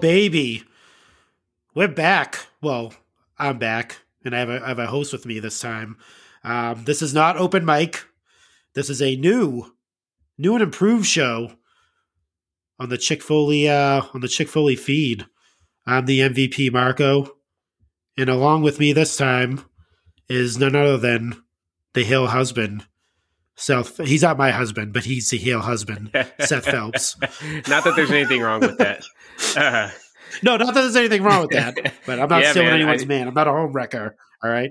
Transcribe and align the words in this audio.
Baby. 0.00 0.64
We're 1.74 1.88
back. 1.88 2.46
Well, 2.62 2.94
I'm 3.38 3.58
back, 3.58 3.98
and 4.24 4.34
I 4.34 4.38
have 4.38 4.48
a, 4.48 4.64
I 4.64 4.68
have 4.68 4.78
a 4.78 4.86
host 4.86 5.12
with 5.12 5.26
me 5.26 5.38
this 5.40 5.60
time. 5.60 5.98
Um, 6.42 6.84
this 6.84 7.02
is 7.02 7.12
not 7.12 7.36
open 7.36 7.66
mic. 7.66 8.04
This 8.74 8.88
is 8.88 9.02
a 9.02 9.16
new, 9.16 9.74
new 10.38 10.54
and 10.54 10.62
improved 10.62 11.04
show 11.06 11.52
on 12.78 12.88
the 12.88 12.96
Chick 12.96 13.22
Foley 13.22 13.68
uh, 13.68 14.02
on 14.14 14.22
the 14.22 14.28
Chick 14.28 14.48
Foley 14.48 14.74
feed. 14.74 15.26
I'm 15.86 16.06
the 16.06 16.20
MVP 16.20 16.72
Marco, 16.72 17.36
and 18.16 18.30
along 18.30 18.62
with 18.62 18.80
me 18.80 18.94
this 18.94 19.18
time 19.18 19.64
is 20.30 20.58
none 20.58 20.74
other 20.74 20.96
than 20.96 21.42
the 21.92 22.04
Heel 22.04 22.28
husband, 22.28 22.86
Seth. 23.54 23.98
He's 23.98 24.22
not 24.22 24.38
my 24.38 24.50
husband, 24.50 24.94
but 24.94 25.04
he's 25.04 25.28
the 25.28 25.36
Heel 25.36 25.60
husband, 25.60 26.10
Seth 26.40 26.64
Phelps. 26.64 27.16
not 27.68 27.84
that 27.84 27.96
there's 27.96 28.10
anything 28.10 28.40
wrong 28.40 28.60
with 28.60 28.78
that. 28.78 29.04
Uh, 29.56 29.90
no, 30.42 30.56
not 30.56 30.74
that 30.74 30.80
there's 30.82 30.96
anything 30.96 31.22
wrong 31.22 31.42
with 31.42 31.50
that, 31.50 31.76
but 32.06 32.18
I'm 32.20 32.28
not 32.28 32.42
Yeah, 32.42 32.50
stealing 32.50 32.68
man, 32.68 32.80
anyone's 32.80 33.02
I- 33.02 33.06
man. 33.06 33.28
I'm 33.28 33.34
not 33.34 33.48
a 33.48 33.52
home 33.52 33.72
wrecker. 33.72 34.16
All 34.42 34.50
right. 34.50 34.70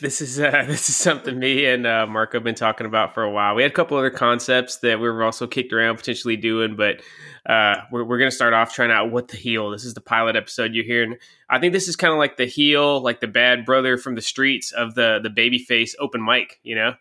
this 0.00 0.20
is 0.20 0.38
uh, 0.38 0.50
this 0.68 0.88
is 0.88 0.94
something 0.94 1.36
me 1.36 1.66
and 1.66 1.84
uh, 1.88 2.06
Mark 2.06 2.34
have 2.34 2.44
been 2.44 2.54
talking 2.54 2.86
about 2.86 3.14
for 3.14 3.24
a 3.24 3.30
while. 3.30 3.56
We 3.56 3.62
had 3.62 3.72
a 3.72 3.74
couple 3.74 3.96
other 3.98 4.10
concepts 4.10 4.76
that 4.78 5.00
we 5.00 5.08
were 5.08 5.24
also 5.24 5.48
kicked 5.48 5.72
around 5.72 5.96
potentially 5.96 6.36
doing, 6.36 6.76
but 6.76 7.02
uh, 7.44 7.78
we're, 7.90 8.04
we're 8.04 8.18
going 8.18 8.30
to 8.30 8.34
start 8.36 8.54
off 8.54 8.72
trying 8.72 8.92
out 8.92 9.10
what 9.10 9.26
the 9.26 9.36
heel. 9.36 9.70
This 9.70 9.84
is 9.84 9.94
the 9.94 10.00
pilot 10.00 10.36
episode 10.36 10.72
you're 10.72 10.84
hearing. 10.84 11.16
I 11.50 11.58
think 11.58 11.72
this 11.72 11.88
is 11.88 11.96
kind 11.96 12.12
of 12.12 12.18
like 12.20 12.36
the 12.36 12.46
heel, 12.46 13.02
like 13.02 13.20
the 13.20 13.26
bad 13.26 13.64
brother 13.64 13.96
from 13.98 14.14
the 14.14 14.22
streets 14.22 14.70
of 14.70 14.94
the 14.94 15.18
the 15.20 15.30
babyface 15.30 15.94
open 15.98 16.24
mic. 16.24 16.60
You 16.62 16.76
know, 16.76 16.94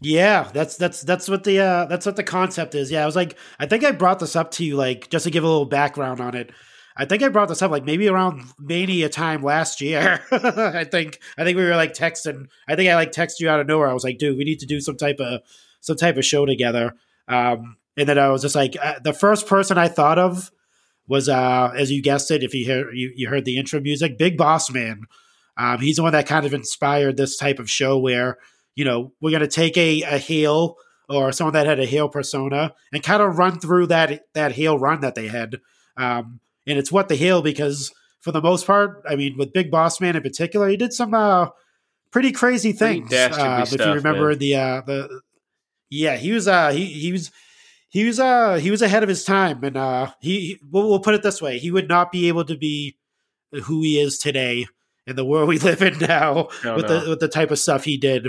Yeah, 0.00 0.48
that's 0.52 0.76
that's 0.76 1.02
that's 1.02 1.28
what 1.28 1.44
the 1.44 1.58
uh 1.58 1.84
that's 1.86 2.06
what 2.06 2.16
the 2.16 2.22
concept 2.22 2.74
is. 2.74 2.90
Yeah, 2.90 3.02
I 3.02 3.06
was 3.06 3.16
like 3.16 3.36
I 3.58 3.66
think 3.66 3.84
I 3.84 3.90
brought 3.90 4.20
this 4.20 4.36
up 4.36 4.52
to 4.52 4.64
you 4.64 4.76
like 4.76 5.10
just 5.10 5.24
to 5.24 5.30
give 5.30 5.42
a 5.42 5.48
little 5.48 5.64
background 5.64 6.20
on 6.20 6.36
it. 6.36 6.52
I 6.96 7.04
think 7.04 7.22
I 7.22 7.28
brought 7.28 7.48
this 7.48 7.62
up 7.62 7.70
like 7.70 7.84
maybe 7.84 8.08
around 8.08 8.44
mania 8.58 9.08
time 9.08 9.42
last 9.42 9.80
year. 9.80 10.20
I 10.30 10.84
think 10.84 11.20
I 11.36 11.44
think 11.44 11.56
we 11.56 11.64
were 11.64 11.76
like 11.76 11.94
texting. 11.94 12.48
I 12.68 12.76
think 12.76 12.90
I 12.90 12.94
like 12.94 13.10
texted 13.10 13.40
you 13.40 13.48
out 13.48 13.60
of 13.60 13.66
nowhere. 13.66 13.88
I 13.88 13.94
was 13.94 14.04
like, 14.04 14.18
dude, 14.18 14.38
we 14.38 14.44
need 14.44 14.60
to 14.60 14.66
do 14.66 14.80
some 14.80 14.96
type 14.96 15.18
of 15.18 15.42
some 15.80 15.96
type 15.96 16.16
of 16.16 16.24
show 16.24 16.46
together. 16.46 16.94
Um 17.26 17.76
and 17.96 18.08
then 18.08 18.18
I 18.18 18.28
was 18.28 18.42
just 18.42 18.54
like 18.54 18.76
uh, 18.80 19.00
the 19.02 19.12
first 19.12 19.48
person 19.48 19.78
I 19.78 19.88
thought 19.88 20.18
of 20.18 20.52
was 21.08 21.28
uh 21.28 21.72
as 21.76 21.90
you 21.90 22.02
guessed 22.02 22.30
it 22.30 22.44
if 22.44 22.54
you 22.54 22.64
hear 22.64 22.92
you, 22.92 23.12
you 23.16 23.28
heard 23.28 23.44
the 23.44 23.58
intro 23.58 23.80
music, 23.80 24.16
Big 24.16 24.36
Boss 24.36 24.70
Man. 24.70 25.06
Um 25.56 25.80
he's 25.80 25.96
the 25.96 26.04
one 26.04 26.12
that 26.12 26.28
kind 26.28 26.46
of 26.46 26.54
inspired 26.54 27.16
this 27.16 27.36
type 27.36 27.58
of 27.58 27.68
show 27.68 27.98
where 27.98 28.38
you 28.78 28.84
know, 28.84 29.12
we're 29.20 29.30
going 29.30 29.40
to 29.40 29.48
take 29.48 29.76
a, 29.76 30.02
a 30.02 30.18
heel 30.18 30.76
or 31.08 31.32
someone 31.32 31.54
that 31.54 31.66
had 31.66 31.80
a 31.80 31.84
heel 31.84 32.08
persona 32.08 32.72
and 32.92 33.02
kind 33.02 33.20
of 33.20 33.36
run 33.36 33.58
through 33.58 33.88
that 33.88 34.22
that 34.34 34.52
heel 34.52 34.78
run 34.78 35.00
that 35.00 35.16
they 35.16 35.26
had. 35.26 35.56
Um, 35.96 36.38
and 36.64 36.78
it's 36.78 36.92
what 36.92 37.08
the 37.08 37.16
heel 37.16 37.42
because 37.42 37.92
for 38.20 38.30
the 38.30 38.40
most 38.40 38.66
part, 38.68 39.02
I 39.08 39.16
mean, 39.16 39.36
with 39.36 39.52
Big 39.52 39.68
Boss 39.70 40.00
Man 40.00 40.14
in 40.14 40.22
particular, 40.22 40.68
he 40.68 40.76
did 40.76 40.92
some 40.92 41.12
uh, 41.12 41.48
pretty 42.12 42.30
crazy 42.30 42.70
things. 42.72 43.10
dastardly 43.10 43.42
Uh, 43.48 43.62
if 43.62 43.72
you 43.86 43.92
remember 43.94 44.28
man. 44.28 44.38
the 44.38 44.54
uh, 44.54 44.80
the 44.86 45.20
yeah, 45.90 46.16
he 46.16 46.30
was 46.30 46.46
uh, 46.46 46.70
he 46.70 46.84
he 46.86 47.10
was. 47.12 47.32
He 47.90 48.04
was 48.04 48.20
uh 48.20 48.56
he 48.56 48.70
was 48.70 48.82
ahead 48.82 49.02
of 49.02 49.08
his 49.08 49.24
time, 49.24 49.64
and 49.64 49.74
uh 49.74 50.12
he 50.20 50.58
we'll, 50.70 50.90
we'll 50.90 51.00
put 51.00 51.14
it 51.14 51.22
this 51.22 51.40
way: 51.40 51.58
he 51.58 51.70
would 51.70 51.88
not 51.88 52.12
be 52.12 52.28
able 52.28 52.44
to 52.44 52.54
be 52.54 52.98
who 53.64 53.80
he 53.80 53.98
is 53.98 54.18
today 54.18 54.66
in 55.06 55.16
the 55.16 55.24
world 55.24 55.48
we 55.48 55.58
live 55.70 55.80
in 55.80 55.96
now 56.00 56.48
No, 56.62 56.76
with 56.76 56.86
no. 56.86 57.00
the 57.00 57.08
with 57.08 57.20
the 57.20 57.28
type 57.28 57.50
of 57.50 57.58
stuff 57.58 57.84
he 57.84 57.96
did 57.96 58.28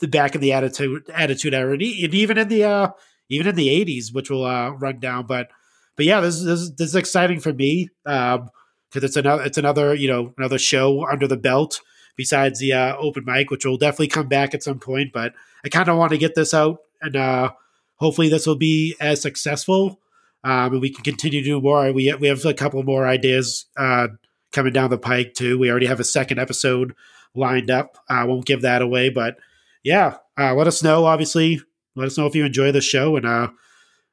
the 0.00 0.08
back 0.08 0.34
in 0.34 0.40
the 0.40 0.52
attitude 0.52 1.02
attitude 1.12 1.54
era 1.54 1.72
and, 1.72 1.82
even 1.82 2.38
in 2.38 2.48
the 2.48 2.64
uh 2.64 2.88
even 3.28 3.46
in 3.46 3.54
the 3.54 3.68
80s 3.68 4.12
which 4.14 4.30
we'll 4.30 4.44
uh 4.44 4.70
run 4.70 4.98
down 4.98 5.26
but 5.26 5.50
but 5.96 6.06
yeah 6.06 6.20
this 6.20 6.42
this, 6.42 6.70
this 6.70 6.88
is 6.88 6.96
exciting 6.96 7.40
for 7.40 7.52
me 7.52 7.88
um 8.06 8.48
because 8.88 9.04
it's 9.04 9.16
another 9.16 9.42
it's 9.42 9.58
another 9.58 9.94
you 9.94 10.08
know 10.08 10.32
another 10.38 10.58
show 10.58 11.06
under 11.06 11.26
the 11.26 11.36
belt 11.36 11.80
besides 12.16 12.58
the 12.58 12.72
uh 12.72 12.96
open 12.96 13.24
mic 13.24 13.50
which 13.50 13.64
will 13.64 13.76
definitely 13.76 14.08
come 14.08 14.28
back 14.28 14.54
at 14.54 14.62
some 14.62 14.78
point 14.78 15.12
but 15.12 15.32
i 15.64 15.68
kind 15.68 15.88
of 15.88 15.96
want 15.96 16.10
to 16.10 16.18
get 16.18 16.34
this 16.34 16.54
out 16.54 16.78
and 17.02 17.16
uh 17.16 17.50
hopefully 17.96 18.28
this 18.28 18.46
will 18.46 18.56
be 18.56 18.96
as 19.00 19.20
successful 19.20 20.00
um 20.44 20.72
and 20.72 20.80
we 20.80 20.90
can 20.90 21.04
continue 21.04 21.40
to 21.40 21.46
do 21.46 21.60
more. 21.60 21.92
We 21.92 22.12
we 22.14 22.28
have 22.28 22.44
a 22.44 22.54
couple 22.54 22.82
more 22.82 23.06
ideas 23.06 23.66
uh 23.76 24.08
coming 24.52 24.72
down 24.72 24.90
the 24.90 24.98
pike 24.98 25.34
too. 25.34 25.58
We 25.58 25.70
already 25.70 25.86
have 25.86 26.00
a 26.00 26.04
second 26.04 26.38
episode 26.38 26.94
lined 27.34 27.70
up. 27.70 27.98
I 28.08 28.24
won't 28.24 28.46
give 28.46 28.62
that 28.62 28.82
away 28.82 29.10
but 29.10 29.36
yeah, 29.82 30.16
uh, 30.38 30.54
let 30.54 30.66
us 30.66 30.82
know. 30.82 31.04
Obviously, 31.06 31.60
let 31.96 32.06
us 32.06 32.18
know 32.18 32.26
if 32.26 32.34
you 32.34 32.44
enjoy 32.44 32.72
the 32.72 32.80
show, 32.80 33.16
and 33.16 33.26
uh, 33.26 33.48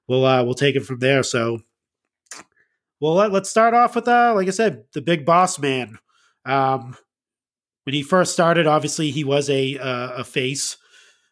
we'll 0.07 0.25
uh, 0.25 0.43
we'll 0.43 0.53
take 0.53 0.75
it 0.75 0.85
from 0.85 0.99
there. 0.99 1.23
So, 1.23 1.59
well, 2.99 3.15
let, 3.15 3.31
let's 3.31 3.49
start 3.49 3.73
off 3.73 3.95
with 3.95 4.07
uh, 4.07 4.33
like 4.35 4.47
I 4.47 4.51
said, 4.51 4.83
the 4.93 5.01
big 5.01 5.25
boss 5.25 5.59
man. 5.59 5.99
Um, 6.45 6.95
when 7.83 7.93
he 7.93 8.03
first 8.03 8.33
started, 8.33 8.67
obviously 8.67 9.11
he 9.11 9.23
was 9.23 9.49
a 9.49 9.77
uh, 9.77 10.11
a 10.17 10.23
face. 10.23 10.77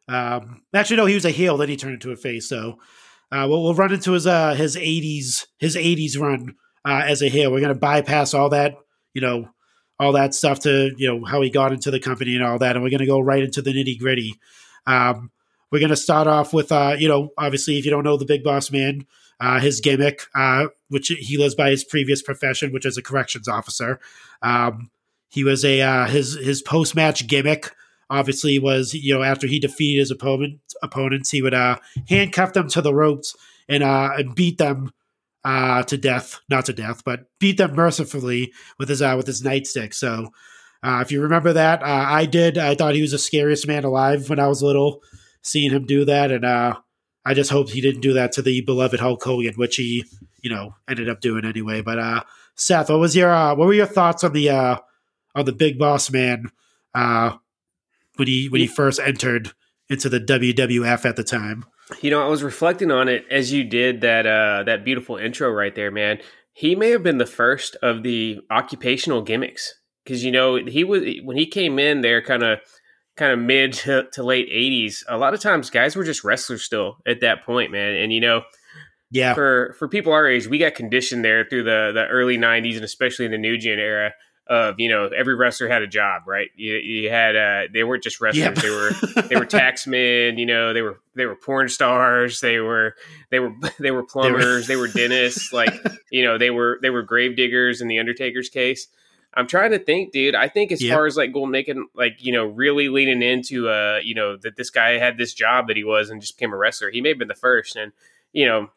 Um, 0.07 0.61
actually, 0.73 0.97
no, 0.97 1.05
he 1.05 1.15
was 1.15 1.25
a 1.25 1.31
heel. 1.31 1.57
Then 1.57 1.69
he 1.69 1.77
turned 1.77 1.95
into 1.95 2.11
a 2.11 2.15
face. 2.15 2.47
So, 2.47 2.79
uh, 3.31 3.45
we'll, 3.49 3.63
we'll 3.63 3.73
run 3.73 3.93
into 3.93 4.11
his 4.11 4.27
uh 4.27 4.53
his 4.53 4.77
eighties 4.77 5.47
his 5.57 5.75
eighties 5.75 6.17
run 6.17 6.55
uh, 6.85 7.03
as 7.05 7.21
a 7.21 7.29
heel. 7.29 7.51
We're 7.51 7.61
gonna 7.61 7.75
bypass 7.75 8.33
all 8.33 8.49
that, 8.49 8.75
you 9.13 9.21
know, 9.21 9.49
all 9.99 10.13
that 10.13 10.33
stuff 10.33 10.59
to 10.61 10.91
you 10.97 11.07
know 11.07 11.25
how 11.25 11.41
he 11.41 11.49
got 11.49 11.71
into 11.71 11.91
the 11.91 11.99
company 11.99 12.35
and 12.35 12.43
all 12.43 12.59
that, 12.59 12.75
and 12.75 12.83
we're 12.83 12.91
gonna 12.91 13.05
go 13.05 13.19
right 13.19 13.43
into 13.43 13.61
the 13.61 13.73
nitty 13.73 13.99
gritty. 13.99 14.39
Um, 14.85 15.31
we're 15.71 15.79
gonna 15.79 15.95
start 15.95 16.27
off 16.27 16.53
with 16.53 16.71
uh, 16.71 16.95
you 16.97 17.07
know, 17.07 17.31
obviously, 17.37 17.77
if 17.77 17.85
you 17.85 17.91
don't 17.91 18.03
know 18.03 18.17
the 18.17 18.25
Big 18.25 18.43
Boss 18.43 18.71
Man, 18.71 19.05
uh, 19.39 19.59
his 19.59 19.81
gimmick, 19.81 20.21
uh, 20.35 20.67
which 20.89 21.07
he 21.07 21.37
lives 21.37 21.55
by 21.55 21.69
his 21.69 21.83
previous 21.83 22.21
profession, 22.21 22.71
which 22.71 22.85
is 22.85 22.97
a 22.97 23.01
corrections 23.01 23.47
officer. 23.47 23.99
Um, 24.41 24.89
he 25.29 25.43
was 25.43 25.65
a 25.65 25.81
uh, 25.81 26.05
his 26.07 26.35
his 26.35 26.61
post 26.61 26.95
match 26.95 27.27
gimmick. 27.27 27.71
Obviously, 28.09 28.59
was 28.59 28.93
you 28.93 29.13
know 29.13 29.23
after 29.23 29.47
he 29.47 29.59
defeated 29.59 29.99
his 29.99 30.11
opponent 30.11 30.59
opponents, 30.83 31.31
he 31.31 31.41
would 31.41 31.53
uh, 31.53 31.77
handcuff 32.07 32.53
them 32.53 32.67
to 32.69 32.81
the 32.81 32.93
ropes 32.93 33.35
and 33.67 33.83
uh, 33.83 34.11
and 34.17 34.35
beat 34.35 34.57
them 34.57 34.91
uh, 35.45 35.83
to 35.83 35.95
death, 35.95 36.41
not 36.49 36.65
to 36.65 36.73
death, 36.73 37.03
but 37.05 37.27
beat 37.39 37.57
them 37.57 37.75
mercifully 37.75 38.51
with 38.79 38.89
his 38.89 39.01
uh, 39.01 39.13
with 39.15 39.27
his 39.27 39.43
nightstick. 39.43 39.93
So, 39.93 40.29
uh, 40.81 40.99
if 41.01 41.11
you 41.11 41.21
remember 41.21 41.53
that, 41.53 41.83
uh, 41.83 41.85
I 41.85 42.25
did. 42.25 42.57
I 42.57 42.73
thought 42.73 42.95
he 42.95 43.01
was 43.03 43.11
the 43.11 43.19
scariest 43.19 43.67
man 43.67 43.85
alive 43.85 44.27
when 44.27 44.39
I 44.39 44.47
was 44.47 44.63
little, 44.63 45.03
seeing 45.43 45.71
him 45.71 45.85
do 45.85 46.03
that, 46.05 46.31
and 46.31 46.43
uh, 46.43 46.77
I 47.23 47.35
just 47.35 47.51
hoped 47.51 47.69
he 47.69 47.79
didn't 47.79 48.01
do 48.01 48.13
that 48.13 48.31
to 48.33 48.41
the 48.41 48.61
beloved 48.61 48.99
Hulk 48.99 49.23
Hogan, 49.23 49.53
which 49.53 49.75
he, 49.75 50.03
you 50.41 50.49
know, 50.49 50.75
ended 50.89 51.09
up 51.09 51.21
doing 51.21 51.45
anyway. 51.45 51.81
But 51.81 51.99
uh, 51.99 52.23
Seth, 52.55 52.89
what 52.89 52.99
was 52.99 53.15
your 53.15 53.31
uh, 53.31 53.53
what 53.53 53.67
were 53.67 53.73
your 53.73 53.85
thoughts 53.85 54.23
on 54.23 54.33
the 54.33 54.49
uh, 54.49 54.77
on 55.35 55.45
the 55.45 55.53
Big 55.53 55.77
Boss 55.77 56.09
Man 56.09 56.51
uh, 56.95 57.37
when 58.15 58.27
he 58.27 58.49
when 58.49 58.61
he 58.61 58.67
first 58.67 58.99
entered 58.99 59.53
into 59.89 60.09
the 60.09 60.19
WWF 60.19 61.05
at 61.05 61.15
the 61.15 61.23
time? 61.23 61.65
You 62.01 62.09
know, 62.09 62.23
I 62.23 62.27
was 62.27 62.43
reflecting 62.43 62.91
on 62.91 63.07
it 63.07 63.25
as 63.29 63.51
you 63.51 63.63
did 63.63 64.01
that 64.01 64.25
uh 64.25 64.63
that 64.63 64.83
beautiful 64.83 65.17
intro 65.17 65.49
right 65.51 65.75
there, 65.75 65.91
man. 65.91 66.19
He 66.53 66.75
may 66.75 66.89
have 66.89 67.03
been 67.03 67.17
the 67.17 67.25
first 67.25 67.75
of 67.83 68.01
the 68.03 68.39
occupational 68.49 69.21
gimmicks 69.21 69.73
because 70.03 70.23
you 70.23 70.31
know 70.31 70.55
he 70.55 70.83
was 70.83 71.03
when 71.23 71.37
he 71.37 71.45
came 71.45 71.77
in 71.77 72.01
there, 72.01 72.21
kind 72.21 72.43
of 72.43 72.59
kind 73.17 73.31
of 73.31 73.39
mid 73.39 73.73
to, 73.73 74.07
to 74.13 74.23
late 74.23 74.49
'80s. 74.49 75.03
A 75.07 75.17
lot 75.17 75.33
of 75.33 75.41
times, 75.41 75.69
guys 75.69 75.95
were 75.95 76.03
just 76.03 76.23
wrestlers 76.23 76.63
still 76.63 76.97
at 77.05 77.21
that 77.21 77.45
point, 77.45 77.71
man. 77.71 77.95
And 77.95 78.11
you 78.11 78.19
know, 78.19 78.43
Yeah, 79.11 79.33
for 79.33 79.75
for 79.77 79.87
people 79.87 80.13
our 80.13 80.27
age, 80.27 80.47
we 80.47 80.57
got 80.57 80.75
conditioned 80.75 81.23
there 81.23 81.45
through 81.45 81.63
the 81.63 81.91
the 81.93 82.07
early 82.07 82.37
'90s 82.37 82.75
and 82.75 82.83
especially 82.83 83.25
in 83.25 83.31
the 83.31 83.37
New 83.37 83.57
Gen 83.57 83.79
era 83.79 84.13
of 84.47 84.79
you 84.79 84.89
know 84.89 85.07
every 85.07 85.35
wrestler 85.35 85.67
had 85.67 85.81
a 85.81 85.87
job, 85.87 86.23
right? 86.27 86.49
You, 86.55 86.75
you 86.75 87.09
had 87.09 87.35
uh 87.35 87.61
they 87.73 87.83
weren't 87.83 88.03
just 88.03 88.21
wrestlers; 88.21 88.43
Yep. 88.45 88.55
they 88.55 88.69
were 88.69 88.91
they 89.29 89.35
were 89.39 89.45
taxmen, 89.45 90.37
you 90.37 90.45
know, 90.45 90.73
they 90.73 90.81
were 90.81 90.99
they 91.15 91.25
were 91.25 91.35
porn 91.35 91.67
stars, 91.69 92.41
they 92.41 92.59
were 92.59 92.95
they 93.31 93.39
were 93.39 93.53
they 93.79 93.91
were 93.91 94.03
plumbers, 94.03 94.67
they 94.67 94.75
were 94.75 94.87
dentists, 94.87 95.51
like 95.51 95.73
you 96.11 96.23
know, 96.23 96.37
they 96.37 96.51
were 96.51 96.79
they 96.81 96.89
were 96.89 97.01
grave 97.01 97.35
diggers 97.35 97.81
in 97.81 97.87
the 97.87 97.99
Undertaker's 97.99 98.49
case. 98.49 98.87
I'm 99.37 99.47
trying 99.47 99.71
to 99.71 99.79
think, 99.79 100.13
dude. 100.13 100.33
I 100.33 100.47
think 100.47 100.71
as 100.71 100.81
Yep. 100.81 100.93
far 100.95 101.05
as 101.07 101.17
like 101.17 101.33
Golden 101.33 101.51
Naked, 101.51 101.75
like 101.93 102.13
you 102.19 102.31
know, 102.31 102.45
really 102.45 102.87
leaning 102.87 103.21
into 103.21 103.67
uh, 103.67 103.99
you 104.01 104.15
know, 104.15 104.37
that 104.37 104.55
this 104.55 104.69
guy 104.69 104.97
had 104.97 105.17
this 105.17 105.33
job 105.33 105.67
that 105.67 105.75
he 105.75 105.83
was 105.83 106.09
and 106.09 106.21
just 106.21 106.37
became 106.37 106.53
a 106.53 106.57
wrestler. 106.57 106.89
He 106.89 107.01
may 107.01 107.09
have 107.09 107.17
been 107.17 107.27
the 107.27 107.35
first, 107.35 107.75
and 107.75 107.91
you 108.31 108.45
know, 108.45 108.69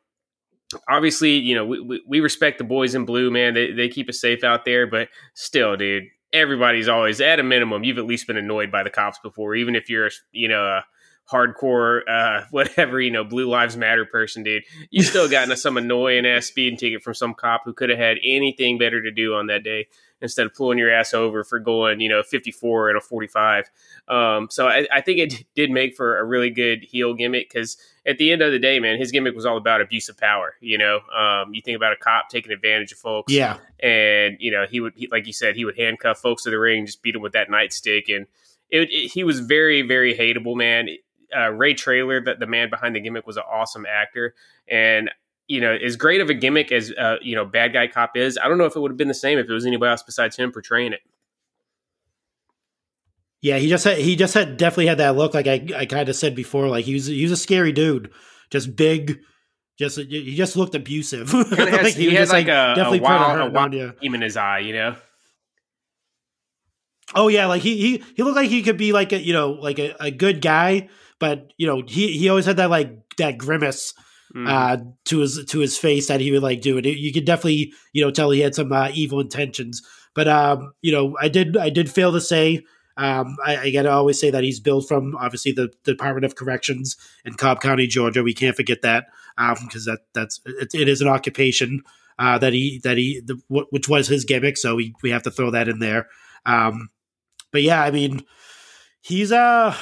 obviously, 0.89 1.33
you 1.33 1.55
know, 1.55 1.65
we, 1.65 1.81
we, 1.81 2.03
we 2.07 2.21
respect 2.21 2.59
the 2.59 2.65
boys 2.65 2.95
in 2.95 3.05
blue, 3.05 3.31
man. 3.31 3.55
They 3.55 3.73
they 3.73 3.89
keep 3.89 4.09
us 4.09 4.21
safe 4.21 4.45
out 4.45 4.65
there, 4.65 4.87
but 4.87 5.09
still, 5.35 5.77
dude, 5.77 6.05
everybody's 6.33 6.89
always 6.89 7.21
at 7.21 7.41
a 7.41 7.43
minimum. 7.43 7.85
You've 7.85 7.99
at 7.99 8.07
least 8.07 8.27
been 8.27 8.37
annoyed 8.37 8.71
by 8.71 8.83
the 8.83 8.91
cops 8.91 9.19
before, 9.19 9.55
even 9.55 9.75
if 9.75 9.89
you're, 9.89 10.11
you 10.33 10.49
know, 10.49 10.65
a 10.65 10.85
hardcore, 11.31 12.01
uh, 12.09 12.45
whatever 12.51 13.01
you 13.01 13.11
know, 13.11 13.25
Blue 13.25 13.49
Lives 13.49 13.77
Matter 13.77 14.05
person, 14.05 14.43
dude. 14.43 14.65
You 14.91 15.03
still 15.03 15.29
gotten 15.29 15.55
some 15.57 15.77
annoying 15.77 16.27
ass 16.27 16.47
speeding 16.47 16.79
ticket 16.79 17.03
from 17.03 17.15
some 17.15 17.35
cop 17.35 17.63
who 17.65 17.73
could 17.73 17.91
have 17.91 17.99
had 17.99 18.19
anything 18.25 18.79
better 18.79 19.03
to 19.03 19.11
do 19.11 19.35
on 19.35 19.47
that 19.47 19.65
day 19.65 19.87
instead 20.21 20.47
of 20.47 20.55
pulling 20.55 20.79
your 20.79 20.91
ass 20.91 21.15
over 21.15 21.45
for 21.45 21.61
going, 21.61 22.01
you 22.01 22.09
know, 22.09 22.23
54 22.23 22.89
and 22.89 22.99
a 22.99 23.01
45. 23.01 23.71
Um, 24.09 24.49
so 24.51 24.67
I, 24.67 24.87
I, 24.93 25.01
think 25.01 25.19
it 25.19 25.45
did 25.55 25.71
make 25.71 25.95
for 25.95 26.19
a 26.19 26.25
really 26.25 26.51
good 26.51 26.83
heel 26.83 27.15
gimmick 27.15 27.49
because 27.49 27.77
at 28.09 28.19
the 28.19 28.33
end 28.33 28.43
of 28.43 28.51
the 28.51 28.59
day, 28.59 28.81
man, 28.81 28.99
his 28.99 29.13
gimmick 29.13 29.35
was 29.35 29.45
all 29.45 29.57
about 29.57 29.81
abuse 29.81 30.09
of 30.09 30.17
power. 30.17 30.55
You 30.61 30.79
know, 30.79 31.01
um, 31.17 31.53
you 31.53 31.61
think 31.61 31.77
about 31.77 31.93
a 31.93 31.97
cop 31.97 32.29
taking 32.31 32.53
advantage 32.53 32.91
of 32.93 32.99
folks. 32.99 33.33
Yeah. 33.33 33.59
And, 33.81 34.37
you 34.41 34.51
know, 34.51 34.67
he 34.69 34.81
would, 34.81 34.95
he, 34.97 35.09
like 35.09 35.27
you 35.27 35.33
said, 35.33 35.57
he 35.57 35.65
would 35.65 35.77
handcuff 35.77 36.19
folks 36.19 36.45
to 36.45 36.51
the 36.51 36.59
ring, 36.59 36.87
just 36.87 37.03
beat 37.03 37.13
them 37.13 37.23
with 37.23 37.33
that 37.33 37.49
nightstick. 37.49 38.15
And 38.15 38.27
it, 38.71 38.91
it, 38.91 39.13
he 39.13 39.25
was 39.25 39.41
very, 39.41 39.83
very 39.83 40.15
hateable, 40.15 40.57
man. 40.57 40.89
Uh, 41.37 41.51
Ray 41.51 41.75
Traylor, 41.75 42.21
the, 42.21 42.35
the 42.35 42.47
man 42.47 42.71
behind 42.71 42.97
the 42.97 43.01
gimmick, 43.01 43.27
was 43.27 43.37
an 43.37 43.45
awesome 43.49 43.85
actor. 43.87 44.35
And 44.67 45.11
you 45.49 45.63
know, 45.63 45.73
as 45.75 45.97
great 45.97 46.21
of 46.21 46.29
a 46.29 46.35
gimmick 46.35 46.71
as 46.71 46.93
uh, 46.93 47.17
you 47.23 47.35
know, 47.35 47.45
bad 47.45 47.73
guy 47.73 47.87
cop 47.87 48.17
is, 48.17 48.39
I 48.43 48.49
don't 48.49 48.59
know 48.59 48.67
if 48.67 48.77
it 48.77 48.81
would 48.81 48.91
have 48.91 48.99
been 48.99 49.09
the 49.09 49.15
same 49.15 49.39
if 49.39 49.49
it 49.49 49.53
was 49.53 49.67
anybody 49.67 49.91
else 49.91 50.03
besides 50.03 50.37
him 50.37 50.53
portraying 50.53 50.93
it. 50.93 51.01
Yeah, 53.41 53.59
he 53.59 53.69
just 53.69 53.85
had 53.85 53.99
he 53.99 54.17
just 54.17 54.35
had 54.35 54.57
definitely 54.57 54.87
had 54.87 54.99
that 54.99 55.17
look. 55.17 55.35
Like 55.35 55.47
I, 55.47 55.67
I 55.77 55.87
kind 55.87 56.09
of 56.09 56.17
said 56.17 56.35
before, 56.35 56.69
like 56.69 56.85
he 56.85 56.95
was 56.95 57.07
he 57.07 57.23
was 57.23 57.33
a 57.33 57.37
scary 57.37 57.73
dude, 57.73 58.11
just 58.51 58.75
big, 58.75 59.21
just 59.79 59.97
he 59.99 60.35
just 60.35 60.57
looked 60.57 60.75
abusive. 60.75 61.31
Has, 61.33 61.51
like 61.51 61.95
he, 61.95 62.11
he 62.11 62.15
had 62.15 62.29
like, 62.29 62.49
like 62.49 62.49
a, 62.49 62.75
definitely 62.75 62.99
a 62.99 63.03
wild, 63.03 63.41
a 63.41 63.51
wild 63.51 63.75
in 64.03 64.21
his 64.23 64.37
eye, 64.37 64.59
you 64.59 64.73
know. 64.73 64.97
Oh 67.15 67.29
yeah, 67.29 67.47
like 67.47 67.63
he 67.63 67.77
he 67.77 68.05
he 68.17 68.23
looked 68.23 68.37
like 68.37 68.51
he 68.51 68.63
could 68.63 68.77
be 68.77 68.93
like 68.93 69.13
a 69.13 69.21
you 69.21 69.33
know 69.33 69.53
like 69.53 69.79
a, 69.79 69.95
a 70.01 70.11
good 70.11 70.43
guy, 70.43 70.89
but 71.21 71.53
you 71.57 71.67
know 71.67 71.83
he 71.87 72.19
he 72.19 72.29
always 72.29 72.45
had 72.45 72.57
that 72.57 72.71
like 72.71 73.17
that 73.19 73.39
grimace 73.39 73.95
mm-hmm. 74.35 74.47
uh, 74.47 74.77
to 75.07 75.21
his 75.21 75.45
to 75.47 75.61
his 75.61 75.79
face 75.79 76.09
that 76.09 76.21
he 76.21 76.33
would 76.33 76.43
like 76.43 76.61
do 76.61 76.77
it. 76.77 76.87
You 76.87 77.13
could 77.13 77.25
definitely 77.25 77.73
you 77.93 78.05
know 78.05 78.11
tell 78.11 78.31
he 78.31 78.41
had 78.41 78.55
some 78.55 78.73
uh, 78.73 78.91
evil 78.93 79.21
intentions. 79.21 79.83
But 80.15 80.29
um, 80.29 80.73
you 80.83 80.93
know, 80.93 81.17
I 81.21 81.29
did 81.29 81.57
I 81.57 81.71
did 81.71 81.91
fail 81.91 82.13
to 82.13 82.21
say. 82.21 82.65
Um, 82.99 83.37
I, 83.47 83.57
I 83.57 83.71
got 83.71 83.83
to 83.83 83.93
always 83.93 84.21
say 84.21 84.31
that 84.31 84.43
he's 84.43 84.59
built 84.59 84.89
from 84.89 85.17
obviously 85.17 85.53
the, 85.53 85.73
Department 85.85 86.25
of 86.25 86.35
Corrections 86.35 86.97
in 87.25 87.35
Cobb 87.35 87.61
County, 87.61 87.87
Georgia. 87.87 88.25
We 88.25 88.35
can't 88.35 88.57
forget 88.57 88.83
that 88.83 89.07
because 89.37 89.87
um, 89.87 89.95
that 89.95 90.01
that's 90.15 90.41
it, 90.45 90.75
it 90.75 90.89
is 90.89 91.01
an 91.01 91.07
occupation 91.07 91.85
uh, 92.19 92.39
that 92.39 92.53
he 92.53 92.81
that 92.83 92.97
he 92.97 93.21
the, 93.25 93.41
which 93.49 93.89
was 93.89 94.09
his 94.09 94.25
gimmick. 94.25 94.57
So 94.57 94.75
we 94.75 94.95
we 95.03 95.11
have 95.11 95.23
to 95.23 95.31
throw 95.31 95.53
that 95.53 95.69
in 95.69 95.79
there. 95.79 96.09
Um, 96.45 96.91
but 97.53 97.63
yeah, 97.63 97.83
I 97.83 97.93
mean, 97.93 98.25
he's 99.01 99.31
a 99.31 99.77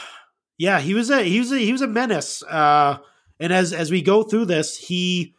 yeah 0.59 0.81
he 0.81 0.93
was 0.93 1.11
a 1.11 1.23
he 1.23 1.39
was 1.39 1.53
a 1.53 1.59
he 1.59 1.73
was 1.73 1.83
a 1.83 1.89
menace. 1.89 2.43
Uh, 2.43 2.99
and 3.41 3.53
as 3.53 3.73
as 3.73 3.91
we 3.91 4.03
go 4.03 4.23
through 4.23 4.47
this, 4.47 4.77
he, 4.77 5.35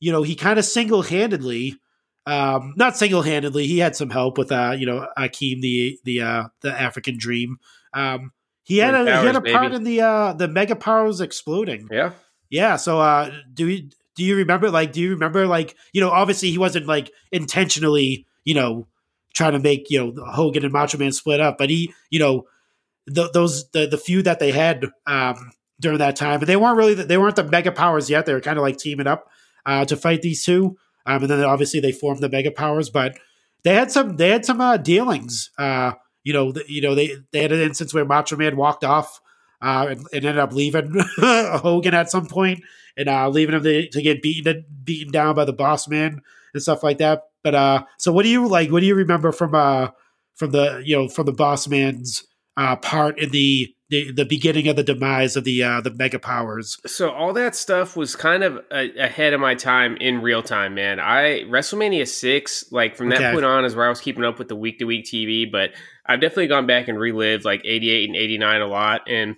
you 0.00 0.12
know, 0.12 0.22
he 0.22 0.34
kind 0.34 0.58
of 0.58 0.64
single 0.64 1.02
handedly, 1.02 1.78
um, 2.28 2.74
not 2.76 2.94
single 2.94 3.22
handedly, 3.22 3.66
he 3.66 3.78
had 3.78 3.96
some 3.96 4.10
help 4.10 4.36
with, 4.36 4.52
uh, 4.52 4.74
you 4.78 4.84
know, 4.84 5.08
Akeem 5.16 5.62
the 5.62 5.98
the 6.04 6.20
uh, 6.20 6.44
the 6.60 6.70
African 6.70 7.16
Dream. 7.16 7.56
Um, 7.94 8.32
he 8.64 8.76
had 8.76 8.94
a 8.94 8.98
powers, 8.98 9.20
he 9.20 9.26
had 9.26 9.36
a 9.36 9.40
part 9.40 9.62
baby. 9.72 9.76
in 9.76 9.84
the 9.84 10.00
uh, 10.02 10.32
the 10.34 10.46
mega 10.46 10.76
powers 10.76 11.22
exploding. 11.22 11.88
Yeah, 11.90 12.12
yeah. 12.50 12.76
So 12.76 13.00
uh, 13.00 13.30
do 13.54 13.64
we? 13.64 13.90
Do 14.14 14.24
you 14.24 14.36
remember? 14.36 14.70
Like, 14.70 14.92
do 14.92 15.00
you 15.00 15.10
remember? 15.10 15.46
Like, 15.46 15.74
you 15.94 16.02
know, 16.02 16.10
obviously 16.10 16.50
he 16.50 16.58
wasn't 16.58 16.86
like 16.86 17.10
intentionally, 17.32 18.26
you 18.44 18.52
know, 18.52 18.86
trying 19.32 19.52
to 19.52 19.58
make 19.58 19.88
you 19.88 19.98
know 20.12 20.24
Hogan 20.26 20.64
and 20.64 20.72
Macho 20.72 20.98
Man 20.98 21.12
split 21.12 21.40
up, 21.40 21.56
but 21.56 21.70
he, 21.70 21.94
you 22.10 22.18
know, 22.18 22.44
the, 23.06 23.30
those 23.30 23.70
the 23.70 23.86
the 23.86 23.96
few 23.96 24.22
that 24.24 24.38
they 24.38 24.52
had 24.52 24.84
um, 25.06 25.52
during 25.80 25.98
that 25.98 26.16
time. 26.16 26.40
But 26.40 26.46
they 26.46 26.56
weren't 26.56 26.76
really 26.76 26.92
they 26.92 27.16
weren't 27.16 27.36
the 27.36 27.44
mega 27.44 27.72
powers 27.72 28.10
yet. 28.10 28.26
They 28.26 28.34
were 28.34 28.42
kind 28.42 28.58
of 28.58 28.62
like 28.62 28.76
teaming 28.76 29.06
up 29.06 29.30
uh, 29.64 29.86
to 29.86 29.96
fight 29.96 30.20
these 30.20 30.44
two. 30.44 30.76
Um, 31.08 31.22
and 31.22 31.30
then 31.30 31.42
obviously 31.42 31.80
they 31.80 31.90
formed 31.90 32.20
the 32.20 32.28
mega 32.28 32.50
powers, 32.50 32.90
but 32.90 33.18
they 33.64 33.74
had 33.74 33.90
some 33.90 34.16
they 34.16 34.28
had 34.28 34.44
some 34.44 34.60
uh, 34.60 34.76
dealings. 34.76 35.50
Uh, 35.58 35.92
you 36.22 36.34
know, 36.34 36.52
the, 36.52 36.62
you 36.68 36.82
know 36.82 36.94
they 36.94 37.16
they 37.32 37.40
had 37.40 37.50
an 37.50 37.60
instance 37.60 37.94
where 37.94 38.04
Macho 38.04 38.36
Man 38.36 38.56
walked 38.56 38.84
off 38.84 39.20
uh, 39.62 39.86
and, 39.88 40.00
and, 40.12 40.24
ended 40.26 40.38
up 40.38 40.52
leaving 40.52 40.94
Hogan 41.18 41.94
at 41.94 42.10
some 42.10 42.26
point 42.26 42.62
and 42.96 43.08
uh, 43.08 43.28
leaving 43.30 43.54
him 43.54 43.62
to, 43.62 43.88
to, 43.88 44.02
get 44.02 44.20
beaten 44.20 44.66
beaten 44.84 45.10
down 45.10 45.34
by 45.34 45.46
the 45.46 45.52
Boss 45.54 45.88
Man 45.88 46.20
and 46.52 46.62
stuff 46.62 46.82
like 46.82 46.98
that. 46.98 47.22
But 47.42 47.54
uh, 47.54 47.84
so 47.96 48.12
what 48.12 48.24
do 48.24 48.28
you 48.28 48.46
like? 48.46 48.70
What 48.70 48.80
do 48.80 48.86
you 48.86 48.94
remember 48.94 49.32
from 49.32 49.54
uh 49.54 49.88
from 50.34 50.50
the 50.50 50.82
you 50.84 50.94
know 50.94 51.08
from 51.08 51.24
the 51.24 51.32
Boss 51.32 51.66
Man's 51.68 52.24
uh, 52.58 52.76
part 52.76 53.18
in 53.18 53.30
the 53.30 53.74
the, 53.90 54.12
the 54.12 54.24
beginning 54.24 54.68
of 54.68 54.76
the 54.76 54.82
demise 54.82 55.36
of 55.36 55.44
the 55.44 55.62
uh, 55.62 55.80
the 55.80 55.90
mega 55.90 56.18
powers. 56.18 56.78
So 56.86 57.10
all 57.10 57.32
that 57.34 57.54
stuff 57.54 57.96
was 57.96 58.16
kind 58.16 58.44
of 58.44 58.62
a, 58.70 58.90
ahead 58.98 59.32
of 59.32 59.40
my 59.40 59.54
time 59.54 59.96
in 59.96 60.20
real 60.20 60.42
time, 60.42 60.74
man. 60.74 61.00
I 61.00 61.44
WrestleMania 61.44 62.06
six, 62.06 62.70
like 62.70 62.96
from 62.96 63.08
that 63.10 63.20
okay. 63.20 63.32
point 63.32 63.44
on, 63.44 63.64
is 63.64 63.74
where 63.74 63.86
I 63.86 63.88
was 63.88 64.00
keeping 64.00 64.24
up 64.24 64.38
with 64.38 64.48
the 64.48 64.56
week 64.56 64.78
to 64.80 64.84
week 64.84 65.06
TV. 65.06 65.50
But 65.50 65.70
I've 66.04 66.20
definitely 66.20 66.48
gone 66.48 66.66
back 66.66 66.88
and 66.88 66.98
relived 66.98 67.44
like 67.44 67.62
eighty 67.64 67.90
eight 67.90 68.08
and 68.08 68.16
eighty 68.16 68.36
nine 68.36 68.60
a 68.60 68.66
lot, 68.66 69.02
and 69.08 69.36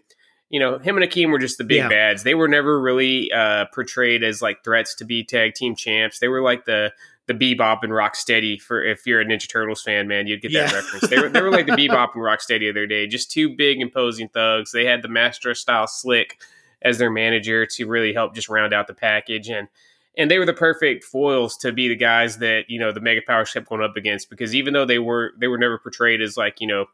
you 0.49 0.59
know 0.59 0.79
him 0.79 0.97
and 0.97 1.09
Akeem 1.09 1.31
were 1.31 1.39
just 1.39 1.59
the 1.59 1.65
big 1.65 1.79
yeah. 1.79 1.89
bads. 1.89 2.25
They 2.25 2.35
were 2.35 2.49
never 2.49 2.81
really 2.81 3.31
uh, 3.33 3.67
portrayed 3.73 4.25
as 4.25 4.43
like 4.43 4.65
threats 4.65 4.97
to 4.97 5.05
be 5.05 5.23
tag 5.23 5.55
team 5.55 5.77
champs. 5.77 6.19
They 6.19 6.29
were 6.29 6.43
like 6.43 6.65
the 6.65 6.93
the 7.31 7.55
Bebop 7.55 7.79
and 7.83 7.93
Rocksteady 7.93 8.61
for 8.61 8.83
if 8.83 9.07
you're 9.07 9.21
a 9.21 9.25
Ninja 9.25 9.49
Turtles 9.49 9.83
fan, 9.83 10.09
man, 10.09 10.27
you'd 10.27 10.43
get 10.43 10.53
that 10.53 10.71
yeah. 10.71 10.75
reference. 10.75 11.09
They 11.09 11.21
were, 11.21 11.29
they 11.29 11.41
were 11.41 11.51
like 11.51 11.67
the 11.67 11.73
Bebop 11.89 12.15
and 12.15 12.23
Rocksteady 12.23 12.69
of 12.69 12.75
their 12.75 12.89
day, 12.89 13.07
just 13.07 13.31
two 13.31 13.55
big 13.55 13.81
imposing 13.81 14.29
thugs. 14.29 14.73
They 14.73 14.85
had 14.85 15.03
the 15.03 15.09
Master 15.09 15.55
style 15.55 15.87
Slick 15.87 16.39
as 16.83 16.99
their 16.99 17.11
manager 17.11 17.67
to 17.67 17.87
really 17.87 18.13
help 18.13 18.35
just 18.35 18.49
round 18.49 18.73
out 18.73 18.87
the 18.87 18.95
package 18.95 19.49
and 19.49 19.69
and 20.17 20.31
they 20.31 20.39
were 20.39 20.47
the 20.47 20.53
perfect 20.53 21.05
foils 21.05 21.57
to 21.59 21.73
be 21.73 21.89
the 21.89 21.97
guys 21.97 22.39
that 22.39 22.65
you 22.69 22.81
know 22.81 22.91
the 22.91 23.01
mega 23.01 23.21
powers 23.27 23.53
kept 23.53 23.69
going 23.69 23.83
up 23.83 23.97
against 23.97 24.31
because 24.31 24.55
even 24.55 24.73
though 24.73 24.87
they 24.87 24.99
were 24.99 25.33
they 25.39 25.47
were 25.47 25.59
never 25.59 25.79
portrayed 25.79 26.23
as 26.23 26.37
like 26.37 26.57
you 26.59 26.67
know 26.67 26.87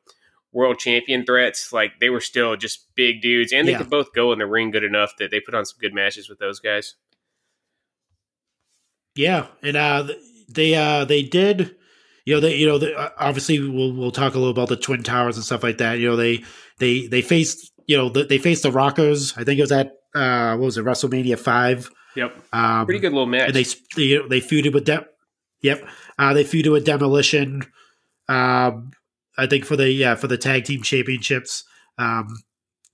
world 0.53 0.79
champion 0.79 1.25
threats 1.25 1.73
like 1.73 1.93
they 2.01 2.11
were 2.11 2.21
still 2.21 2.57
just 2.57 2.87
big 2.95 3.21
dudes 3.21 3.53
and 3.53 3.67
they 3.67 3.73
yeah. 3.73 3.79
could 3.79 3.91
both 3.91 4.13
go 4.13 4.33
in 4.33 4.39
the 4.39 4.47
ring 4.47 4.71
good 4.71 4.85
enough 4.85 5.13
that 5.19 5.31
they 5.31 5.41
put 5.41 5.55
on 5.55 5.65
some 5.65 5.79
good 5.81 5.95
matches 5.95 6.29
with 6.29 6.39
those 6.39 6.59
guys 6.59 6.95
yeah, 9.17 9.47
and 9.63 9.77
uh, 9.77 10.09
they 10.49 10.75
uh, 10.75 11.05
they 11.05 11.23
did. 11.23 11.77
You 12.25 12.35
know, 12.35 12.41
they 12.41 12.57
you 12.57 12.67
know 12.67 12.79
they, 12.79 12.95
uh, 12.95 13.11
obviously 13.19 13.61
we'll 13.61 13.93
we'll 13.93 14.11
talk 14.11 14.35
a 14.35 14.39
little 14.39 14.51
about 14.51 14.69
the 14.69 14.77
twin 14.77 15.03
towers 15.03 15.37
and 15.37 15.45
stuff 15.45 15.63
like 15.63 15.79
that. 15.79 15.99
You 15.99 16.11
know, 16.11 16.17
they 16.17 16.45
they 16.79 17.07
they 17.07 17.23
faced 17.23 17.73
you 17.87 17.97
know 17.97 18.09
they 18.09 18.39
faced 18.39 18.63
the 18.63 18.73
Rockers. 18.73 19.37
I 19.37 19.45
think 19.45 19.59
it 19.59 19.63
was 19.63 19.73
at 19.73 19.93
uh, 20.15 20.57
what 20.57 20.67
was 20.67 20.79
it 20.79 20.85
WrestleMania 20.85 21.39
five. 21.39 21.91
Yep, 22.15 22.37
um, 22.53 22.87
pretty 22.87 23.01
good 23.01 23.13
little 23.13 23.27
match. 23.27 23.49
And 23.49 23.55
they 23.55 23.65
they, 23.97 24.29
they 24.29 24.41
feuded 24.41 24.75
with 24.75 24.87
them. 24.87 25.05
Yep, 25.63 25.89
uh, 26.19 26.35
they 26.35 26.45
feuded 26.45 26.73
with 26.73 26.85
Demolition. 26.85 27.63
Um, 28.29 28.91
I 29.39 29.47
think 29.47 29.65
for 29.65 29.77
the 29.77 29.91
yeah 29.91 30.15
for 30.15 30.27
the 30.27 30.39
tag 30.39 30.65
team 30.65 30.83
championships. 30.83 31.65
Um, 31.99 32.43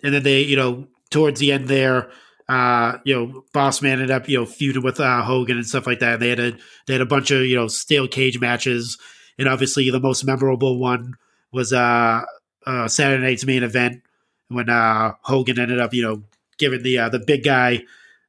and 0.03 0.15
then 0.15 0.23
they 0.23 0.43
you 0.43 0.57
know 0.57 0.89
towards 1.11 1.41
the 1.41 1.53
end 1.53 1.69
there 1.69 2.11
uh, 2.49 2.99
you 3.05 3.15
know, 3.15 3.45
Boss 3.53 3.83
Man 3.83 3.95
ended 3.95 4.11
up, 4.11 4.29
you 4.29 4.39
know, 4.39 4.47
feuding 4.47 4.83
with 4.83 5.01
uh, 5.01 5.23
Hogan 5.23 5.57
and 5.57 5.67
stuff 5.67 5.87
like 5.87 6.01
that. 6.01 6.15
And 6.15 6.23
they 6.23 6.29
had 6.31 6.41
a 6.41 6.53
they 6.87 6.95
had 6.95 7.01
a 7.01 7.07
bunch 7.07 7.31
of 7.31 7.43
you 7.43 7.57
know 7.57 7.69
steel 7.69 8.09
cage 8.09 8.41
matches, 8.41 8.99
and 9.39 9.49
obviously 9.49 9.91
the 9.91 10.01
most 10.01 10.25
memorable 10.25 10.79
one 10.79 11.15
was 11.53 11.73
uh, 11.73 12.23
uh 12.67 12.89
Saturday 12.89 13.23
Night's 13.23 13.45
main 13.45 13.63
event 13.63 14.03
when 14.49 14.69
uh, 14.69 15.15
Hogan 15.23 15.59
ended 15.59 15.81
up, 15.81 15.95
you 15.95 16.03
know, 16.03 16.23
giving 16.59 16.83
the 16.83 16.99
uh, 16.99 17.09
the 17.09 17.19
big 17.19 17.45
guy 17.45 17.83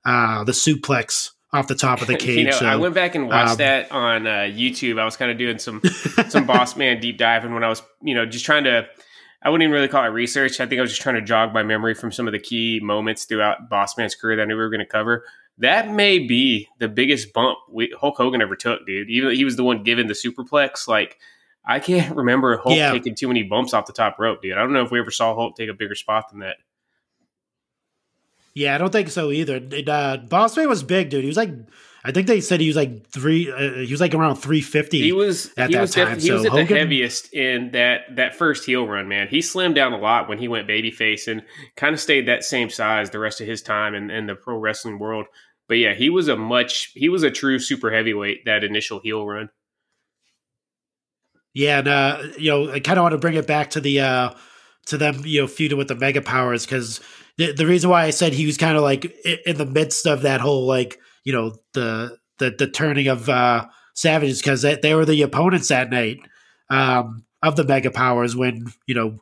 uh, 0.05 0.43
the 0.43 0.51
suplex 0.51 1.32
off 1.51 1.67
the 1.67 1.75
top 1.75 2.01
of 2.01 2.08
the 2.08 2.15
cage. 2.17 2.38
you 2.38 2.46
know, 2.46 2.51
so, 2.51 2.65
I 2.65 2.75
went 2.75 2.96
back 2.96 3.15
and 3.15 3.27
watched 3.27 3.51
um, 3.51 3.58
that 3.58 3.91
on 3.91 4.27
uh, 4.27 4.32
YouTube. 4.41 5.00
I 5.00 5.05
was 5.05 5.17
kind 5.17 5.32
of 5.32 5.38
doing 5.38 5.60
some 5.60 5.82
some 6.29 6.46
Boss 6.46 6.75
Man 6.75 7.00
deep 7.00 7.17
diving 7.17 7.53
when 7.53 7.63
I 7.63 7.70
was, 7.70 7.82
you 8.01 8.15
know, 8.15 8.25
just 8.25 8.46
trying 8.46 8.63
to 8.65 8.88
I 9.44 9.50
wouldn't 9.50 9.64
even 9.64 9.74
really 9.74 9.90
call 9.90 10.06
it 10.06 10.08
research. 10.08 10.62
I 10.62 10.66
think 10.66 10.80
I 10.80 10.82
was 10.82 10.92
just 10.92 11.02
trying 11.02 11.16
to 11.16 11.22
jog 11.22 11.54
my 11.54 11.64
memory 11.64 11.94
from 11.94 12.12
some 12.12 12.28
of 12.28 12.32
the 12.32 12.40
key 12.40 12.80
moments 12.82 13.26
throughout 13.26 13.70
Bossman's 13.70 14.16
career 14.16 14.38
that 14.38 14.44
I 14.44 14.46
knew 14.46 14.56
we 14.56 14.62
were 14.62 14.70
going 14.70 14.80
to 14.80 14.86
cover. 14.86 15.26
That 15.58 15.92
may 15.92 16.20
be 16.20 16.70
the 16.80 16.88
biggest 16.88 17.34
bump 17.34 17.58
we, 17.70 17.94
Hulk 18.00 18.16
Hogan 18.18 18.42
ever 18.42 18.56
took, 18.56 18.86
dude. 18.88 19.10
Even 19.10 19.36
he 19.36 19.44
was 19.44 19.58
the 19.58 19.64
one 19.64 19.84
given 19.84 20.08
the 20.08 20.14
superplex. 20.14 20.88
Like 20.88 21.18
I 21.66 21.80
can't 21.80 22.16
remember 22.16 22.58
Hulk 22.58 22.76
yeah. 22.76 22.92
taking 22.92 23.16
too 23.16 23.28
many 23.28 23.44
bumps 23.44 23.74
off 23.74 23.86
the 23.86 23.94
top 23.94 24.18
rope, 24.18 24.42
dude. 24.42 24.54
I 24.54 24.60
don't 24.60 24.74
know 24.74 24.84
if 24.84 24.92
we 24.92 25.00
ever 25.00 25.12
saw 25.12 25.36
Hulk 25.36 25.56
take 25.56 25.70
a 25.70 25.74
bigger 25.74 25.96
spot 25.96 26.30
than 26.30 26.40
that. 26.40 26.58
Yeah, 28.54 28.76
I 28.76 28.78
don't 28.78 28.92
think 28.92 29.10
so 29.10 29.32
either. 29.32 29.56
uh, 29.58 30.18
Bossman 30.18 30.70
was 30.70 30.84
big, 30.84 31.10
dude. 31.10 31.24
He 31.24 31.28
was 31.28 31.38
like 31.38 31.52
I 32.06 32.12
think 32.12 32.28
they 32.28 32.42
said 32.42 32.60
he 32.60 32.68
was 32.68 32.76
like 32.76 33.08
three. 33.08 33.50
Uh, 33.50 33.86
he 33.86 33.92
was 33.92 34.02
like 34.02 34.14
around 34.14 34.36
three 34.36 34.60
fifty. 34.60 35.02
He 35.02 35.14
was 35.14 35.52
at 35.56 35.70
he 35.70 35.76
that 35.76 35.82
was 35.82 35.92
time. 35.92 36.20
He 36.20 36.28
so 36.28 36.34
was 36.34 36.46
at 36.46 36.52
Hogan, 36.52 36.68
the 36.68 36.76
heaviest 36.76 37.34
in 37.34 37.72
that 37.72 38.16
that 38.18 38.36
first 38.36 38.66
heel 38.66 38.86
run. 38.86 39.08
Man, 39.08 39.30
he 39.30 39.40
slimmed 39.40 39.76
down 39.76 39.94
a 39.94 39.98
lot 39.98 40.28
when 40.28 40.38
he 40.38 40.50
went 40.50 40.68
babyface 40.68 41.30
and 41.30 41.44
kind 41.78 41.94
of 41.94 42.02
stayed 42.02 42.28
that 42.28 42.44
same 42.44 42.70
size 42.70 43.12
the 43.12 43.20
rest 43.20 43.40
of 43.40 43.48
his 43.48 43.62
time 43.62 43.96
in, 43.96 44.12
in 44.12 44.28
the 44.28 44.36
pro 44.36 44.58
wrestling 44.58 45.00
world. 45.00 45.28
But 45.70 45.76
yeah, 45.76 45.94
he 45.94 46.10
was 46.10 46.28
a 46.28 46.36
much 46.36 46.92
he 46.94 47.08
was 47.08 47.24
a 47.24 47.32
true 47.32 47.58
super 47.58 47.90
heavyweight 47.90 48.46
that 48.46 48.66
initial 48.66 49.00
heel 49.00 49.26
run. 49.26 49.50
Yeah, 51.54 51.80
and 51.80 51.88
uh, 51.88 52.24
you 52.38 52.52
know, 52.52 52.70
I 52.70 52.82
kind 52.82 52.98
of 52.98 53.04
want 53.04 53.14
to 53.14 53.18
bring 53.18 53.36
it 53.36 53.48
back 53.48 53.70
to 53.72 53.82
the 53.82 54.02
uh, 54.02 54.34
to 54.88 54.98
them, 54.98 55.22
you 55.24 55.42
know, 55.42 55.48
feuding 55.48 55.78
with 55.78 55.88
the 55.88 55.96
mega 55.96 56.22
powers 56.22 56.66
because 56.66 57.00
the, 57.38 57.54
the 57.54 57.66
reason 57.66 57.90
why 57.90 58.04
I 58.04 58.10
said 58.10 58.34
he 58.34 58.46
was 58.46 58.58
kind 58.58 58.76
of 58.76 58.84
like 58.84 59.06
in 59.46 59.58
the 59.58 59.66
midst 59.66 60.06
of 60.06 60.24
that 60.24 60.42
whole 60.42 60.66
like 60.66 61.00
you 61.24 61.34
know 61.34 61.56
the 61.74 62.18
the 62.39 62.53
the 62.58 62.68
turning 62.68 63.08
of 63.08 63.30
uh, 63.30 63.65
Savages 63.94 64.39
because 64.39 64.62
they, 64.62 64.75
they 64.75 64.96
were 64.96 65.06
the 65.06 65.22
opponents 65.22 65.68
that 65.70 65.89
night 65.89 66.20
um, 66.70 67.25
of 67.42 67.56
the 67.56 67.63
Mega 67.63 67.92
Powers 67.92 68.36
when 68.36 68.68
you 68.86 68.96
know 68.96 69.20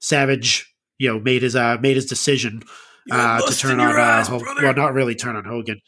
Savage 0.00 0.74
you 0.98 1.08
know 1.08 1.20
made 1.20 1.42
his 1.42 1.56
uh 1.56 1.76
made 1.80 1.96
his 1.96 2.06
decision 2.06 2.62
uh, 3.10 3.40
to 3.40 3.56
turn 3.56 3.80
on 3.80 3.96
uh, 3.96 4.00
eyes, 4.00 4.30
well 4.30 4.74
not 4.74 4.94
really 4.94 5.14
turn 5.14 5.36
on 5.36 5.44
Hogan. 5.44 5.80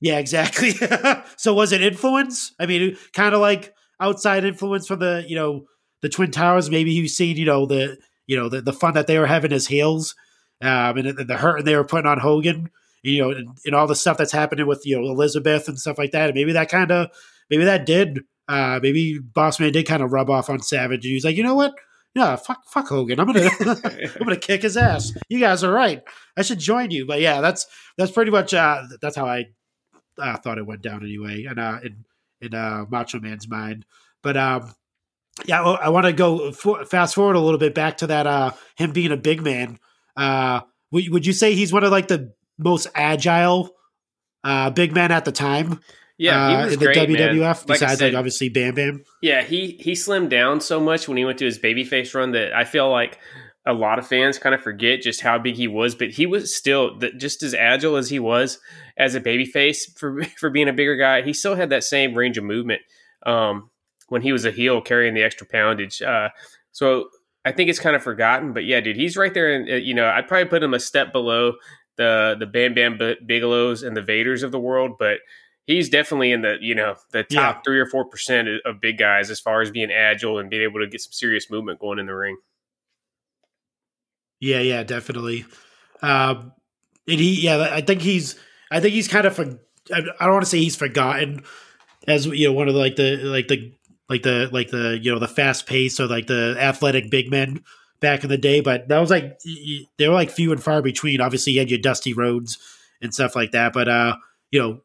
Yeah, 0.00 0.18
exactly. 0.18 0.72
so 1.36 1.54
was 1.54 1.72
it 1.72 1.82
influence? 1.82 2.52
I 2.60 2.66
mean, 2.66 2.96
kind 3.12 3.34
of 3.34 3.40
like 3.40 3.74
outside 4.00 4.44
influence 4.44 4.86
from 4.86 5.00
the 5.00 5.24
you 5.26 5.36
know 5.36 5.66
the 6.02 6.08
Twin 6.08 6.30
Towers. 6.30 6.70
Maybe 6.70 6.94
he's 6.94 7.16
seen 7.16 7.36
you 7.36 7.46
know 7.46 7.66
the 7.66 7.98
you 8.26 8.36
know 8.36 8.48
the, 8.48 8.60
the 8.60 8.72
fun 8.72 8.94
that 8.94 9.06
they 9.06 9.18
were 9.18 9.26
having 9.26 9.52
as 9.52 9.66
heels, 9.66 10.14
um, 10.62 10.96
and, 10.98 11.06
and 11.06 11.28
the 11.28 11.36
hurt 11.36 11.64
they 11.64 11.76
were 11.76 11.84
putting 11.84 12.06
on 12.06 12.18
Hogan. 12.18 12.70
You 13.06 13.22
know, 13.22 13.30
and, 13.30 13.58
and, 13.64 13.74
all 13.74 13.86
the 13.86 13.94
stuff 13.94 14.18
that's 14.18 14.32
happening 14.32 14.66
with 14.66 14.82
you 14.84 15.00
know 15.00 15.08
Elizabeth 15.08 15.68
and 15.68 15.78
stuff 15.78 15.98
like 15.98 16.10
that. 16.12 16.26
And 16.26 16.34
maybe 16.34 16.52
that 16.52 16.68
kind 16.68 16.90
of 16.90 17.10
maybe 17.50 17.64
that 17.64 17.86
did 17.86 18.20
uh, 18.48 18.80
maybe 18.82 19.18
Bossman 19.20 19.72
did 19.72 19.86
kind 19.86 20.02
of 20.02 20.12
rub 20.12 20.30
off 20.30 20.50
on 20.50 20.60
Savage. 20.60 21.04
And 21.04 21.10
he 21.10 21.14
was 21.14 21.24
like, 21.24 21.36
you 21.36 21.42
know 21.42 21.54
what? 21.54 21.74
Yeah, 22.14 22.36
fuck, 22.36 22.66
fuck 22.66 22.88
Hogan. 22.88 23.20
I'm 23.20 23.26
gonna, 23.26 23.50
I'm 23.60 24.24
gonna 24.24 24.36
kick 24.36 24.62
his 24.62 24.76
ass. 24.76 25.12
You 25.28 25.38
guys 25.38 25.62
are 25.62 25.72
right. 25.72 26.02
I 26.36 26.42
should 26.42 26.58
join 26.58 26.90
you. 26.90 27.06
But 27.06 27.20
yeah, 27.20 27.40
that's 27.40 27.66
that's 27.98 28.12
pretty 28.12 28.30
much 28.30 28.54
uh, 28.54 28.84
that's 29.02 29.16
how 29.16 29.26
I 29.26 29.46
uh, 30.18 30.36
thought 30.38 30.58
it 30.58 30.66
went 30.66 30.82
down 30.82 31.02
anyway, 31.02 31.44
and 31.44 31.58
uh, 31.58 31.78
in 31.84 32.04
in 32.40 32.54
uh, 32.54 32.86
Macho 32.88 33.20
Man's 33.20 33.48
mind. 33.48 33.84
But 34.22 34.36
um, 34.38 34.74
yeah, 35.44 35.62
I, 35.62 35.72
I 35.74 35.88
want 35.90 36.06
to 36.06 36.12
go 36.14 36.52
for, 36.52 36.86
fast 36.86 37.14
forward 37.14 37.36
a 37.36 37.40
little 37.40 37.60
bit 37.60 37.74
back 37.74 37.98
to 37.98 38.06
that 38.06 38.26
uh, 38.26 38.52
him 38.76 38.92
being 38.92 39.12
a 39.12 39.16
big 39.18 39.42
man. 39.42 39.78
Uh, 40.16 40.60
would, 40.92 41.08
would 41.10 41.26
you 41.26 41.34
say 41.34 41.54
he's 41.54 41.72
one 41.72 41.84
of 41.84 41.90
like 41.90 42.08
the 42.08 42.32
most 42.58 42.86
agile 42.94 43.70
uh, 44.44 44.70
big 44.70 44.92
men 44.92 45.12
at 45.12 45.24
the 45.24 45.32
time? 45.32 45.80
Yeah, 46.18 46.48
he 46.48 46.54
uh, 46.54 46.64
in 46.64 46.78
the 46.78 46.86
great, 46.86 47.08
WWF. 47.08 47.40
Man. 47.40 47.64
Besides, 47.66 47.98
said, 47.98 48.12
like 48.12 48.18
obviously 48.18 48.48
Bam 48.48 48.74
Bam. 48.74 49.04
Yeah, 49.20 49.42
he 49.42 49.78
he 49.80 49.92
slimmed 49.92 50.30
down 50.30 50.60
so 50.60 50.80
much 50.80 51.08
when 51.08 51.16
he 51.16 51.24
went 51.24 51.38
to 51.38 51.44
his 51.44 51.58
babyface 51.58 52.14
run 52.14 52.32
that 52.32 52.54
I 52.54 52.64
feel 52.64 52.90
like 52.90 53.18
a 53.66 53.74
lot 53.74 53.98
of 53.98 54.06
fans 54.06 54.38
kind 54.38 54.54
of 54.54 54.62
forget 54.62 55.02
just 55.02 55.20
how 55.20 55.38
big 55.38 55.56
he 55.56 55.68
was. 55.68 55.94
But 55.94 56.10
he 56.10 56.24
was 56.24 56.54
still 56.54 56.98
just 57.16 57.42
as 57.42 57.52
agile 57.52 57.96
as 57.96 58.08
he 58.08 58.18
was 58.18 58.58
as 58.96 59.14
a 59.14 59.20
babyface 59.20 59.98
for 59.98 60.22
for 60.38 60.48
being 60.48 60.68
a 60.68 60.72
bigger 60.72 60.96
guy. 60.96 61.22
He 61.22 61.32
still 61.32 61.54
had 61.54 61.70
that 61.70 61.84
same 61.84 62.14
range 62.14 62.38
of 62.38 62.44
movement 62.44 62.80
um, 63.26 63.70
when 64.08 64.22
he 64.22 64.32
was 64.32 64.46
a 64.46 64.50
heel 64.50 64.80
carrying 64.80 65.14
the 65.14 65.22
extra 65.22 65.46
poundage. 65.46 66.00
Uh, 66.00 66.30
so 66.72 67.08
I 67.44 67.52
think 67.52 67.68
it's 67.68 67.80
kind 67.80 67.94
of 67.94 68.02
forgotten. 68.02 68.54
But 68.54 68.64
yeah, 68.64 68.80
dude, 68.80 68.96
he's 68.96 69.18
right 69.18 69.34
there. 69.34 69.52
And 69.52 69.70
uh, 69.70 69.74
you 69.74 69.92
know, 69.92 70.06
I'd 70.06 70.28
probably 70.28 70.48
put 70.48 70.62
him 70.62 70.72
a 70.72 70.80
step 70.80 71.12
below 71.12 71.54
the 71.96 72.36
the 72.38 72.46
Bam 72.46 72.74
Bam 72.74 72.98
Bigelows 73.24 73.82
and 73.82 73.96
the 73.96 74.02
Vaders 74.02 74.42
of 74.42 74.52
the 74.52 74.60
world, 74.60 74.92
but 74.98 75.18
he's 75.66 75.88
definitely 75.88 76.32
in 76.32 76.42
the 76.42 76.56
you 76.60 76.74
know 76.74 76.96
the 77.12 77.22
top 77.22 77.56
yeah. 77.56 77.60
three 77.64 77.78
or 77.78 77.86
four 77.86 78.04
percent 78.04 78.48
of 78.64 78.80
big 78.80 78.98
guys 78.98 79.30
as 79.30 79.40
far 79.40 79.60
as 79.60 79.70
being 79.70 79.90
agile 79.90 80.38
and 80.38 80.50
being 80.50 80.62
able 80.62 80.80
to 80.80 80.86
get 80.86 81.00
some 81.00 81.12
serious 81.12 81.50
movement 81.50 81.80
going 81.80 81.98
in 81.98 82.06
the 82.06 82.14
ring. 82.14 82.36
Yeah, 84.40 84.60
yeah, 84.60 84.82
definitely. 84.82 85.46
Um, 86.02 86.52
and 87.08 87.20
he, 87.20 87.40
yeah, 87.40 87.68
I 87.72 87.80
think 87.80 88.02
he's, 88.02 88.36
I 88.70 88.80
think 88.80 88.92
he's 88.92 89.08
kind 89.08 89.26
of, 89.26 89.34
for, 89.34 89.58
I 89.90 90.00
don't 90.00 90.32
want 90.32 90.42
to 90.42 90.50
say 90.50 90.58
he's 90.58 90.76
forgotten 90.76 91.42
as 92.06 92.26
you 92.26 92.48
know 92.48 92.52
one 92.52 92.68
of 92.68 92.74
the, 92.74 92.80
like 92.80 92.96
the 92.96 93.16
like 93.16 93.48
the 93.48 93.72
like 94.08 94.22
the 94.22 94.48
like 94.52 94.68
the 94.70 94.98
you 95.00 95.12
know 95.12 95.18
the 95.18 95.28
fast 95.28 95.66
pace 95.66 95.98
or 95.98 96.06
like 96.06 96.26
the 96.26 96.56
athletic 96.58 97.10
big 97.10 97.30
men 97.30 97.64
back 98.00 98.24
in 98.24 98.30
the 98.30 98.38
day, 98.38 98.60
but 98.60 98.88
that 98.88 98.98
was 98.98 99.10
like 99.10 99.40
they 99.96 100.08
were 100.08 100.14
like 100.14 100.30
few 100.30 100.52
and 100.52 100.62
far 100.62 100.82
between. 100.82 101.20
Obviously, 101.20 101.54
you 101.54 101.60
had 101.60 101.70
your 101.70 101.80
Dusty 101.80 102.12
Rhodes 102.12 102.58
and 103.00 103.12
stuff 103.12 103.36
like 103.36 103.52
that, 103.52 103.72
but 103.72 103.88
uh, 103.88 104.16
you 104.50 104.60
know 104.60 104.80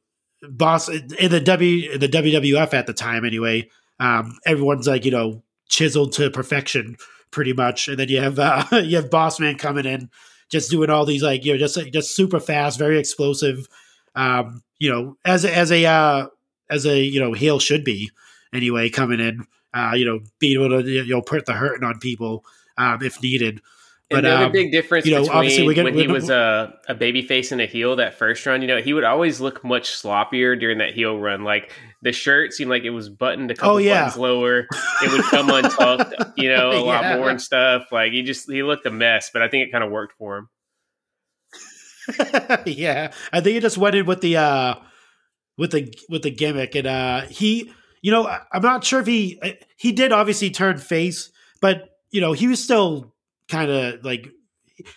boss 0.50 0.90
in 0.90 1.32
the 1.32 1.40
W 1.40 1.92
in 1.92 2.00
the 2.00 2.08
WWF 2.08 2.74
at 2.74 2.88
the 2.88 2.94
time 2.94 3.26
anyway. 3.26 3.70
Um, 4.00 4.38
everyone's 4.46 4.88
like 4.88 5.06
you 5.06 5.12
know 5.12 5.44
chiseled 5.70 6.14
to 6.14 6.30
perfection 6.30 6.98
pretty 7.32 7.54
much, 7.54 7.88
and 7.88 7.98
then 7.98 8.10
you 8.10 8.20
have 8.20 8.40
uh, 8.40 8.66
you 8.84 8.98
have 8.98 9.10
Bossman 9.10 9.58
coming 9.58 9.86
in, 9.86 10.10
just 10.50 10.72
doing 10.72 10.90
all 10.90 11.06
these 11.06 11.24
like 11.24 11.46
you 11.46 11.54
know 11.54 11.60
just 11.60 11.78
just 11.92 12.16
super 12.16 12.40
fast, 12.40 12.80
very 12.80 13.00
explosive. 13.00 13.68
Um, 14.16 14.64
you 14.80 14.92
know, 14.92 15.18
as 15.26 15.46
as 15.46 15.72
a 15.72 15.86
uh, 15.86 16.28
as 16.70 16.86
a 16.86 17.00
you 17.00 17.20
know 17.20 17.34
heel 17.34 17.60
should 17.60 17.84
be 17.84 18.12
anyway, 18.54 18.90
coming 18.90 19.20
in. 19.20 19.46
Uh, 19.74 19.94
you 19.96 20.04
know, 20.04 20.20
being 20.40 20.62
able 20.62 20.82
to 20.82 20.90
you 20.90 21.08
know 21.08 21.22
put 21.22 21.46
the 21.46 21.54
hurting 21.54 21.86
on 21.88 22.00
people 22.00 22.44
um, 22.82 23.04
if 23.04 23.22
needed. 23.22 23.62
But 24.12 24.26
another 24.26 24.46
um, 24.48 24.52
big 24.52 24.74
difference 24.74 25.06
you 25.06 25.14
know, 25.14 25.22
between 25.22 25.38
obviously 25.38 25.66
we 25.66 25.74
get, 25.74 25.86
when 25.86 25.94
he 25.94 26.08
was 26.08 26.30
a, 26.30 26.78
a 26.90 26.94
baby 26.94 27.22
face 27.22 27.54
and 27.54 27.62
a 27.62 27.66
heel 27.66 27.96
that 27.96 28.16
first 28.16 28.46
run, 28.46 28.62
you 28.62 28.68
know, 28.68 28.82
he 28.82 28.92
would 28.92 29.06
always 29.06 29.40
look 29.40 29.64
much 29.64 29.90
sloppier 29.90 30.60
during 30.60 30.80
that 30.80 30.94
heel 30.94 31.18
run. 31.18 31.46
Like 31.46 31.72
the 32.02 32.12
shirt 32.12 32.52
seemed 32.52 32.70
like 32.70 32.84
it 32.84 32.90
was 32.90 33.08
buttoned 33.08 33.52
a 33.52 33.56
couple 33.56 33.76
oh, 33.76 33.78
yeah. 33.78 34.02
buttons 34.02 34.18
lower. 34.18 34.68
It 35.02 35.12
would 35.14 35.24
come 35.24 35.50
untucked, 35.54 36.14
you 36.38 36.54
know, 36.54 36.72
a 36.72 36.76
yeah. 36.76 36.82
lot 36.82 37.18
more 37.18 37.30
and 37.30 37.42
stuff. 37.42 37.84
Like 37.90 38.12
he 38.12 38.22
just 38.22 38.52
he 38.52 38.64
looked 38.64 38.86
a 38.86 38.92
mess, 38.92 39.30
but 39.32 39.42
I 39.42 39.48
think 39.48 39.70
it 39.70 39.72
kind 39.72 39.84
of 39.84 39.92
worked 39.92 40.18
for 40.18 40.40
him. 40.40 40.50
yeah, 42.66 43.14
I 43.32 43.40
think 43.40 43.54
he 43.54 43.60
just 43.62 43.78
went 43.78 43.96
in 43.96 44.06
with 44.06 44.20
the 44.20 44.36
uh 44.36 44.76
with 45.58 45.72
the 45.72 45.94
with 46.10 46.24
the 46.24 46.32
gimmick, 46.32 46.76
and 46.76 46.88
uh 46.88 47.22
he, 47.22 47.72
you 48.02 48.12
know, 48.12 48.28
I'm 48.52 48.62
not 48.62 48.84
sure 48.84 49.00
if 49.00 49.08
he 49.08 49.42
he 49.78 49.94
did 49.94 50.12
obviously 50.12 50.50
turn 50.50 50.80
face, 50.80 51.32
but 51.62 51.91
you 52.12 52.22
know, 52.22 52.34
he 52.34 52.48
was 52.48 52.64
still 52.64 53.14
kind 53.48 53.72
of 53.72 54.04
like 54.04 54.30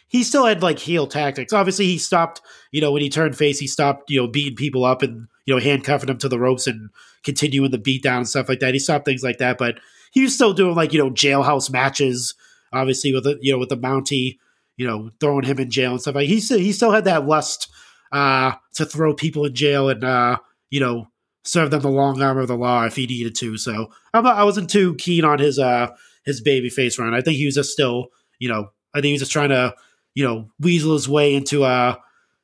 he 0.08 0.22
still 0.22 0.46
had 0.46 0.62
like 0.62 0.78
heel 0.78 1.06
tactics. 1.06 1.52
Obviously, 1.52 1.86
he 1.86 1.98
stopped. 1.98 2.40
You 2.72 2.80
know, 2.80 2.92
when 2.92 3.02
he 3.02 3.08
turned 3.08 3.36
face, 3.36 3.58
he 3.58 3.66
stopped. 3.66 4.10
You 4.10 4.20
know, 4.20 4.28
beating 4.28 4.56
people 4.56 4.84
up 4.84 5.02
and 5.02 5.28
you 5.46 5.54
know 5.54 5.60
handcuffing 5.60 6.06
them 6.06 6.18
to 6.18 6.28
the 6.28 6.38
ropes 6.38 6.66
and 6.66 6.90
continuing 7.22 7.70
the 7.70 7.78
beatdown 7.78 8.18
and 8.18 8.28
stuff 8.28 8.48
like 8.48 8.60
that. 8.60 8.74
He 8.74 8.80
stopped 8.80 9.04
things 9.04 9.22
like 9.22 9.38
that, 9.38 9.58
but 9.58 9.78
he 10.12 10.22
was 10.22 10.34
still 10.34 10.52
doing 10.52 10.74
like 10.74 10.92
you 10.92 10.98
know 10.98 11.10
jailhouse 11.10 11.70
matches. 11.70 12.34
Obviously, 12.72 13.12
with 13.12 13.24
the 13.24 13.38
you 13.40 13.52
know 13.52 13.58
with 13.58 13.68
the 13.68 13.76
Mountie, 13.76 14.38
you 14.76 14.86
know 14.86 15.10
throwing 15.20 15.44
him 15.44 15.58
in 15.58 15.70
jail 15.70 15.92
and 15.92 16.00
stuff 16.00 16.14
like. 16.14 16.28
He 16.28 16.40
still 16.40 16.58
he 16.58 16.72
still 16.72 16.92
had 16.92 17.04
that 17.04 17.26
lust 17.26 17.68
uh, 18.12 18.52
to 18.74 18.84
throw 18.84 19.14
people 19.14 19.44
in 19.44 19.54
jail 19.54 19.88
and 19.88 20.02
uh, 20.02 20.38
you 20.70 20.80
know 20.80 21.08
serve 21.44 21.70
them 21.70 21.82
the 21.82 21.90
long 21.90 22.22
arm 22.22 22.38
of 22.38 22.48
the 22.48 22.56
law 22.56 22.84
if 22.84 22.96
he 22.96 23.06
needed 23.06 23.34
to. 23.36 23.58
So 23.58 23.90
not, 24.14 24.26
I 24.26 24.44
wasn't 24.44 24.70
too 24.70 24.94
keen 24.96 25.24
on 25.24 25.38
his 25.38 25.58
uh 25.58 25.94
his 26.24 26.40
baby 26.40 26.70
face 26.70 26.98
run. 26.98 27.14
I 27.14 27.20
think 27.20 27.36
he 27.36 27.46
was 27.46 27.54
just 27.54 27.70
still 27.70 28.08
you 28.38 28.48
know, 28.48 28.70
I 28.94 28.98
think 28.98 29.06
he 29.06 29.12
was 29.12 29.20
just 29.20 29.32
trying 29.32 29.50
to, 29.50 29.74
you 30.14 30.24
know, 30.24 30.50
weasel 30.60 30.92
his 30.92 31.08
way 31.08 31.34
into 31.34 31.64
uh 31.64 31.96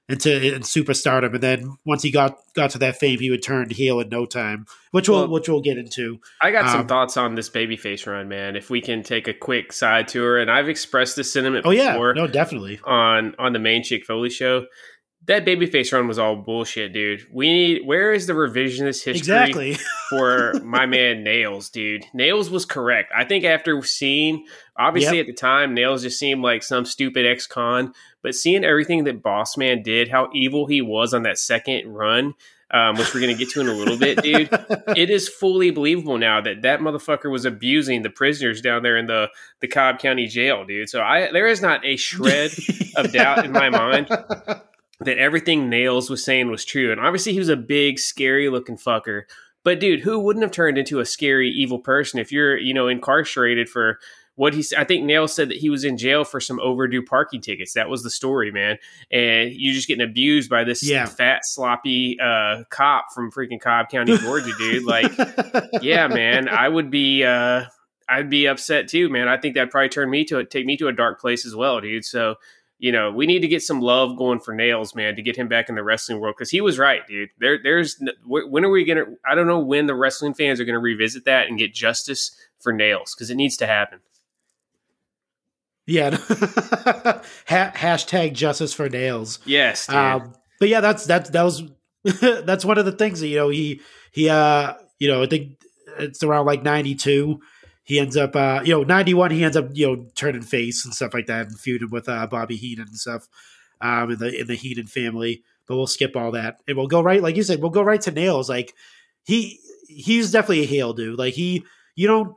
into 0.08 0.54
in 0.54 0.62
superstardom, 0.62 1.34
and 1.34 1.42
then 1.42 1.76
once 1.84 2.02
he 2.02 2.10
got 2.10 2.36
got 2.54 2.70
to 2.70 2.78
that 2.78 2.96
fame, 2.96 3.20
he 3.20 3.30
would 3.30 3.44
turn 3.44 3.70
heel 3.70 4.00
in 4.00 4.08
no 4.08 4.26
time, 4.26 4.66
which 4.90 5.08
we'll, 5.08 5.20
well, 5.20 5.28
which 5.28 5.48
we'll 5.48 5.60
get 5.60 5.78
into. 5.78 6.18
I 6.42 6.50
got 6.50 6.64
um, 6.64 6.70
some 6.70 6.86
thoughts 6.88 7.16
on 7.16 7.36
this 7.36 7.48
babyface 7.48 8.06
run, 8.08 8.28
man. 8.28 8.56
If 8.56 8.70
we 8.70 8.80
can 8.80 9.04
take 9.04 9.28
a 9.28 9.34
quick 9.34 9.72
side 9.72 10.08
tour, 10.08 10.38
and 10.38 10.50
I've 10.50 10.68
expressed 10.68 11.14
this 11.14 11.32
sentiment. 11.32 11.64
Oh 11.64 11.70
yeah, 11.70 11.96
no, 11.96 12.26
definitely 12.26 12.80
on 12.82 13.36
on 13.38 13.52
the 13.52 13.60
main 13.60 13.84
Chick 13.84 14.04
Foley 14.04 14.30
show 14.30 14.66
that 15.30 15.44
babyface 15.44 15.92
run 15.92 16.08
was 16.08 16.18
all 16.18 16.34
bullshit, 16.34 16.92
dude. 16.92 17.24
We 17.32 17.46
need 17.46 17.86
where 17.86 18.12
is 18.12 18.26
the 18.26 18.32
revisionist 18.32 19.04
history 19.04 19.16
exactly. 19.16 19.78
for 20.10 20.54
my 20.64 20.86
man 20.86 21.22
Nails, 21.22 21.70
dude? 21.70 22.04
Nails 22.12 22.50
was 22.50 22.64
correct. 22.64 23.12
I 23.14 23.24
think 23.24 23.44
after 23.44 23.80
seeing 23.82 24.44
obviously 24.76 25.18
yep. 25.18 25.28
at 25.28 25.28
the 25.28 25.40
time, 25.40 25.72
Nails 25.72 26.02
just 26.02 26.18
seemed 26.18 26.42
like 26.42 26.64
some 26.64 26.84
stupid 26.84 27.26
ex 27.26 27.46
con, 27.46 27.94
but 28.22 28.34
seeing 28.34 28.64
everything 28.64 29.04
that 29.04 29.22
Boss 29.22 29.56
Man 29.56 29.84
did, 29.84 30.08
how 30.08 30.30
evil 30.34 30.66
he 30.66 30.82
was 30.82 31.14
on 31.14 31.22
that 31.22 31.38
second 31.38 31.86
run, 31.86 32.34
um, 32.72 32.96
which 32.96 33.14
we're 33.14 33.20
gonna 33.20 33.34
get 33.34 33.50
to 33.50 33.60
in 33.60 33.68
a 33.68 33.72
little 33.72 33.96
bit, 33.96 34.20
dude. 34.22 34.48
it 34.96 35.10
is 35.10 35.28
fully 35.28 35.70
believable 35.70 36.18
now 36.18 36.40
that 36.40 36.62
that 36.62 36.80
motherfucker 36.80 37.30
was 37.30 37.44
abusing 37.44 38.02
the 38.02 38.10
prisoners 38.10 38.60
down 38.60 38.82
there 38.82 38.96
in 38.96 39.06
the 39.06 39.28
the 39.60 39.68
Cobb 39.68 40.00
County 40.00 40.26
Jail, 40.26 40.64
dude. 40.64 40.88
So 40.88 41.00
I 41.00 41.30
there 41.30 41.46
is 41.46 41.62
not 41.62 41.84
a 41.86 41.94
shred 41.94 42.50
of 42.96 43.12
doubt 43.12 43.44
in 43.44 43.52
my 43.52 43.70
mind 43.70 44.08
that 45.00 45.18
everything 45.18 45.68
Nails 45.68 46.10
was 46.10 46.24
saying 46.24 46.50
was 46.50 46.64
true. 46.64 46.92
And 46.92 47.00
obviously, 47.00 47.32
he 47.32 47.38
was 47.38 47.48
a 47.48 47.56
big, 47.56 47.98
scary 47.98 48.48
looking 48.48 48.76
fucker. 48.76 49.22
But 49.62 49.80
dude, 49.80 50.00
who 50.00 50.18
wouldn't 50.18 50.42
have 50.42 50.52
turned 50.52 50.78
into 50.78 51.00
a 51.00 51.06
scary, 51.06 51.50
evil 51.50 51.78
person 51.78 52.18
if 52.18 52.32
you're, 52.32 52.56
you 52.56 52.72
know, 52.72 52.88
incarcerated 52.88 53.68
for 53.68 53.98
what 54.36 54.54
he? 54.54 54.64
I 54.76 54.84
think 54.84 55.04
Nails 55.04 55.34
said 55.34 55.50
that 55.50 55.58
he 55.58 55.68
was 55.68 55.84
in 55.84 55.98
jail 55.98 56.24
for 56.24 56.40
some 56.40 56.58
overdue 56.60 57.02
parking 57.02 57.42
tickets. 57.42 57.74
That 57.74 57.90
was 57.90 58.02
the 58.02 58.10
story, 58.10 58.50
man. 58.50 58.78
And 59.10 59.52
you're 59.52 59.74
just 59.74 59.86
getting 59.86 60.04
abused 60.04 60.48
by 60.48 60.64
this 60.64 60.82
yeah. 60.82 61.04
fat, 61.06 61.40
sloppy 61.44 62.18
uh, 62.18 62.64
cop 62.70 63.06
from 63.14 63.30
freaking 63.30 63.60
Cobb 63.60 63.90
County, 63.90 64.16
Georgia, 64.16 64.52
dude. 64.56 64.84
Like, 64.84 65.12
yeah, 65.82 66.08
man, 66.08 66.48
I 66.48 66.68
would 66.68 66.90
be. 66.90 67.24
Uh, 67.24 67.64
I'd 68.08 68.28
be 68.28 68.46
upset 68.46 68.88
too, 68.88 69.08
man. 69.08 69.28
I 69.28 69.36
think 69.36 69.54
that'd 69.54 69.70
probably 69.70 69.88
turn 69.88 70.10
me 70.10 70.24
to 70.24 70.44
take 70.44 70.66
me 70.66 70.76
to 70.78 70.88
a 70.88 70.92
dark 70.92 71.20
place 71.20 71.46
as 71.46 71.54
well, 71.54 71.80
dude. 71.80 72.04
So 72.04 72.36
you 72.80 72.92
know, 72.92 73.12
we 73.12 73.26
need 73.26 73.40
to 73.40 73.48
get 73.48 73.62
some 73.62 73.80
love 73.80 74.16
going 74.16 74.40
for 74.40 74.54
Nails, 74.54 74.94
man, 74.94 75.14
to 75.16 75.22
get 75.22 75.36
him 75.36 75.48
back 75.48 75.68
in 75.68 75.74
the 75.74 75.82
wrestling 75.82 76.18
world 76.18 76.34
because 76.36 76.50
he 76.50 76.62
was 76.62 76.78
right, 76.78 77.06
dude. 77.06 77.28
There, 77.38 77.58
there's 77.62 78.02
when 78.26 78.64
are 78.64 78.70
we 78.70 78.86
gonna? 78.86 79.04
I 79.24 79.34
don't 79.34 79.46
know 79.46 79.60
when 79.60 79.86
the 79.86 79.94
wrestling 79.94 80.32
fans 80.32 80.60
are 80.60 80.64
gonna 80.64 80.80
revisit 80.80 81.26
that 81.26 81.48
and 81.48 81.58
get 81.58 81.74
justice 81.74 82.34
for 82.58 82.72
Nails 82.72 83.14
because 83.14 83.30
it 83.30 83.36
needs 83.36 83.58
to 83.58 83.66
happen. 83.66 84.00
Yeah. 85.86 86.10
ha- 86.16 87.22
hashtag 87.74 88.32
justice 88.32 88.72
for 88.72 88.88
nails. 88.88 89.40
Yes. 89.44 89.88
Um, 89.88 90.34
but 90.58 90.68
yeah, 90.68 90.80
that's 90.80 91.04
that's 91.04 91.30
that 91.30 91.42
was 91.42 91.64
that's 92.20 92.64
one 92.64 92.78
of 92.78 92.84
the 92.84 92.92
things 92.92 93.20
that 93.20 93.28
you 93.28 93.36
know 93.36 93.48
he 93.48 93.80
he 94.12 94.28
uh 94.28 94.74
you 94.98 95.08
know 95.08 95.22
I 95.22 95.26
think 95.26 95.60
it's 95.98 96.22
around 96.22 96.46
like 96.46 96.62
ninety 96.62 96.94
two. 96.94 97.40
He 97.82 97.98
ends 97.98 98.16
up 98.16 98.36
uh 98.36 98.60
you 98.64 98.74
know 98.74 98.82
ninety 98.82 99.14
one. 99.14 99.30
He 99.30 99.44
ends 99.44 99.56
up 99.56 99.68
you 99.72 99.86
know 99.86 100.06
turning 100.14 100.42
face 100.42 100.84
and 100.84 100.94
stuff 100.94 101.14
like 101.14 101.26
that 101.26 101.48
and 101.48 101.58
feuding 101.58 101.90
with 101.90 102.08
uh, 102.08 102.26
Bobby 102.26 102.56
Heenan 102.56 102.88
and 102.88 102.96
stuff 102.96 103.28
um 103.80 104.10
in 104.10 104.18
the 104.18 104.40
in 104.40 104.46
the 104.46 104.54
Heenan 104.54 104.86
family. 104.86 105.42
But 105.66 105.76
we'll 105.76 105.86
skip 105.86 106.16
all 106.16 106.32
that 106.32 106.58
and 106.66 106.76
we'll 106.76 106.88
go 106.88 107.00
right 107.00 107.22
like 107.22 107.36
you 107.36 107.42
said. 107.42 107.60
We'll 107.60 107.70
go 107.70 107.82
right 107.82 108.00
to 108.02 108.10
nails. 108.10 108.48
Like 108.48 108.74
he 109.24 109.60
he's 109.88 110.32
definitely 110.32 110.62
a 110.62 110.66
heel 110.66 110.92
dude. 110.92 111.18
Like 111.18 111.34
he 111.34 111.64
you 111.94 112.06
don't 112.06 112.34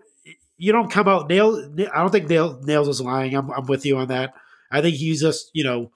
you 0.57 0.71
don't 0.71 0.91
come 0.91 1.07
out 1.07 1.29
nail. 1.29 1.57
I 1.93 1.99
don't 1.99 2.11
think 2.11 2.29
nail, 2.29 2.59
nails 2.63 2.87
is 2.87 3.01
lying. 3.01 3.35
I'm 3.35 3.49
I'm 3.51 3.65
with 3.65 3.85
you 3.85 3.97
on 3.97 4.07
that. 4.09 4.33
I 4.71 4.81
think 4.81 4.95
he's 4.95 5.21
just 5.21 5.49
you 5.53 5.63
know 5.63 5.91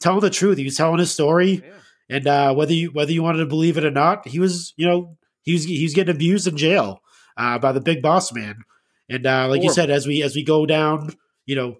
telling 0.00 0.20
the 0.20 0.30
truth. 0.30 0.58
He 0.58 0.64
was 0.64 0.76
telling 0.76 0.98
his 0.98 1.12
story, 1.12 1.62
yeah. 1.64 2.16
and 2.16 2.26
uh, 2.26 2.54
whether 2.54 2.72
you 2.72 2.90
whether 2.90 3.12
you 3.12 3.22
wanted 3.22 3.38
to 3.38 3.46
believe 3.46 3.78
it 3.78 3.84
or 3.84 3.90
not, 3.90 4.26
he 4.26 4.38
was 4.38 4.74
you 4.76 4.86
know 4.86 5.16
he 5.42 5.52
was 5.52 5.64
he 5.64 5.82
was 5.82 5.94
getting 5.94 6.14
abused 6.14 6.46
in 6.46 6.56
jail 6.56 7.02
uh, 7.36 7.58
by 7.58 7.72
the 7.72 7.80
big 7.80 8.02
boss 8.02 8.32
man. 8.32 8.64
And 9.08 9.26
uh, 9.26 9.48
like 9.48 9.62
you 9.62 9.72
said, 9.72 9.90
as 9.90 10.06
we 10.06 10.22
as 10.22 10.34
we 10.34 10.44
go 10.44 10.66
down, 10.66 11.14
you 11.46 11.56
know, 11.56 11.76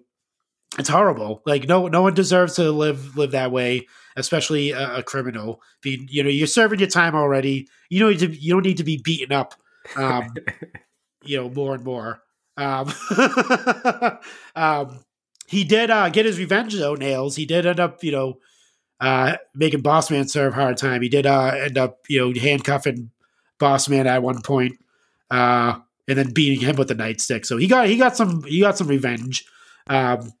it's 0.77 0.89
horrible. 0.89 1.41
Like 1.45 1.67
no 1.67 1.87
no 1.87 2.01
one 2.01 2.13
deserves 2.13 2.55
to 2.55 2.71
live 2.71 3.17
live 3.17 3.31
that 3.31 3.51
way, 3.51 3.87
especially 4.15 4.71
a, 4.71 4.97
a 4.97 5.03
criminal. 5.03 5.61
Being 5.81 6.07
you 6.09 6.23
know 6.23 6.29
you're 6.29 6.47
serving 6.47 6.79
your 6.79 6.89
time 6.89 7.15
already. 7.15 7.67
You 7.89 7.99
know 7.99 8.09
you, 8.09 8.27
you 8.27 8.53
don't 8.53 8.65
need 8.65 8.77
to 8.77 8.83
be 8.83 9.01
beaten 9.03 9.31
up. 9.31 9.53
Um, 9.95 10.33
you 11.23 11.37
know 11.37 11.49
more 11.49 11.75
and 11.75 11.83
more. 11.83 12.21
Um, 12.57 12.91
um, 14.55 14.99
he 15.47 15.63
did 15.63 15.89
uh, 15.89 16.09
get 16.09 16.25
his 16.25 16.37
revenge 16.37 16.75
though. 16.75 16.95
Nails. 16.95 17.35
He 17.35 17.45
did 17.45 17.65
end 17.65 17.79
up, 17.79 18.03
you 18.03 18.11
know, 18.11 18.39
uh, 18.99 19.37
making 19.55 19.81
Bossman 19.81 20.29
serve 20.29 20.53
hard 20.53 20.77
time. 20.77 21.01
He 21.01 21.09
did 21.09 21.25
uh, 21.25 21.53
end 21.55 21.77
up, 21.77 21.99
you 22.07 22.19
know, 22.19 22.39
handcuffing 22.39 23.09
Bossman 23.59 24.05
at 24.05 24.21
one 24.21 24.41
point, 24.41 24.73
uh, 25.31 25.79
and 26.09 26.17
then 26.17 26.31
beating 26.31 26.67
him 26.67 26.75
with 26.75 26.87
the 26.87 26.95
nightstick. 26.95 27.45
So 27.45 27.55
he 27.57 27.67
got 27.67 27.87
he 27.87 27.95
got 27.95 28.17
some 28.17 28.43
he 28.43 28.59
got 28.59 28.77
some 28.77 28.87
revenge. 28.87 29.45
Um, 29.87 30.33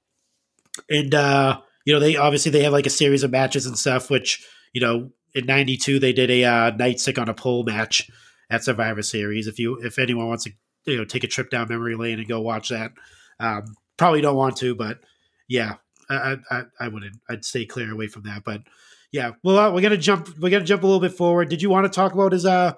and 0.89 1.13
uh, 1.13 1.61
you 1.85 1.93
know, 1.93 1.99
they 1.99 2.15
obviously 2.17 2.51
they 2.51 2.63
have 2.63 2.73
like 2.73 2.87
a 2.87 2.91
series 2.91 3.23
of 3.23 3.31
matches 3.31 3.65
and 3.65 3.77
stuff. 3.77 4.09
Which 4.09 4.45
you 4.73 4.81
know, 4.81 5.11
in 5.35 5.45
'92 5.45 5.99
they 5.99 6.11
did 6.11 6.31
a 6.31 6.43
uh, 6.43 6.71
nightstick 6.71 7.21
on 7.21 7.29
a 7.29 7.33
pole 7.33 7.63
match 7.63 8.09
at 8.49 8.63
Survivor 8.63 9.03
Series. 9.03 9.47
If 9.47 9.59
you 9.59 9.79
if 9.81 9.99
anyone 9.99 10.27
wants 10.27 10.45
to 10.45 10.51
you 10.85 10.97
know 10.97 11.05
take 11.05 11.23
a 11.23 11.27
trip 11.27 11.51
down 11.51 11.69
memory 11.69 11.95
lane 11.95 12.19
and 12.19 12.27
go 12.27 12.41
watch 12.41 12.69
that. 12.69 12.91
Um, 13.39 13.75
probably 13.97 14.21
don't 14.21 14.35
want 14.35 14.57
to, 14.57 14.75
but 14.75 14.99
yeah, 15.47 15.75
I, 16.09 16.37
I, 16.49 16.63
I 16.79 16.87
wouldn't. 16.87 17.17
I'd 17.29 17.45
stay 17.45 17.65
clear 17.65 17.91
away 17.91 18.07
from 18.07 18.23
that. 18.23 18.43
But 18.43 18.63
yeah, 19.11 19.31
well, 19.43 19.57
uh, 19.57 19.71
we're 19.71 19.81
gonna 19.81 19.97
jump. 19.97 20.29
We're 20.39 20.49
gonna 20.49 20.65
jump 20.65 20.83
a 20.83 20.87
little 20.87 20.99
bit 20.99 21.13
forward. 21.13 21.49
Did 21.49 21.61
you 21.61 21.69
want 21.69 21.85
to 21.85 21.95
talk 21.95 22.13
about 22.13 22.31
his 22.31 22.45
uh, 22.45 22.73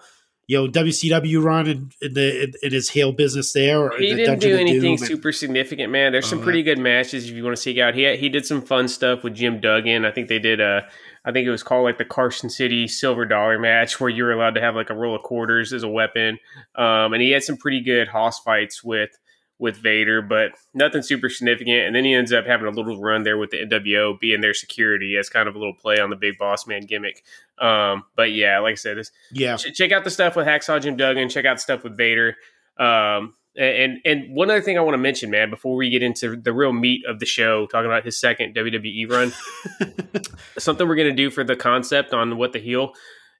you 0.51 0.57
know, 0.57 0.67
WCW 0.67 1.41
run 1.41 1.65
in, 1.65 1.91
in 2.01 2.13
the 2.13 2.43
in, 2.43 2.53
in, 2.61 2.73
his 2.73 2.89
heel 2.89 3.13
business 3.13 3.53
there? 3.53 3.85
Or 3.85 3.97
he 3.97 4.13
didn't 4.13 4.39
do 4.39 4.57
anything 4.57 4.97
super 4.97 5.31
significant, 5.31 5.93
man. 5.93 6.11
There's 6.11 6.27
some 6.27 6.39
oh, 6.39 6.43
pretty 6.43 6.61
good 6.61 6.77
matches 6.77 7.29
if 7.29 7.33
you 7.33 7.41
want 7.41 7.55
to 7.55 7.61
seek 7.61 7.77
out. 7.77 7.95
He 7.95 8.17
he 8.17 8.27
did 8.27 8.45
some 8.45 8.61
fun 8.61 8.89
stuff 8.89 9.23
with 9.23 9.33
Jim 9.33 9.61
Duggan. 9.61 10.03
I 10.03 10.11
think 10.11 10.27
they 10.27 10.39
did 10.39 10.59
a. 10.59 10.85
I 11.23 11.31
think 11.31 11.47
it 11.47 11.51
was 11.51 11.63
called 11.63 11.85
like 11.85 11.97
the 11.97 12.03
Carson 12.03 12.49
City 12.49 12.85
Silver 12.89 13.23
Dollar 13.23 13.59
match, 13.59 14.01
where 14.01 14.09
you 14.09 14.25
were 14.25 14.33
allowed 14.33 14.55
to 14.55 14.61
have 14.61 14.75
like 14.75 14.89
a 14.89 14.93
roll 14.93 15.15
of 15.15 15.23
quarters 15.23 15.71
as 15.71 15.83
a 15.83 15.89
weapon. 15.89 16.37
Um, 16.75 17.13
and 17.13 17.21
he 17.21 17.31
had 17.31 17.43
some 17.43 17.55
pretty 17.55 17.79
good 17.79 18.09
hoss 18.09 18.41
fights 18.41 18.83
with 18.83 19.17
with 19.61 19.77
Vader, 19.77 20.23
but 20.23 20.53
nothing 20.73 21.03
super 21.03 21.29
significant. 21.29 21.85
And 21.85 21.95
then 21.95 22.03
he 22.03 22.15
ends 22.15 22.33
up 22.33 22.47
having 22.47 22.65
a 22.65 22.71
little 22.71 22.99
run 22.99 23.21
there 23.21 23.37
with 23.37 23.51
the 23.51 23.57
NWO 23.57 24.19
being 24.19 24.41
their 24.41 24.55
security 24.55 25.15
as 25.17 25.29
kind 25.29 25.47
of 25.47 25.55
a 25.55 25.59
little 25.59 25.75
play 25.75 25.99
on 25.99 26.09
the 26.09 26.15
big 26.15 26.39
boss 26.39 26.65
man 26.65 26.81
gimmick. 26.81 27.23
Um, 27.59 28.03
but 28.15 28.31
yeah, 28.31 28.57
like 28.57 28.71
I 28.71 28.75
said, 28.75 28.97
this, 28.97 29.11
yeah, 29.31 29.55
ch- 29.57 29.75
check 29.75 29.91
out 29.91 30.03
the 30.03 30.09
stuff 30.09 30.35
with 30.35 30.47
Hacksaw 30.47 30.81
Jim 30.81 30.97
Duggan. 30.97 31.29
Check 31.29 31.45
out 31.45 31.61
stuff 31.61 31.83
with 31.83 31.95
Vader. 31.95 32.35
Um, 32.79 33.35
and 33.55 33.99
and 34.03 34.35
one 34.35 34.49
other 34.49 34.61
thing 34.61 34.79
I 34.79 34.81
want 34.81 34.95
to 34.95 34.97
mention, 34.97 35.29
man, 35.29 35.51
before 35.51 35.75
we 35.75 35.91
get 35.91 36.01
into 36.01 36.35
the 36.35 36.53
real 36.53 36.73
meat 36.73 37.05
of 37.05 37.19
the 37.19 37.27
show, 37.27 37.67
talking 37.67 37.85
about 37.85 38.03
his 38.03 38.19
second 38.19 38.55
WWE 38.55 39.11
run, 39.11 39.31
something 40.57 40.87
we're 40.87 40.95
gonna 40.95 41.13
do 41.13 41.29
for 41.29 41.43
the 41.43 41.55
concept 41.55 42.13
on 42.13 42.37
what 42.37 42.51
the 42.51 42.59
heel 42.59 42.93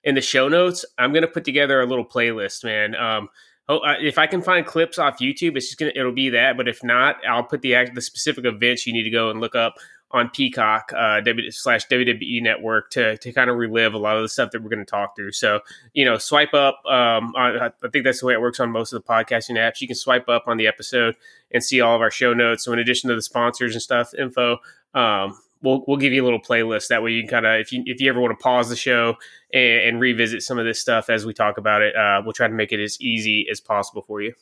in 0.03 0.13
the 0.13 0.21
show 0.21 0.47
notes. 0.47 0.85
I'm 0.99 1.13
gonna 1.13 1.27
put 1.27 1.45
together 1.45 1.81
a 1.81 1.87
little 1.87 2.05
playlist, 2.05 2.63
man. 2.63 2.93
Um, 2.93 3.29
if 3.69 4.17
I 4.17 4.27
can 4.27 4.41
find 4.41 4.65
clips 4.65 4.97
off 4.97 5.19
YouTube, 5.19 5.55
it's 5.55 5.67
just 5.67 5.79
gonna 5.79 5.91
it'll 5.95 6.11
be 6.11 6.29
that. 6.29 6.57
But 6.57 6.67
if 6.67 6.83
not, 6.83 7.17
I'll 7.25 7.43
put 7.43 7.61
the 7.61 7.75
the 7.93 8.01
specific 8.01 8.45
events 8.45 8.85
you 8.85 8.93
need 8.93 9.03
to 9.03 9.09
go 9.09 9.29
and 9.29 9.39
look 9.39 9.55
up 9.55 9.75
on 10.13 10.29
Peacock 10.29 10.91
uh, 10.95 11.21
w, 11.21 11.51
slash 11.51 11.87
WWE 11.87 12.41
Network 12.41 12.89
to 12.91 13.17
to 13.17 13.31
kind 13.31 13.49
of 13.49 13.57
relive 13.57 13.93
a 13.93 13.97
lot 13.97 14.17
of 14.17 14.23
the 14.23 14.29
stuff 14.29 14.51
that 14.51 14.61
we're 14.61 14.69
going 14.69 14.79
to 14.79 14.85
talk 14.85 15.15
through. 15.15 15.31
So 15.31 15.61
you 15.93 16.05
know, 16.05 16.17
swipe 16.17 16.53
up. 16.53 16.81
Um, 16.85 17.33
I, 17.37 17.71
I 17.83 17.87
think 17.91 18.05
that's 18.05 18.19
the 18.19 18.25
way 18.25 18.33
it 18.33 18.41
works 18.41 18.59
on 18.59 18.71
most 18.71 18.93
of 18.93 19.01
the 19.01 19.07
podcasting 19.07 19.57
apps. 19.57 19.81
You 19.81 19.87
can 19.87 19.95
swipe 19.95 20.27
up 20.29 20.43
on 20.47 20.57
the 20.57 20.67
episode 20.67 21.15
and 21.51 21.63
see 21.63 21.81
all 21.81 21.95
of 21.95 22.01
our 22.01 22.11
show 22.11 22.33
notes. 22.33 22.65
So 22.65 22.73
in 22.73 22.79
addition 22.79 23.09
to 23.09 23.15
the 23.15 23.21
sponsors 23.21 23.73
and 23.73 23.81
stuff 23.81 24.13
info, 24.13 24.57
um, 24.93 25.37
we'll 25.61 25.83
we'll 25.87 25.97
give 25.97 26.13
you 26.13 26.23
a 26.23 26.25
little 26.25 26.41
playlist. 26.41 26.87
That 26.87 27.03
way 27.03 27.11
you 27.11 27.21
can 27.21 27.29
kind 27.29 27.45
of 27.45 27.59
if 27.59 27.71
you 27.71 27.83
if 27.85 28.01
you 28.01 28.09
ever 28.09 28.19
want 28.19 28.37
to 28.37 28.41
pause 28.41 28.69
the 28.69 28.75
show 28.75 29.15
and, 29.53 29.81
and, 29.81 30.01
revisit 30.01 30.41
some 30.41 30.59
of 30.59 30.65
this 30.65 30.79
stuff 30.79 31.09
as 31.09 31.25
we 31.25 31.33
talk 31.33 31.57
about 31.57 31.81
it 31.81 31.95
uh, 31.95 32.21
we'll 32.23 32.33
try 32.33 32.47
to 32.47 32.53
make 32.53 32.71
it 32.71 32.81
as 32.81 32.99
easy 33.01 33.47
as 33.49 33.59
possible 33.59 34.01
for 34.01 34.21
you. 34.21 34.33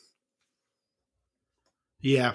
Yeah. 2.00 2.34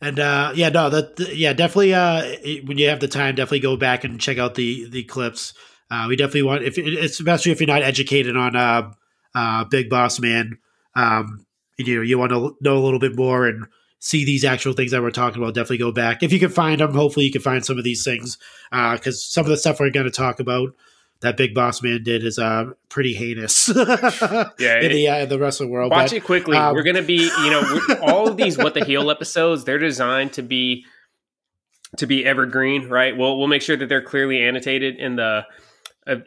And 0.00 0.20
uh, 0.20 0.52
yeah 0.54 0.68
no 0.68 0.90
that 0.90 1.34
yeah 1.34 1.52
definitely 1.52 1.94
uh, 1.94 2.22
when 2.64 2.78
you 2.78 2.88
have 2.88 3.00
the 3.00 3.08
time 3.08 3.34
definitely 3.34 3.60
go 3.60 3.76
back 3.76 4.04
and 4.04 4.20
check 4.20 4.38
out 4.38 4.54
the 4.54 4.88
the 4.88 5.04
clips. 5.04 5.54
Uh, 5.90 6.06
we 6.08 6.16
definitely 6.16 6.42
want 6.42 6.62
if 6.62 6.78
it's 6.78 7.18
especially 7.18 7.52
if 7.52 7.60
you're 7.60 7.66
not 7.66 7.82
educated 7.82 8.36
on 8.36 8.54
uh, 8.54 8.90
uh, 9.34 9.64
big 9.64 9.88
boss 9.88 10.20
man 10.20 10.58
um, 10.94 11.46
you 11.78 11.96
know 11.96 12.02
you 12.02 12.18
want 12.18 12.30
to 12.30 12.56
know 12.60 12.76
a 12.76 12.84
little 12.84 13.00
bit 13.00 13.16
more 13.16 13.46
and 13.46 13.66
see 13.98 14.24
these 14.24 14.44
actual 14.44 14.72
things 14.72 14.92
that 14.92 15.02
we're 15.02 15.10
talking 15.10 15.42
about, 15.42 15.54
definitely 15.54 15.78
go 15.78 15.92
back. 15.92 16.22
If 16.22 16.32
you 16.32 16.38
can 16.38 16.50
find 16.50 16.80
them, 16.80 16.94
hopefully 16.94 17.26
you 17.26 17.32
can 17.32 17.42
find 17.42 17.64
some 17.64 17.78
of 17.78 17.84
these 17.84 18.04
things 18.04 18.38
because 18.70 19.06
uh, 19.06 19.10
some 19.12 19.44
of 19.44 19.50
the 19.50 19.56
stuff 19.56 19.80
we're 19.80 19.90
going 19.90 20.06
to 20.06 20.12
talk 20.12 20.40
about 20.40 20.74
that 21.20 21.36
Big 21.36 21.52
Boss 21.54 21.82
Man 21.82 22.02
did 22.04 22.24
is 22.24 22.38
uh, 22.38 22.66
pretty 22.88 23.14
heinous. 23.14 23.68
yeah, 23.76 24.80
in 24.80 24.92
the 24.92 25.08
uh, 25.08 25.26
the 25.26 25.38
wrestling 25.38 25.70
world. 25.70 25.90
Watch 25.90 26.10
but, 26.10 26.16
it 26.18 26.24
quickly. 26.24 26.56
Um, 26.56 26.74
we're 26.74 26.84
going 26.84 26.96
to 26.96 27.02
be, 27.02 27.24
you 27.24 27.50
know, 27.50 27.80
all 28.02 28.28
of 28.28 28.36
these 28.36 28.56
what 28.56 28.74
the 28.74 28.84
heel 28.84 29.10
episodes. 29.10 29.64
They're 29.64 29.78
designed 29.78 30.34
to 30.34 30.42
be 30.42 30.84
to 31.96 32.06
be 32.06 32.24
evergreen, 32.24 32.88
right? 32.88 33.16
We'll 33.16 33.36
we'll 33.38 33.48
make 33.48 33.62
sure 33.62 33.76
that 33.76 33.88
they're 33.88 34.02
clearly 34.02 34.42
annotated 34.44 34.96
in 34.96 35.16
the 35.16 35.44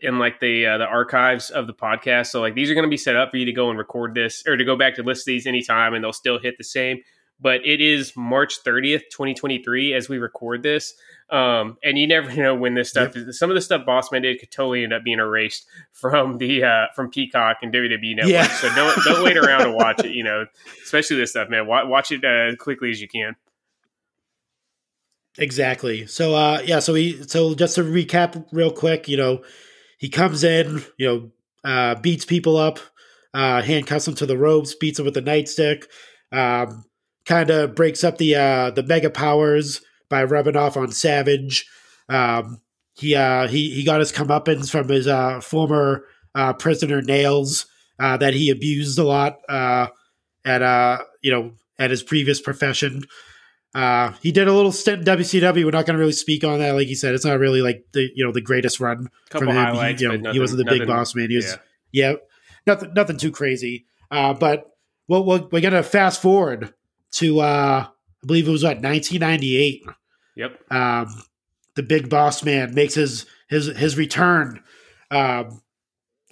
in 0.02 0.20
like 0.20 0.42
the 0.42 0.66
uh, 0.66 0.78
the 0.78 0.88
archives 0.88 1.50
of 1.50 1.68
the 1.68 1.74
podcast. 1.74 2.28
So 2.28 2.42
like 2.42 2.56
these 2.56 2.70
are 2.70 2.74
going 2.74 2.86
to 2.86 2.90
be 2.90 2.98
set 2.98 3.16
up 3.16 3.32
for 3.32 3.38
you 3.38 3.46
to 3.46 3.54
go 3.54 3.70
and 3.70 3.80
record 3.80 4.14
this 4.14 4.44
or 4.46 4.58
to 4.58 4.66
go 4.66 4.76
back 4.76 4.96
to 4.96 5.04
list 5.04 5.26
these 5.26 5.48
anytime, 5.48 5.94
and 5.94 6.04
they'll 6.04 6.12
still 6.12 6.38
hit 6.38 6.58
the 6.58 6.66
same 6.66 7.02
but 7.42 7.66
it 7.66 7.82
is 7.82 8.16
March 8.16 8.64
30th, 8.64 9.10
2023, 9.10 9.94
as 9.94 10.08
we 10.08 10.20
record 10.20 10.62
this. 10.62 10.94
Um, 11.30 11.78
and 11.84 11.98
you 11.98 12.08
never 12.08 12.32
know 12.36 12.56
when 12.56 12.76
this 12.76 12.90
stuff 12.90 13.16
yep. 13.16 13.28
is. 13.28 13.40
Some 13.40 13.50
of 13.50 13.56
the 13.56 13.62
stuff 13.62 13.86
Bossman 13.86 14.22
did 14.22 14.40
could 14.40 14.52
totally 14.52 14.84
end 14.84 14.94
up 14.94 15.04
being 15.04 15.20
erased 15.20 15.66
from 15.92 16.38
the 16.38 16.64
uh, 16.64 16.86
from 16.96 17.10
Peacock 17.10 17.58
and 17.62 17.74
WWE 17.74 18.16
Network. 18.16 18.32
Yeah. 18.32 18.48
so 18.48 18.74
don't 18.76 19.04
don't 19.04 19.24
wait 19.24 19.38
around 19.38 19.66
to 19.66 19.72
watch 19.72 20.00
it. 20.06 20.12
You 20.22 20.26
know, 20.26 20.46
especially 20.84 21.16
this 21.16 21.32
stuff, 21.32 21.50
man. 21.50 21.66
Watch, 21.66 21.88
watch 21.88 22.12
it 22.12 22.24
uh, 22.24 22.52
as 22.52 22.56
quickly 22.58 22.92
as 22.92 23.02
you 23.02 23.08
can. 23.08 23.36
Exactly. 25.38 26.06
So 26.06 26.36
uh, 26.36 26.62
yeah. 26.64 26.80
So 26.80 26.94
he 26.94 27.24
so 27.24 27.56
just 27.56 27.76
to 27.76 27.84
recap 27.84 28.46
real 28.52 28.72
quick, 28.72 29.08
you 29.08 29.18
know, 29.18 29.42
he 29.98 30.10
comes 30.10 30.44
in, 30.44 30.84
you 30.98 31.08
know, 31.08 31.32
uh, 31.64 31.96
beats 31.96 32.26
people 32.26 32.58
up, 32.58 32.80
uh, 33.34 33.62
handcuffs 33.62 34.06
them 34.06 34.16
to 34.16 34.26
the 34.26 34.38
ropes, 34.38 34.76
beats 34.76 34.98
them 34.98 35.06
with 35.06 35.18
a 35.18 35.22
nightstick. 35.22 35.86
Um, 36.32 36.86
kind 37.26 37.50
of 37.50 37.76
breaks 37.76 38.04
up 38.04 38.18
the 38.18 38.36
uh, 38.36 38.72
the 38.72 38.84
mega 38.84 39.10
powers 39.10 39.82
by 40.10 40.24
rubbing 40.24 40.56
off 40.56 40.78
on 40.78 40.92
Savage. 40.92 41.68
Um, 42.10 42.62
he 42.94 43.16
uh, 43.16 43.48
he 43.48 43.72
he 43.72 43.84
got 43.84 44.00
his 44.00 44.12
comeuppance 44.12 44.70
from 44.70 44.90
his 44.90 45.08
uh, 45.08 45.40
former 45.42 46.06
uh, 46.36 46.54
prisoner 46.54 47.02
Nails 47.02 47.66
uh, 48.00 48.18
that 48.18 48.34
he 48.34 48.50
abused 48.50 48.98
a 49.00 49.04
lot 49.04 49.40
uh, 49.48 49.88
at 50.46 50.62
uh, 50.62 51.00
you 51.22 51.32
know 51.32 51.54
at 51.80 51.92
his 51.92 52.04
previous 52.04 52.42
profession. 52.42 53.04
Uh, 53.74 54.12
he 54.22 54.34
did 54.34 54.50
a 54.50 54.54
little 54.54 54.74
stint 54.74 55.08
in 55.08 55.18
WCW. 55.18 55.64
We're 55.64 55.72
not 55.72 55.86
going 55.86 55.96
to 55.96 56.00
really 56.00 56.12
speak 56.12 56.44
on 56.44 56.60
that. 56.60 56.74
Like 56.74 56.90
you 56.90 56.96
said, 56.96 57.14
it's 57.14 57.24
not 57.24 57.40
really 57.40 57.62
like 57.62 57.86
the 57.94 58.10
you 58.14 58.26
know 58.26 58.32
the 58.32 58.42
greatest 58.42 58.80
run 58.80 59.10
Couple 59.30 59.48
from 59.48 59.56
him. 59.56 59.96
He, 59.98 60.04
you 60.04 60.10
know, 60.10 60.16
nothing, 60.18 60.34
he 60.34 60.40
wasn't 60.40 60.58
the 60.58 60.64
nothing, 60.66 60.80
big 60.80 60.88
boss 60.88 61.16
man. 61.16 61.30
He 61.30 61.38
was 61.38 61.58
yeah, 61.92 62.12
yeah 62.12 62.16
nothing 62.68 62.94
nothing 62.94 63.18
too 63.18 63.32
crazy. 63.32 63.86
Uh, 64.10 64.34
but 64.34 64.66
well, 65.08 65.24
we're, 65.24 65.48
we're 65.52 65.62
going 65.62 65.74
to 65.74 65.84
fast 65.84 66.22
forward 66.22 66.74
to 67.14 67.40
uh 67.40 67.86
I 68.24 68.28
believe 68.28 68.48
it 68.48 68.52
was 68.52 68.64
what 68.64 68.82
1998. 68.82 69.84
Yep. 70.36 70.72
Um, 70.72 71.08
the 71.76 71.84
big 71.84 72.10
boss 72.10 72.44
man 72.44 72.74
makes 72.74 72.94
his 72.94 73.26
his 73.50 73.68
his 73.78 73.98
return 73.98 74.64
um, 75.10 75.62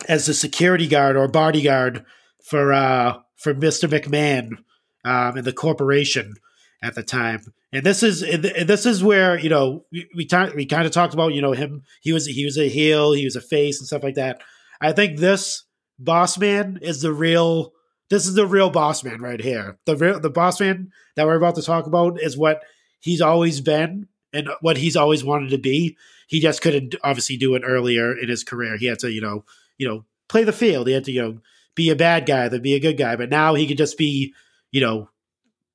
as 0.08 0.26
the 0.26 0.34
security 0.34 0.88
guard 0.88 1.18
or 1.18 1.28
bodyguard 1.28 2.06
for 2.44 2.74
uh 2.74 3.18
for 3.38 3.54
Mr. 3.54 3.90
McMahon 3.90 4.58
um, 5.06 5.38
and 5.38 5.46
the 5.46 5.54
corporation 5.54 6.34
at 6.82 6.96
the 6.96 7.04
time. 7.04 7.42
and 7.74 7.86
this 7.86 8.04
is 8.04 8.22
and 8.22 8.44
this 8.44 8.86
is 8.86 9.04
where 9.04 9.40
you 9.40 9.50
know 9.50 9.86
we 9.92 10.08
we, 10.16 10.26
ta- 10.26 10.52
we 10.56 10.66
kind 10.66 10.86
of 10.86 10.92
talked 10.92 11.14
about 11.14 11.34
you 11.34 11.42
know 11.42 11.54
him 11.54 11.84
he 12.02 12.14
was 12.14 12.26
he 12.26 12.46
was 12.46 12.58
a 12.58 12.70
heel 12.70 13.14
he 13.14 13.26
was 13.26 13.36
a 13.36 13.42
face 13.42 13.80
and 13.80 13.88
stuff 13.88 14.04
like 14.04 14.16
that. 14.16 14.42
I 14.82 14.94
think 14.94 15.20
this 15.20 15.64
boss 15.98 16.38
man 16.38 16.80
is 16.82 17.02
the 17.02 17.14
real 17.14 17.74
this 18.10 18.26
is 18.26 18.34
the 18.34 18.48
real 18.48 18.70
boss 18.70 19.04
man 19.04 19.22
right 19.22 19.40
here. 19.40 19.78
The 19.86 19.96
real 19.96 20.20
the 20.20 20.30
boss 20.30 20.60
man 20.60 20.92
that 21.16 21.26
we're 21.26 21.36
about 21.36 21.56
to 21.56 21.62
talk 21.62 21.86
about 21.86 22.22
is 22.22 22.38
what 22.38 22.64
he's 23.00 23.22
always 23.22 23.62
been 23.62 24.08
and 24.34 24.50
what 24.62 24.78
he's 24.78 24.96
always 24.96 25.24
wanted 25.24 25.50
to 25.52 25.58
be. 25.58 25.98
He 26.28 26.40
just 26.40 26.62
couldn't 26.62 26.96
obviously 27.04 27.38
do 27.38 27.56
it 27.56 27.64
earlier 27.66 28.18
in 28.18 28.30
his 28.30 28.44
career. 28.44 28.78
He 28.78 28.88
had 28.88 29.00
to 29.00 29.12
you 29.12 29.22
know 29.22 29.46
you 29.78 29.88
know 29.88 30.06
play 30.28 30.44
the 30.44 30.54
field. 30.54 30.88
He 30.88 30.94
had 30.94 31.06
to 31.06 31.12
you 31.12 31.22
know 31.22 31.42
be 31.76 31.90
a 31.90 31.96
bad 31.96 32.26
guy 32.26 32.48
then 32.50 32.62
be 32.62 32.76
a 32.76 32.80
good 32.80 32.98
guy. 32.98 33.16
But 33.16 33.30
now 33.30 33.54
he 33.54 33.68
could 33.68 33.78
just 33.78 33.98
be 33.98 34.34
you 34.72 34.82
know 34.82 35.10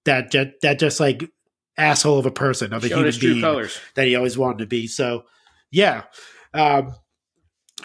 that 0.05 0.33
that, 0.33 0.61
that 0.63 0.79
just 0.79 1.01
like 1.01 1.31
asshole 1.77 2.19
of 2.19 2.27
a 2.27 2.31
person 2.31 2.73
of 2.73 2.85
a 2.85 2.89
human 2.89 3.13
being 3.19 3.41
colors. 3.41 3.81
that 3.95 4.07
he 4.07 4.17
always 4.17 4.39
wanted 4.39 4.59
to 4.59 4.67
be. 4.67 4.87
So 4.87 5.25
yeah. 5.71 6.05
Um, 6.53 6.95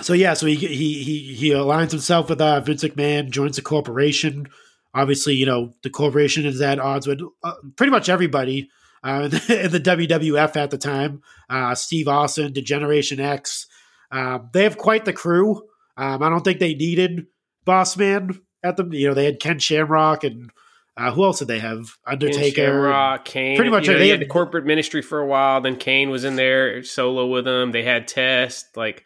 so 0.02 0.14
yeah, 0.14 0.34
so 0.34 0.46
he 0.46 0.56
he 0.56 1.04
he 1.04 1.34
he 1.34 1.50
aligns 1.52 1.92
himself 1.92 2.30
with 2.30 2.40
uh, 2.42 2.60
Vince 2.62 2.84
McMahon, 2.84 3.30
joins 3.30 3.56
the 3.56 3.62
corporation. 3.62 4.48
Obviously, 4.94 5.36
you 5.36 5.46
know 5.46 5.74
the 5.84 5.90
corporation 5.90 6.46
is 6.46 6.62
at 6.62 6.80
odds 6.80 7.08
with 7.08 7.22
uh, 7.44 7.54
pretty 7.76 7.92
much 7.92 8.10
everybody 8.10 8.70
uh, 9.04 9.22
in, 9.26 9.32
the, 9.32 9.66
in 9.66 9.72
the 9.72 9.80
WWF 9.80 10.56
at 10.56 10.72
the 10.72 10.78
time. 10.78 11.22
Uh, 11.50 11.76
Steve 11.76 12.08
Austin, 12.08 12.54
the 12.54 12.62
Generation 12.62 13.20
X, 13.20 13.68
um, 14.12 14.50
they 14.54 14.64
have 14.64 14.78
quite 14.78 15.06
the 15.06 15.14
crew. 15.14 15.62
Um, 15.98 16.24
I 16.24 16.30
don't 16.30 16.44
think 16.44 16.60
they 16.60 16.76
needed 16.76 17.28
Boss 17.66 17.98
Man 17.98 18.40
at 18.64 18.78
them. 18.78 18.94
You 18.94 19.10
know, 19.10 19.14
they 19.14 19.26
had 19.26 19.40
Ken 19.40 19.60
Shamrock 19.60 20.24
and 20.24 20.50
uh, 20.96 21.12
who 21.12 21.24
else 21.24 21.40
did 21.40 21.48
they 21.48 21.60
have? 21.60 21.98
Undertaker. 22.06 22.56
Shamrock, 22.62 23.26
Kane. 23.26 23.56
Pretty 23.56 23.72
much 23.72 23.88
you 23.88 23.94
know, 23.94 24.00
they 24.00 24.06
they 24.06 24.10
had 24.10 24.20
had- 24.20 24.28
the 24.28 24.32
corporate 24.32 24.66
ministry 24.66 25.02
for 25.02 25.20
a 25.20 25.26
while. 25.26 25.62
Then 25.62 25.76
Kane 25.78 26.10
was 26.10 26.24
in 26.24 26.36
there 26.36 26.84
solo 26.84 27.28
with 27.28 27.46
them. 27.46 27.72
They 27.72 27.84
had 27.84 28.08
Test. 28.08 28.76
Like 28.76 29.06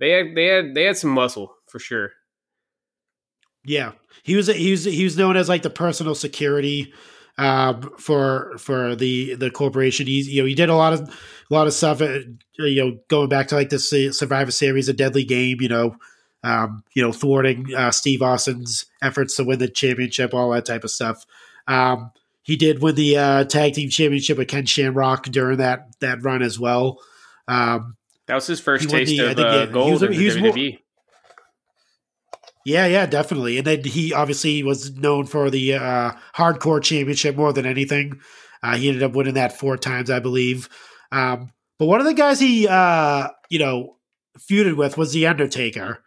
they 0.00 0.10
had 0.10 0.34
they 0.34 0.46
had 0.46 0.74
they 0.74 0.84
had 0.84 0.96
some 0.96 1.10
muscle 1.10 1.54
for 1.68 1.78
sure. 1.78 2.10
Yeah, 3.64 3.92
he 4.22 4.36
was 4.36 4.46
he 4.46 4.70
was 4.70 4.84
he 4.84 5.04
was 5.04 5.16
known 5.16 5.36
as 5.36 5.48
like 5.48 5.62
the 5.62 5.70
personal 5.70 6.14
security 6.14 6.92
um, 7.36 7.90
for 7.98 8.56
for 8.58 8.96
the 8.96 9.34
the 9.34 9.50
corporation. 9.50 10.06
He's 10.06 10.28
you 10.28 10.42
know 10.42 10.46
he 10.46 10.54
did 10.54 10.70
a 10.70 10.74
lot 10.74 10.94
of 10.94 11.00
a 11.00 11.54
lot 11.54 11.66
of 11.66 11.74
stuff. 11.74 12.00
uh, 12.00 12.20
You 12.58 12.84
know, 12.84 12.98
going 13.08 13.28
back 13.28 13.48
to 13.48 13.54
like 13.54 13.68
the 13.68 13.78
Su- 13.78 14.12
Survivor 14.12 14.50
Series, 14.50 14.88
a 14.88 14.92
deadly 14.94 15.24
game. 15.24 15.58
You 15.60 15.68
know, 15.68 15.96
um, 16.42 16.82
you 16.94 17.02
know 17.02 17.12
thwarting 17.12 17.66
uh, 17.76 17.90
Steve 17.90 18.22
Austin's 18.22 18.86
efforts 19.02 19.36
to 19.36 19.44
win 19.44 19.58
the 19.58 19.68
championship, 19.68 20.32
all 20.32 20.50
that 20.50 20.64
type 20.64 20.84
of 20.84 20.90
stuff. 20.90 21.24
Um, 21.66 22.12
he 22.42 22.56
did 22.56 22.82
win 22.82 22.94
the 22.94 23.18
uh, 23.18 23.44
tag 23.44 23.74
team 23.74 23.90
championship 23.90 24.38
with 24.38 24.48
Ken 24.48 24.64
Shamrock 24.64 25.24
during 25.24 25.58
that 25.58 25.88
that 26.00 26.22
run 26.22 26.40
as 26.42 26.58
well. 26.58 26.98
Um, 27.46 27.96
That 28.30 28.36
was 28.36 28.46
his 28.46 28.60
first 28.60 28.88
taste 28.88 29.10
the- 29.10 29.32
of 29.32 29.38
uh, 29.38 29.42
yeah, 29.42 29.66
he 29.66 29.72
gold 29.72 29.90
was- 29.90 30.02
in 30.04 30.08
was 30.24 30.34
the 30.34 30.40
more- 30.40 30.78
Yeah, 32.64 32.86
yeah, 32.86 33.06
definitely. 33.06 33.58
And 33.58 33.66
then 33.66 33.82
he 33.82 34.12
obviously 34.12 34.62
was 34.62 34.92
known 34.92 35.26
for 35.26 35.50
the 35.50 35.74
uh, 35.74 36.12
hardcore 36.36 36.80
championship 36.80 37.34
more 37.34 37.52
than 37.52 37.66
anything. 37.66 38.20
Uh, 38.62 38.76
he 38.76 38.86
ended 38.86 39.02
up 39.02 39.14
winning 39.14 39.34
that 39.34 39.58
four 39.58 39.76
times, 39.76 40.10
I 40.10 40.20
believe. 40.20 40.68
Um, 41.10 41.50
but 41.80 41.86
one 41.86 41.98
of 41.98 42.06
the 42.06 42.14
guys 42.14 42.38
he, 42.38 42.68
uh, 42.68 43.30
you 43.48 43.58
know, 43.58 43.96
feuded 44.38 44.76
with 44.76 44.96
was 44.96 45.12
the 45.12 45.26
Undertaker, 45.26 46.04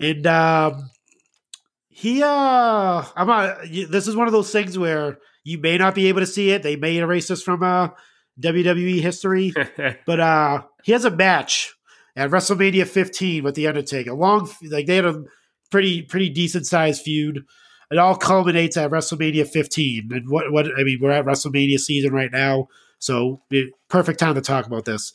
and 0.00 0.26
um, 0.26 0.88
he, 1.90 2.22
uh, 2.22 3.04
I'm 3.14 3.26
not. 3.26 3.58
This 3.64 4.08
is 4.08 4.16
one 4.16 4.26
of 4.26 4.32
those 4.32 4.50
things 4.50 4.78
where 4.78 5.18
you 5.44 5.58
may 5.58 5.76
not 5.76 5.94
be 5.94 6.06
able 6.06 6.20
to 6.20 6.26
see 6.26 6.52
it. 6.52 6.62
They 6.62 6.76
may 6.76 6.96
erase 6.96 7.28
this 7.28 7.42
from 7.42 7.62
uh, 7.62 7.88
WWE 8.40 9.00
history 9.00 9.52
but 10.06 10.20
uh 10.20 10.62
he 10.84 10.92
has 10.92 11.04
a 11.04 11.10
match 11.10 11.74
at 12.16 12.30
WrestleMania 12.30 12.86
15 12.86 13.42
with 13.44 13.54
the 13.54 13.66
Undertaker. 13.66 14.12
Long, 14.14 14.48
like 14.70 14.86
they 14.86 14.96
had 14.96 15.04
a 15.04 15.24
pretty 15.70 16.02
pretty 16.02 16.28
decent 16.28 16.66
sized 16.66 17.02
feud. 17.02 17.44
It 17.90 17.98
all 17.98 18.16
culminates 18.16 18.76
at 18.76 18.90
WrestleMania 18.90 19.46
15. 19.48 20.10
And 20.12 20.28
what 20.28 20.50
what 20.52 20.66
I 20.78 20.82
mean, 20.82 20.98
we're 21.00 21.10
at 21.10 21.24
WrestleMania 21.24 21.78
season 21.78 22.12
right 22.12 22.32
now, 22.32 22.68
so 22.98 23.42
it- 23.50 23.72
perfect 23.88 24.18
time 24.18 24.34
to 24.34 24.40
talk 24.40 24.66
about 24.66 24.84
this. 24.84 25.12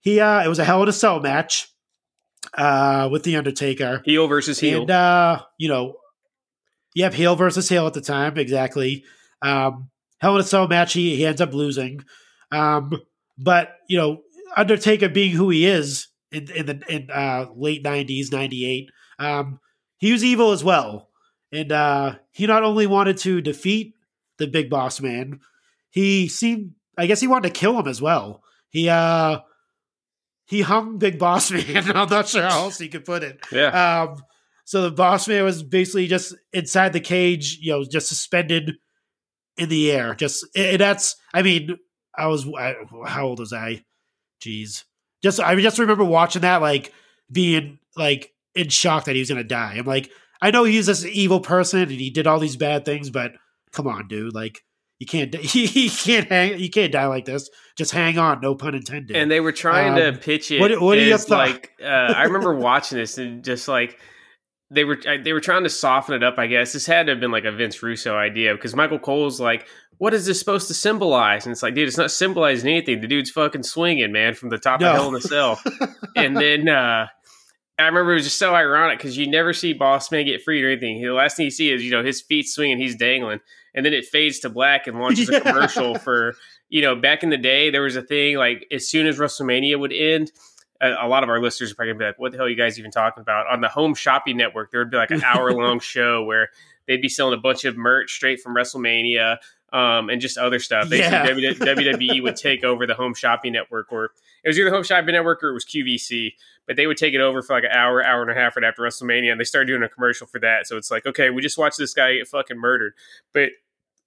He 0.00 0.20
uh 0.20 0.44
it 0.44 0.48
was 0.48 0.58
a 0.58 0.64
Hell 0.64 0.82
in 0.82 0.88
a 0.88 0.92
Cell 0.92 1.20
match 1.20 1.68
uh 2.56 3.08
with 3.10 3.24
the 3.24 3.36
Undertaker. 3.36 4.02
heel 4.04 4.26
versus 4.28 4.60
heel. 4.60 4.82
And 4.82 4.90
uh, 4.90 5.42
you 5.58 5.68
know, 5.68 5.94
yep, 6.94 7.14
heel 7.14 7.36
versus 7.36 7.68
heel 7.68 7.86
at 7.86 7.94
the 7.94 8.00
time, 8.00 8.38
exactly. 8.38 9.04
Um, 9.42 9.90
Hell 10.20 10.34
in 10.36 10.40
a 10.40 10.44
Cell 10.44 10.68
match, 10.68 10.92
he, 10.92 11.16
he 11.16 11.26
ends 11.26 11.40
up 11.40 11.52
losing. 11.52 12.00
Um, 12.54 12.92
but 13.38 13.76
you 13.88 13.98
know, 13.98 14.22
Undertaker 14.56 15.08
being 15.08 15.32
who 15.32 15.50
he 15.50 15.66
is 15.66 16.08
in 16.30 16.50
in 16.50 16.66
the 16.66 16.82
in 16.88 17.10
uh, 17.10 17.46
late 17.54 17.82
nineties, 17.82 18.30
ninety 18.30 18.64
eight, 18.64 18.90
um, 19.18 19.60
he 19.98 20.12
was 20.12 20.24
evil 20.24 20.52
as 20.52 20.62
well, 20.62 21.08
and 21.52 21.72
uh, 21.72 22.16
he 22.32 22.46
not 22.46 22.62
only 22.62 22.86
wanted 22.86 23.18
to 23.18 23.40
defeat 23.40 23.94
the 24.38 24.46
Big 24.46 24.70
Boss 24.70 25.00
Man, 25.00 25.40
he 25.90 26.28
seemed, 26.28 26.72
I 26.98 27.06
guess, 27.06 27.20
he 27.20 27.26
wanted 27.26 27.52
to 27.52 27.58
kill 27.58 27.78
him 27.78 27.88
as 27.88 28.00
well. 28.00 28.42
He 28.70 28.88
uh, 28.88 29.40
he 30.46 30.62
hung 30.62 30.98
Big 30.98 31.18
Boss 31.18 31.50
Man. 31.52 31.90
I'm 31.96 32.08
not 32.08 32.28
sure 32.28 32.42
how 32.42 32.64
else 32.64 32.78
he 32.78 32.88
could 32.88 33.04
put 33.04 33.22
it. 33.22 33.40
yeah. 33.50 34.02
Um, 34.02 34.22
so 34.64 34.82
the 34.82 34.90
boss 34.90 35.28
man 35.28 35.44
was 35.44 35.62
basically 35.62 36.06
just 36.06 36.34
inside 36.52 36.94
the 36.94 37.00
cage, 37.00 37.58
you 37.60 37.72
know, 37.72 37.84
just 37.84 38.08
suspended 38.08 38.76
in 39.58 39.68
the 39.68 39.92
air. 39.92 40.14
Just 40.14 40.46
and 40.56 40.80
that's, 40.80 41.16
I 41.34 41.42
mean, 41.42 41.76
I 42.16 42.26
was 42.26 42.46
I, 42.58 42.74
how 43.06 43.26
old 43.26 43.38
was 43.40 43.52
I? 43.52 43.82
Jeez, 44.42 44.84
just 45.22 45.40
I 45.40 45.54
just 45.56 45.78
remember 45.78 46.04
watching 46.04 46.42
that, 46.42 46.60
like 46.62 46.92
being 47.30 47.78
like 47.96 48.32
in 48.54 48.68
shock 48.68 49.04
that 49.04 49.14
he 49.14 49.20
was 49.20 49.28
gonna 49.28 49.44
die. 49.44 49.74
I'm 49.78 49.86
like, 49.86 50.10
I 50.42 50.50
know 50.50 50.64
he's 50.64 50.86
this 50.86 51.04
evil 51.04 51.40
person 51.40 51.80
and 51.82 51.90
he 51.90 52.10
did 52.10 52.26
all 52.26 52.38
these 52.38 52.56
bad 52.56 52.84
things, 52.84 53.10
but 53.10 53.32
come 53.72 53.86
on, 53.86 54.08
dude, 54.08 54.34
like. 54.34 54.60
You 55.00 55.06
can't. 55.08 55.34
He 55.40 55.66
he 55.66 55.90
can't 55.90 56.28
hang. 56.28 56.58
You 56.60 56.70
can't 56.70 56.92
die 56.92 57.06
like 57.06 57.24
this. 57.24 57.50
Just 57.76 57.90
hang 57.90 58.16
on. 58.16 58.40
No 58.40 58.54
pun 58.54 58.76
intended. 58.76 59.16
and 59.16 59.28
they 59.28 59.40
were 59.40 59.50
trying 59.52 59.94
Um, 60.00 60.14
to 60.14 60.18
pitch 60.18 60.52
it. 60.52 60.60
what- 60.60 60.70
your 60.70 61.14
as, 61.14 61.24
thought- 61.26 61.38
like? 61.48 61.72
Uh, 61.82 61.86
I 61.86 62.22
remember 62.22 62.54
watching 62.58 62.98
this 62.98 63.18
and 63.18 63.42
just 63.44 63.66
like 63.66 63.98
they 64.70 64.84
were 64.84 64.96
they 65.22 65.32
were 65.32 65.40
trying 65.40 65.64
to 65.64 65.68
soften 65.68 66.14
it 66.14 66.22
up. 66.22 66.38
I 66.38 66.46
guess 66.46 66.72
this 66.74 66.86
had 66.86 67.06
to 67.06 67.12
have 67.12 67.20
been 67.20 67.32
like 67.32 67.44
a 67.44 67.50
Vince 67.50 67.82
Russo 67.82 68.14
idea 68.16 68.54
because 68.54 68.76
Michael 68.76 69.00
Cole's 69.00 69.40
like, 69.40 69.66
"What 69.98 70.14
is 70.14 70.26
this 70.26 70.38
supposed 70.38 70.68
to 70.68 70.74
symbolize?" 70.74 71.46
And 71.46 71.52
it's 71.52 71.62
like, 71.62 71.74
dude, 71.74 71.88
it's 71.88 71.98
not 71.98 72.10
symbolizing 72.10 72.70
anything. 72.70 73.00
The 73.00 73.06
dude's 73.08 73.30
fucking 73.30 73.62
swinging, 73.62 74.12
man, 74.12 74.34
from 74.34 74.50
the 74.50 74.58
top 74.58 74.80
No. 74.80 74.90
of 74.90 74.96
Hell 74.96 75.08
in 75.08 75.14
a 75.16 75.20
Cell. 75.20 75.60
and 76.16 76.36
then 76.36 76.68
uh, 76.68 77.06
I 77.78 77.82
remember 77.86 78.12
it 78.12 78.16
was 78.16 78.24
just 78.24 78.38
so 78.38 78.54
ironic 78.54 78.98
because 78.98 79.16
you 79.16 79.28
never 79.28 79.52
see 79.52 79.72
Boss 79.72 80.10
Man 80.12 80.24
get 80.26 80.42
freed 80.42 80.64
or 80.64 80.70
anything. 80.70 81.02
The 81.02 81.10
last 81.10 81.36
thing 81.36 81.44
you 81.44 81.50
see 81.50 81.70
is 81.72 81.82
you 81.84 81.90
know 81.90 82.04
his 82.04 82.22
feet 82.22 82.48
swinging, 82.48 82.78
he's 82.78 82.96
dangling, 82.96 83.40
and 83.74 83.84
then 83.84 83.92
it 83.92 84.04
fades 84.04 84.38
to 84.40 84.48
black 84.50 84.86
and 84.86 84.98
launches 84.98 85.28
Yeah. 85.32 85.38
a 85.38 85.40
commercial 85.40 85.96
for 85.98 86.34
you 86.68 86.82
know 86.82 86.94
back 86.96 87.22
in 87.22 87.30
the 87.30 87.36
day 87.36 87.70
there 87.70 87.82
was 87.82 87.96
a 87.96 88.02
thing 88.02 88.36
like 88.36 88.66
as 88.72 88.88
soon 88.88 89.06
as 89.06 89.18
WrestleMania 89.18 89.78
would 89.78 89.92
end. 89.92 90.30
A, 90.80 91.06
a 91.06 91.08
lot 91.08 91.22
of 91.22 91.28
our 91.28 91.40
listeners 91.40 91.70
are 91.70 91.76
probably 91.76 91.92
gonna 91.92 91.98
be 92.00 92.04
like, 92.06 92.18
"What 92.18 92.32
the 92.32 92.38
hell 92.38 92.46
are 92.46 92.50
you 92.50 92.56
guys 92.56 92.78
even 92.78 92.90
talking 92.90 93.20
about?" 93.22 93.46
On 93.46 93.60
the 93.60 93.68
Home 93.68 93.94
Shopping 93.94 94.36
Network, 94.36 94.70
there 94.72 94.80
would 94.80 94.90
be 94.90 94.96
like 94.96 95.12
an 95.12 95.22
hour 95.24 95.52
long 95.52 95.78
show 95.80 96.24
where 96.24 96.50
they'd 96.88 97.00
be 97.00 97.08
selling 97.08 97.32
a 97.32 97.40
bunch 97.40 97.64
of 97.64 97.76
merch 97.76 98.12
straight 98.12 98.40
from 98.40 98.54
WrestleMania 98.56 99.36
um, 99.74 100.08
and 100.08 100.20
just 100.20 100.38
other 100.38 100.60
stuff. 100.60 100.88
Basically, 100.88 101.42
Yeah. 101.42 101.52
WWE 101.52 101.58
WWE 101.58 102.22
would 102.22 102.36
take 102.36 102.62
over 102.62 102.86
the 102.86 102.94
Home 102.94 103.12
Shopping 103.12 103.52
Network, 103.52 103.92
or 103.92 104.12
it 104.44 104.48
was 104.48 104.58
either 104.58 104.70
Home 104.70 104.84
Shopping 104.84 105.12
Network 105.12 105.42
or 105.42 105.50
it 105.50 105.54
was 105.54 105.64
QVC. 105.64 106.32
But 106.66 106.76
they 106.76 106.86
would 106.86 106.96
take 106.96 107.12
it 107.12 107.20
over 107.20 107.42
for 107.42 107.54
like 107.54 107.64
an 107.64 107.72
hour, 107.72 108.02
hour 108.02 108.22
and 108.22 108.30
a 108.30 108.34
half 108.34 108.56
right 108.56 108.64
after 108.64 108.82
WrestleMania, 108.82 109.30
and 109.32 109.38
they 109.38 109.44
started 109.44 109.66
doing 109.66 109.82
a 109.82 109.88
commercial 109.88 110.26
for 110.26 110.38
that. 110.40 110.66
So 110.66 110.76
it's 110.78 110.90
like, 110.90 111.04
okay, 111.04 111.28
we 111.28 111.42
just 111.42 111.58
watched 111.58 111.76
this 111.76 111.92
guy 111.92 112.14
get 112.14 112.28
fucking 112.28 112.56
murdered, 112.56 112.94
but 113.34 113.50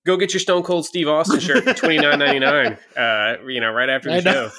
go 0.06 0.15
get 0.17 0.34
your 0.34 0.39
Stone 0.39 0.63
Cold 0.63 0.86
Steve 0.86 1.08
Austin 1.10 1.39
shirt 1.39 1.65
for 1.65 1.73
twenty 1.73 1.97
nine 1.97 2.17
ninety 2.17 2.39
nine. 2.39 2.77
Uh, 2.97 3.36
you 3.45 3.60
know, 3.60 3.71
right 3.71 3.89
after 3.89 4.10
the 4.10 4.21
show. 4.21 4.49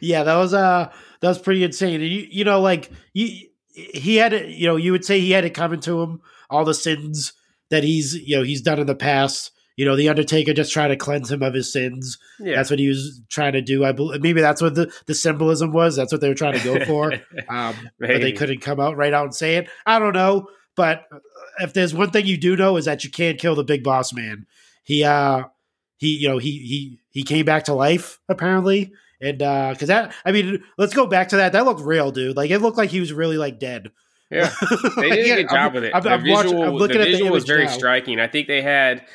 yeah, 0.00 0.22
that 0.24 0.36
was 0.36 0.54
uh 0.54 0.90
that 1.20 1.28
was 1.28 1.38
pretty 1.38 1.62
insane. 1.62 2.00
You 2.00 2.26
you 2.30 2.44
know, 2.44 2.60
like 2.60 2.90
you 3.12 3.48
he 3.68 4.16
had 4.16 4.32
it, 4.32 4.48
you 4.48 4.66
know, 4.66 4.76
you 4.76 4.92
would 4.92 5.04
say 5.04 5.20
he 5.20 5.30
had 5.30 5.44
it 5.44 5.50
coming 5.50 5.80
to 5.80 6.00
him, 6.00 6.22
all 6.48 6.64
the 6.64 6.74
sins 6.74 7.34
that 7.70 7.84
he's 7.84 8.14
you 8.14 8.36
know 8.36 8.42
he's 8.42 8.62
done 8.62 8.78
in 8.78 8.86
the 8.86 8.94
past. 8.94 9.52
You 9.76 9.84
know, 9.84 9.94
the 9.94 10.08
Undertaker 10.08 10.54
just 10.54 10.72
trying 10.72 10.88
to 10.88 10.96
cleanse 10.96 11.30
him 11.30 11.42
of 11.42 11.52
his 11.52 11.70
sins. 11.70 12.16
Yeah, 12.40 12.56
That's 12.56 12.70
what 12.70 12.78
he 12.78 12.88
was 12.88 13.20
trying 13.28 13.52
to 13.52 13.60
do. 13.60 13.84
I 13.84 13.92
believe 13.92 14.22
maybe 14.22 14.40
that's 14.40 14.62
what 14.62 14.74
the, 14.74 14.90
the 15.04 15.14
symbolism 15.14 15.70
was. 15.70 15.96
That's 15.96 16.10
what 16.10 16.22
they 16.22 16.28
were 16.30 16.34
trying 16.34 16.58
to 16.58 16.64
go 16.64 16.82
for. 16.86 17.12
Um, 17.50 17.74
but 18.00 18.22
they 18.22 18.32
couldn't 18.32 18.62
come 18.62 18.80
out 18.80 18.96
right 18.96 19.12
out 19.12 19.24
and 19.24 19.34
say 19.34 19.56
it. 19.56 19.68
I 19.84 19.98
don't 19.98 20.14
know, 20.14 20.48
but 20.76 21.04
if 21.60 21.74
there's 21.74 21.92
one 21.92 22.10
thing 22.10 22.24
you 22.24 22.38
do 22.38 22.56
know 22.56 22.78
is 22.78 22.86
that 22.86 23.04
you 23.04 23.10
can't 23.10 23.38
kill 23.38 23.54
the 23.54 23.64
big 23.64 23.84
boss 23.84 24.14
man. 24.14 24.46
He 24.82 25.04
uh 25.04 25.44
he 25.98 26.16
you 26.16 26.28
know 26.28 26.38
he 26.38 26.50
he 26.58 27.00
he 27.10 27.22
came 27.22 27.44
back 27.44 27.64
to 27.64 27.74
life 27.74 28.18
apparently, 28.30 28.92
and 29.20 29.42
uh 29.42 29.72
because 29.72 29.88
that 29.88 30.14
I 30.24 30.32
mean 30.32 30.62
let's 30.78 30.94
go 30.94 31.06
back 31.06 31.28
to 31.30 31.36
that. 31.36 31.52
That 31.52 31.66
looked 31.66 31.82
real, 31.82 32.12
dude. 32.12 32.36
Like 32.36 32.50
it 32.50 32.60
looked 32.60 32.78
like 32.78 32.90
he 32.90 33.00
was 33.00 33.12
really 33.12 33.36
like 33.36 33.58
dead. 33.58 33.90
Yeah, 34.30 34.52
they 34.96 35.10
did 35.10 35.38
a 35.38 35.42
good 35.44 35.56
I'm- 35.56 35.66
job 35.66 35.74
with 35.74 35.84
it. 35.84 35.94
I'm, 35.94 36.02
the 36.02 36.10
I'm 36.10 36.22
visual, 36.22 36.78
the 36.78 36.84
at 36.84 36.90
the 36.90 36.98
visual 36.98 37.30
was 37.30 37.44
very 37.44 37.66
now. 37.66 37.70
striking. 37.70 38.18
I 38.20 38.26
think 38.26 38.48
they 38.48 38.62
had 38.62 39.06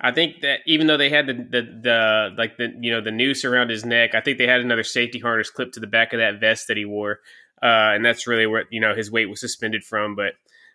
I 0.00 0.12
think 0.12 0.40
that 0.40 0.60
even 0.66 0.86
though 0.86 0.96
they 0.96 1.10
had 1.10 1.26
the, 1.26 1.34
the 1.34 1.62
the 1.82 2.34
like 2.38 2.56
the 2.56 2.72
you 2.80 2.90
know 2.90 3.00
the 3.02 3.10
noose 3.10 3.44
around 3.44 3.68
his 3.70 3.84
neck, 3.84 4.14
I 4.14 4.20
think 4.20 4.38
they 4.38 4.46
had 4.46 4.60
another 4.60 4.82
safety 4.84 5.18
harness 5.18 5.50
clipped 5.50 5.74
to 5.74 5.80
the 5.80 5.86
back 5.86 6.12
of 6.12 6.18
that 6.20 6.40
vest 6.40 6.68
that 6.68 6.76
he 6.78 6.86
wore, 6.86 7.20
uh, 7.62 7.92
and 7.94 8.04
that's 8.04 8.26
really 8.26 8.46
what 8.46 8.66
you 8.70 8.80
know 8.80 8.94
his 8.94 9.10
weight 9.10 9.28
was 9.28 9.40
suspended 9.40 9.84
from. 9.84 10.16
But 10.16 10.34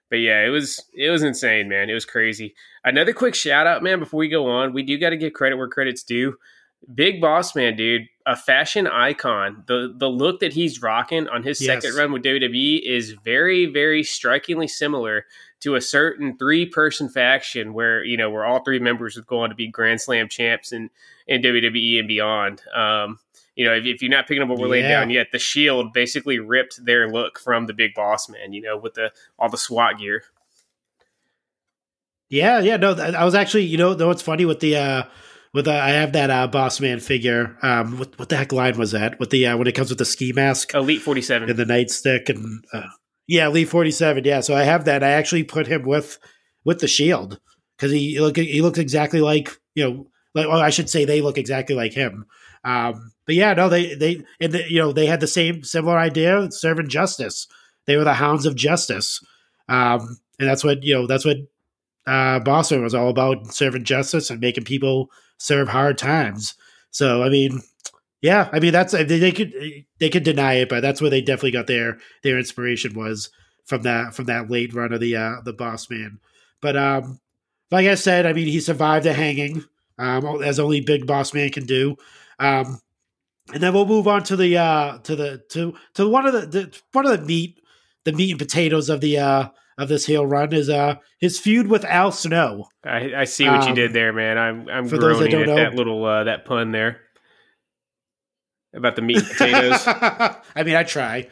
but 0.10 0.18
yeah, 0.18 0.46
it 0.46 0.50
was 0.50 0.84
it 0.94 1.10
was 1.10 1.24
insane, 1.24 1.68
man. 1.68 1.90
It 1.90 1.94
was 1.96 2.06
crazy. 2.06 2.54
Another 2.84 3.14
quick 3.14 3.34
shout 3.34 3.66
out, 3.66 3.82
man. 3.82 4.00
Before 4.00 4.20
we 4.20 4.30
go 4.30 4.46
on, 4.48 4.74
we 4.74 4.84
do 4.84 5.00
got 5.00 5.10
to 5.10 5.18
give 5.18 5.34
credit 5.34 5.58
where 5.58 5.70
credit's 5.70 6.04
due. 6.04 6.36
Big 6.94 7.20
Boss 7.20 7.56
Man, 7.56 7.76
dude, 7.76 8.08
a 8.26 8.36
fashion 8.36 8.88
icon. 8.88 9.64
The 9.68 9.94
the 9.96 10.10
look 10.10 10.40
that 10.40 10.54
he's 10.54 10.82
rocking 10.82 11.28
on 11.28 11.44
his 11.44 11.62
yes. 11.62 11.84
second 11.84 11.98
run 11.98 12.12
with 12.12 12.24
WWE 12.24 12.82
is 12.82 13.12
very 13.24 13.66
very 13.66 14.04
strikingly 14.04 14.68
similar 14.68 15.26
to 15.62 15.76
a 15.76 15.82
certain 15.82 16.38
three 16.38 16.66
person 16.66 17.10
faction 17.10 17.74
where 17.74 18.04
you 18.04 18.18
know 18.18 18.30
where 18.30 18.46
all 18.46 18.64
three 18.64 18.80
members 18.80 19.16
would 19.16 19.28
go 19.28 19.42
on 19.42 19.50
to 19.50 19.56
be 19.56 19.68
Grand 19.68 20.02
Slam 20.02 20.28
champs 20.30 20.72
in 20.72 20.90
in 21.28 21.42
WWE 21.42 22.00
and 22.00 22.08
beyond. 22.08 22.62
Um, 22.74 23.20
you 23.56 23.64
know, 23.64 23.74
if, 23.74 23.86
if, 23.86 24.02
you're 24.02 24.12
not 24.12 24.28
picking 24.28 24.44
up 24.44 24.50
what 24.50 24.60
we're 24.60 24.68
laying 24.68 24.90
down 24.90 25.10
yet, 25.10 25.28
the 25.32 25.40
Shield 25.40 25.94
basically 25.94 26.40
ripped 26.40 26.84
their 26.84 27.10
look 27.10 27.40
from 27.40 27.68
the 27.68 27.74
Big 27.74 27.94
Boss 27.94 28.28
Man. 28.30 28.54
You 28.54 28.62
know, 28.62 28.78
with 28.78 28.96
the 28.96 29.12
all 29.40 29.50
the 29.50 29.58
SWAT 29.58 29.98
gear. 29.98 30.24
Yeah, 32.28 32.60
yeah, 32.60 32.78
no, 32.78 32.94
I 32.94 33.24
was 33.24 33.36
actually, 33.36 33.64
you 33.64 33.78
know, 33.78 33.94
though 33.94 34.10
it's 34.10 34.22
funny 34.22 34.46
with 34.46 34.60
the 34.60 34.76
uh 34.76 35.04
with 35.56 35.70
uh, 35.70 35.72
I 35.72 35.92
have 35.92 36.12
that 36.14 36.30
uh, 36.30 36.48
boss 36.48 36.82
man 36.82 37.00
figure. 37.00 37.58
Um, 37.62 37.98
what, 37.98 38.20
what 38.20 38.30
the 38.30 38.36
heck 38.36 38.52
line 38.52 38.78
was 38.78 38.92
that? 38.92 39.20
With 39.20 39.30
the 39.30 39.48
uh, 39.48 39.58
when 39.58 39.68
it 39.68 39.72
comes 39.72 39.90
with 39.90 39.98
the 39.98 40.06
ski 40.06 40.34
mask, 40.34 40.74
Elite 40.76 41.02
forty 41.02 41.22
seven, 41.22 41.50
and 41.50 41.58
the 41.58 41.64
nightstick, 41.64 42.28
and 42.30 42.64
uh, 42.74 42.90
yeah, 43.26 43.48
Elite 43.48 43.70
forty 43.70 43.92
seven. 43.92 44.26
Yeah, 44.26 44.42
so 44.42 44.54
I 44.54 44.64
have 44.64 44.86
that. 44.86 45.02
I 45.02 45.12
actually 45.12 45.46
put 45.46 45.66
him 45.66 45.84
with 45.84 46.20
with 46.66 46.80
the 46.80 46.90
shield 46.90 47.40
because 47.78 47.94
he 47.94 48.20
look 48.20 48.36
he 48.36 48.62
looks 48.62 48.78
exactly 48.78 49.22
like 49.22 49.58
you 49.76 49.86
know, 49.86 50.08
like 50.36 50.48
well, 50.50 50.60
I 50.60 50.72
should 50.72 50.90
say 50.90 51.06
they 51.06 51.22
look 51.22 51.38
exactly 51.38 51.76
like 51.76 51.94
him. 51.94 52.26
Um, 52.66 53.14
but 53.26 53.36
yeah, 53.36 53.54
no, 53.54 53.70
they 53.70 53.96
they 53.96 54.26
and 54.42 54.52
the, 54.52 54.70
you 54.70 54.80
know 54.80 54.92
they 54.92 55.06
had 55.06 55.22
the 55.22 55.28
same 55.28 55.64
similar 55.64 55.98
idea, 55.98 56.52
serving 56.52 56.90
justice. 56.90 57.48
They 57.88 57.96
were 57.96 58.04
the 58.04 58.14
hounds 58.14 58.46
of 58.46 58.56
justice, 58.56 59.24
um, 59.70 60.20
and 60.38 60.50
that's 60.50 60.66
what 60.66 60.84
you 60.84 60.96
know. 60.96 61.08
That's 61.08 61.24
what 61.24 61.38
uh, 62.06 62.40
Boss 62.40 62.72
Man 62.72 62.84
was 62.84 62.94
all 62.94 63.08
about: 63.08 63.54
serving 63.54 63.86
justice 63.86 64.30
and 64.30 64.42
making 64.42 64.66
people 64.66 65.10
serve 65.38 65.68
hard 65.68 65.98
times. 65.98 66.56
So 66.92 67.24
I 67.24 67.30
mean, 67.30 67.62
yeah, 68.22 68.50
I 68.52 68.60
mean 68.60 68.72
that's 68.72 68.94
they, 68.94 69.32
could 69.32 69.54
they 70.00 70.10
could 70.10 70.24
deny 70.24 70.54
it, 70.56 70.70
but 70.70 70.82
that's 70.82 71.02
where 71.02 71.10
they 71.10 71.22
definitely 71.22 71.52
got 71.52 71.68
their 71.68 72.00
their 72.24 72.38
inspiration 72.38 72.94
was 72.94 73.30
from 73.66 73.84
that 73.84 74.14
from 74.14 74.26
that 74.26 74.50
late 74.50 74.74
run 74.74 74.94
of 74.94 75.00
the 75.00 75.16
uh, 75.16 75.42
the 75.44 75.54
Boss 75.54 75.90
Man. 75.90 76.20
But 76.62 76.78
um, 76.78 77.20
like 77.72 77.88
I 77.88 77.96
said, 77.96 78.26
I 78.26 78.34
mean 78.34 78.48
he 78.48 78.60
survived 78.60 79.06
a 79.06 79.14
hanging, 79.14 79.64
um, 79.98 80.42
as 80.44 80.60
only 80.60 80.82
Big 80.82 81.06
Boss 81.06 81.34
Man 81.34 81.50
can 81.52 81.66
do. 81.66 81.98
Um, 82.40 82.80
and 83.54 83.62
then 83.62 83.74
we'll 83.74 83.86
move 83.86 84.08
on 84.08 84.24
to 84.24 84.36
the 84.36 84.58
uh, 84.58 84.98
to 85.00 85.16
the 85.16 85.44
to 85.50 85.76
to 85.96 86.10
one 86.10 86.26
of 86.26 86.34
the, 86.34 86.46
the 86.48 86.82
one 86.94 87.06
of 87.06 87.12
the 87.12 87.26
meat 87.26 87.60
the 88.06 88.14
meat 88.14 88.32
and 88.32 88.40
potatoes 88.40 88.90
of 88.90 89.02
the 89.02 89.18
uh, 89.18 89.50
of 89.78 89.90
this 89.90 90.06
heel 90.06 90.26
run 90.26 90.54
is 90.54 90.70
uh 90.70 90.96
his 91.20 91.40
feud 91.40 91.68
with 91.68 91.84
Al 91.86 92.12
Snow. 92.12 92.68
I, 92.84 93.14
I 93.16 93.24
see 93.26 93.46
what 93.48 93.64
um, 93.64 93.70
you 93.70 93.76
did 93.76 93.94
there, 93.94 94.14
man. 94.14 94.38
I'm 94.38 94.70
I'm 94.70 94.88
for 94.88 94.98
that 94.98 95.30
don't 95.30 95.48
know, 95.48 95.56
that 95.56 95.76
little 95.76 96.04
uh, 96.06 96.24
that 96.26 96.46
pun 96.46 96.72
there 96.72 97.02
about 98.74 98.96
the 98.96 99.02
meat 99.02 99.18
and 99.18 99.28
potatoes. 99.28 99.84
I 99.86 100.64
mean, 100.64 100.76
I 100.76 100.84
try. 100.84 101.30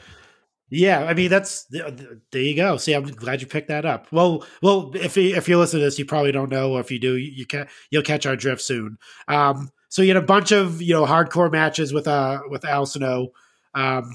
Yeah, 0.70 1.04
I 1.04 1.14
mean 1.14 1.30
that's 1.30 1.66
there 1.66 2.42
you 2.42 2.56
go. 2.56 2.78
See, 2.78 2.94
I'm 2.94 3.04
glad 3.04 3.42
you 3.42 3.48
picked 3.48 3.68
that 3.68 3.86
up. 3.86 4.08
Well, 4.12 4.44
well, 4.62 4.92
if 4.96 5.16
you, 5.16 5.36
if 5.36 5.48
you 5.48 5.60
listen 5.60 5.80
to 5.80 5.86
this, 5.86 6.00
you 6.00 6.06
probably 6.06 6.32
don't 6.32 6.50
know, 6.50 6.74
or 6.74 6.80
if 6.80 6.90
you 6.90 7.00
do, 7.00 7.16
you, 7.16 7.32
you 7.32 7.46
can 7.46 7.68
you'll 7.92 8.02
catch 8.02 8.26
our 8.26 8.36
drift 8.36 8.62
soon. 8.62 8.98
Um, 9.28 9.70
so 9.90 10.02
you 10.02 10.08
had 10.08 10.24
a 10.24 10.26
bunch 10.26 10.52
of 10.52 10.82
you 10.82 10.94
know 10.94 11.06
hardcore 11.06 11.52
matches 11.52 11.94
with 11.94 12.08
uh 12.08 12.42
with 12.50 12.66
Al 12.66 12.88
Snow, 12.88 13.30
um, 13.76 14.12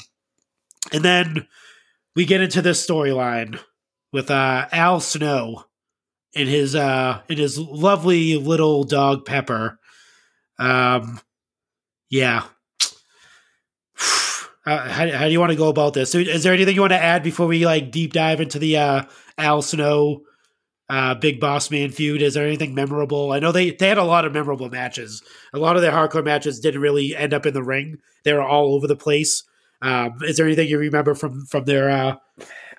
and 0.92 1.04
then 1.04 1.46
we 2.16 2.24
get 2.24 2.40
into 2.40 2.60
this 2.60 2.84
storyline 2.84 3.60
with 4.12 4.30
uh, 4.30 4.66
Al 4.72 5.00
Snow 5.00 5.64
and 6.34 6.48
his 6.48 6.74
uh, 6.74 7.20
and 7.28 7.38
his 7.38 7.58
lovely 7.58 8.36
little 8.36 8.84
dog 8.84 9.24
Pepper. 9.24 9.78
Um, 10.58 11.20
yeah. 12.10 12.44
Uh, 14.66 14.86
how, 14.86 15.10
how 15.10 15.24
do 15.24 15.30
you 15.32 15.40
want 15.40 15.50
to 15.50 15.56
go 15.56 15.68
about 15.68 15.94
this? 15.94 16.14
Is 16.14 16.42
there 16.42 16.52
anything 16.52 16.74
you 16.74 16.82
want 16.82 16.92
to 16.92 17.02
add 17.02 17.22
before 17.22 17.46
we 17.46 17.64
like 17.64 17.90
deep 17.90 18.12
dive 18.12 18.38
into 18.38 18.58
the 18.58 18.76
uh, 18.76 19.04
Al 19.38 19.62
Snow 19.62 20.24
uh, 20.90 21.14
Big 21.14 21.40
Boss 21.40 21.70
Man 21.70 21.90
feud? 21.90 22.20
Is 22.20 22.34
there 22.34 22.46
anything 22.46 22.74
memorable? 22.74 23.32
I 23.32 23.38
know 23.38 23.50
they 23.50 23.70
they 23.70 23.88
had 23.88 23.96
a 23.96 24.04
lot 24.04 24.26
of 24.26 24.34
memorable 24.34 24.68
matches. 24.68 25.22
A 25.54 25.58
lot 25.58 25.76
of 25.76 25.80
their 25.80 25.92
hardcore 25.92 26.22
matches 26.22 26.60
didn't 26.60 26.82
really 26.82 27.16
end 27.16 27.32
up 27.32 27.46
in 27.46 27.54
the 27.54 27.62
ring. 27.62 27.96
They 28.24 28.34
were 28.34 28.42
all 28.42 28.74
over 28.74 28.86
the 28.86 28.94
place. 28.94 29.42
Um, 29.80 30.18
is 30.20 30.36
there 30.36 30.44
anything 30.44 30.68
you 30.68 30.76
remember 30.78 31.14
from 31.14 31.46
from 31.46 31.64
their 31.64 31.88
uh, 31.88 32.16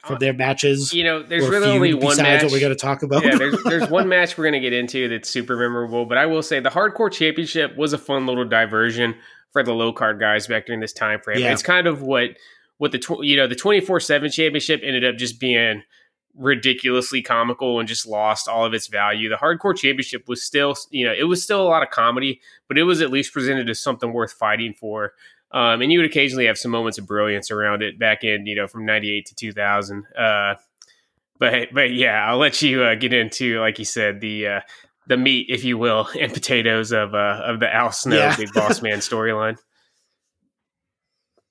from 0.10 0.20
their 0.20 0.34
matches. 0.34 0.94
You 0.94 1.04
know, 1.04 1.24
there's 1.24 1.48
really 1.48 1.70
only 1.70 1.94
one 1.94 2.18
match. 2.18 2.44
What 2.44 2.52
we're 2.52 2.60
going 2.60 2.76
to 2.76 2.80
talk 2.80 3.04
about. 3.04 3.24
Yeah, 3.24 3.38
there's, 3.38 3.64
there's 3.66 3.90
one 3.90 4.10
match 4.10 4.38
we're 4.38 4.46
going 4.46 4.54
to 4.54 4.60
get 4.60 4.74
into 4.74 5.08
that's 5.08 5.30
super 5.30 5.56
memorable. 5.56 6.06
But 6.06 6.18
I 6.18 6.26
will 6.26 6.44
say 6.44 6.60
the 6.60 6.70
Hardcore 6.70 7.12
Championship 7.12 7.78
was 7.78 7.94
a 7.94 7.98
fun 7.98 8.26
little 8.26 8.46
diversion 8.46 9.16
for 9.52 9.64
the 9.64 9.74
low 9.74 9.94
card 9.94 10.20
guys 10.20 10.48
back 10.48 10.66
during 10.66 10.82
this 10.82 10.94
time 10.94 11.20
frame. 11.22 11.40
Yeah. 11.40 11.54
It's 11.54 11.64
kind 11.64 11.88
of 11.88 12.02
what 12.02 12.32
what 12.78 12.92
the 12.92 13.00
tw- 13.00 13.24
you 13.24 13.38
know 13.38 13.48
the 13.48 13.56
24 13.56 14.00
seven 14.00 14.30
championship 14.32 14.82
ended 14.84 15.06
up 15.06 15.18
just 15.18 15.40
being 15.40 15.84
ridiculously 16.36 17.22
comical 17.22 17.80
and 17.80 17.88
just 17.88 18.08
lost 18.08 18.48
all 18.48 18.66
of 18.66 18.74
its 18.74 18.88
value. 18.88 19.30
The 19.30 19.36
hardcore 19.36 19.76
championship 19.76 20.28
was 20.28 20.44
still, 20.44 20.76
you 20.90 21.06
know, 21.06 21.14
it 21.14 21.26
was 21.26 21.44
still 21.44 21.62
a 21.62 21.68
lot 21.68 21.84
of 21.84 21.90
comedy, 21.90 22.40
but 22.68 22.78
it 22.78 22.84
was 22.84 23.02
at 23.02 23.12
least 23.12 23.34
presented 23.34 23.70
as 23.70 23.80
something 23.80 24.14
worth 24.14 24.32
fighting 24.32 24.74
for. 24.74 25.14
Um, 25.52 25.82
and 25.82 25.92
you 25.92 26.00
would 26.00 26.06
occasionally 26.06 26.46
have 26.46 26.58
some 26.58 26.72
moments 26.72 26.98
of 26.98 27.08
brilliance 27.08 27.50
around 27.50 27.82
it 27.82 27.98
back 27.98 28.24
in, 28.24 28.46
you 28.46 28.56
know, 28.56 28.68
from 28.68 28.86
98 28.86 29.26
to 29.28 29.36
2000. 29.36 30.06
Uh, 30.18 30.56
but, 31.40 31.70
but 31.74 31.92
yeah, 31.92 32.26
I'll 32.28 32.38
let 32.38 32.62
you 32.62 32.84
uh, 32.84 32.96
get 32.96 33.14
into, 33.14 33.60
like 33.60 33.80
you 33.80 33.86
said, 33.86 34.22
the, 34.22 34.48
uh, 34.48 34.62
the 35.08 35.18
meat, 35.18 35.48
if 35.50 35.64
you 35.64 35.78
will, 35.78 36.08
and 36.20 36.34
potatoes 36.34 36.92
of, 36.92 37.16
uh, 37.16 37.42
of 37.44 37.60
the 37.60 37.74
Al 37.74 37.92
Snow 37.92 38.18
yeah. 38.18 38.36
Big 38.36 38.54
Boss 38.54 38.82
Man 38.82 38.98
storyline. 39.00 39.58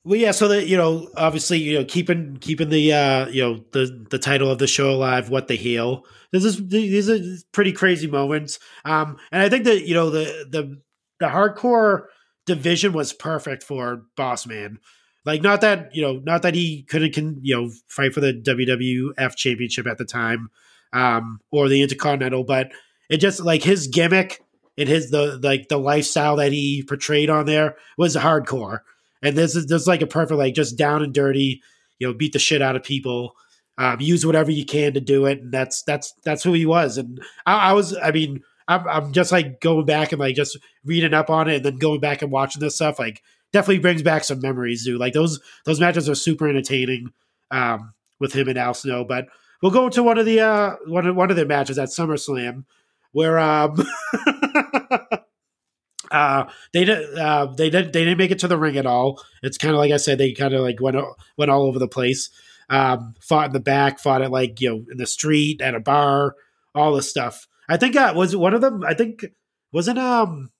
Well, 0.04 0.18
yeah. 0.18 0.30
So 0.30 0.48
that 0.48 0.66
you 0.66 0.76
know, 0.78 1.06
obviously, 1.18 1.58
you 1.58 1.78
know, 1.78 1.84
keeping 1.84 2.38
keeping 2.40 2.70
the 2.70 2.94
uh, 2.94 3.26
you 3.26 3.42
know 3.42 3.64
the 3.72 4.06
the 4.10 4.18
title 4.18 4.50
of 4.50 4.58
the 4.58 4.66
show 4.66 4.90
alive, 4.90 5.28
what 5.28 5.48
the 5.48 5.54
heel. 5.54 6.04
This 6.32 6.44
is 6.44 6.66
these 6.66 7.10
are 7.10 7.18
pretty 7.52 7.72
crazy 7.72 8.06
moments. 8.06 8.58
Um, 8.86 9.18
and 9.30 9.42
I 9.42 9.50
think 9.50 9.64
that 9.64 9.86
you 9.86 9.92
know 9.92 10.08
the 10.08 10.46
the 10.48 10.80
the 11.20 11.26
hardcore 11.26 12.04
division 12.48 12.92
was 12.92 13.12
perfect 13.12 13.62
for 13.62 14.02
Boss 14.16 14.46
Man. 14.46 14.78
Like 15.24 15.42
not 15.42 15.60
that 15.60 15.94
you 15.94 16.02
know, 16.02 16.20
not 16.24 16.42
that 16.42 16.54
he 16.54 16.82
couldn't 16.82 17.12
can 17.12 17.38
you 17.42 17.54
know 17.54 17.70
fight 17.86 18.14
for 18.14 18.20
the 18.20 18.32
WWF 18.32 19.36
Championship 19.36 19.86
at 19.86 19.98
the 19.98 20.04
time, 20.04 20.50
um, 20.92 21.40
or 21.52 21.68
the 21.68 21.82
Intercontinental, 21.82 22.44
but 22.44 22.72
it 23.08 23.18
just 23.18 23.40
like 23.40 23.62
his 23.62 23.86
gimmick 23.88 24.42
and 24.76 24.88
his 24.88 25.10
the 25.10 25.38
like 25.42 25.68
the 25.68 25.78
lifestyle 25.78 26.36
that 26.36 26.52
he 26.52 26.82
portrayed 26.82 27.30
on 27.30 27.46
there 27.46 27.76
was 27.96 28.16
hardcore. 28.16 28.80
And 29.22 29.36
this 29.36 29.54
is 29.54 29.66
this 29.66 29.82
is 29.82 29.88
like 29.88 30.02
a 30.02 30.06
perfect 30.06 30.38
like 30.38 30.54
just 30.54 30.78
down 30.78 31.02
and 31.02 31.12
dirty, 31.12 31.62
you 31.98 32.06
know, 32.06 32.14
beat 32.14 32.32
the 32.32 32.38
shit 32.38 32.62
out 32.62 32.76
of 32.76 32.82
people. 32.82 33.34
Um, 33.76 34.00
use 34.00 34.26
whatever 34.26 34.50
you 34.50 34.64
can 34.64 34.94
to 34.94 35.00
do 35.00 35.26
it, 35.26 35.40
and 35.40 35.52
that's 35.52 35.82
that's 35.82 36.12
that's 36.24 36.42
who 36.42 36.52
he 36.52 36.66
was. 36.66 36.98
And 36.98 37.20
I, 37.46 37.70
I 37.70 37.72
was, 37.74 37.96
I 37.96 38.10
mean, 38.10 38.42
I'm, 38.68 38.86
I'm 38.86 39.12
just 39.12 39.32
like 39.32 39.60
going 39.60 39.86
back 39.86 40.12
and 40.12 40.20
like 40.20 40.36
just 40.36 40.58
reading 40.84 41.14
up 41.14 41.30
on 41.30 41.48
it 41.48 41.56
and 41.56 41.64
then 41.64 41.78
going 41.78 42.00
back 42.00 42.22
and 42.22 42.30
watching 42.30 42.60
this 42.60 42.76
stuff. 42.76 42.98
Like 42.98 43.22
definitely 43.52 43.78
brings 43.78 44.02
back 44.02 44.24
some 44.24 44.40
memories, 44.40 44.84
dude. 44.84 45.00
Like 45.00 45.14
those 45.14 45.40
those 45.64 45.80
matches 45.80 46.08
are 46.08 46.14
super 46.14 46.48
entertaining 46.48 47.12
um, 47.50 47.94
with 48.20 48.34
him 48.34 48.48
and 48.48 48.58
Al 48.58 48.74
Snow. 48.74 49.04
But 49.04 49.28
we'll 49.62 49.72
go 49.72 49.86
into 49.86 50.02
one 50.02 50.18
of 50.18 50.26
the 50.26 50.40
uh, 50.40 50.76
one 50.86 51.06
of 51.06 51.16
one 51.16 51.30
of 51.30 51.36
their 51.36 51.46
matches 51.46 51.78
at 51.78 51.88
SummerSlam 51.88 52.64
where 53.12 53.38
um, 53.38 53.74
uh, 56.10 56.44
they 56.72 56.84
did 56.84 57.18
uh, 57.18 57.46
they 57.46 57.70
didn't 57.70 57.92
they 57.92 58.04
didn't 58.04 58.18
make 58.18 58.30
it 58.30 58.40
to 58.40 58.48
the 58.48 58.58
ring 58.58 58.76
at 58.76 58.86
all. 58.86 59.22
It's 59.42 59.58
kind 59.58 59.74
of 59.74 59.78
like 59.78 59.92
I 59.92 59.96
said, 59.96 60.18
they 60.18 60.32
kind 60.32 60.54
of 60.54 60.60
like 60.60 60.80
went 60.80 60.96
went 61.36 61.50
all 61.50 61.62
over 61.62 61.78
the 61.78 61.88
place. 61.88 62.30
Um, 62.70 63.14
fought 63.20 63.46
in 63.46 63.52
the 63.54 63.60
back, 63.60 63.98
fought 63.98 64.20
at 64.20 64.30
like 64.30 64.60
you 64.60 64.68
know 64.68 64.84
in 64.90 64.98
the 64.98 65.06
street 65.06 65.62
at 65.62 65.74
a 65.74 65.80
bar, 65.80 66.34
all 66.74 66.94
this 66.94 67.08
stuff. 67.08 67.48
I 67.68 67.76
think 67.76 67.96
uh, 67.96 68.12
was 68.16 68.34
one 68.34 68.54
of 68.54 68.60
them. 68.60 68.82
I 68.84 68.94
think 68.94 69.26
wasn't 69.72 69.98
um 69.98 70.50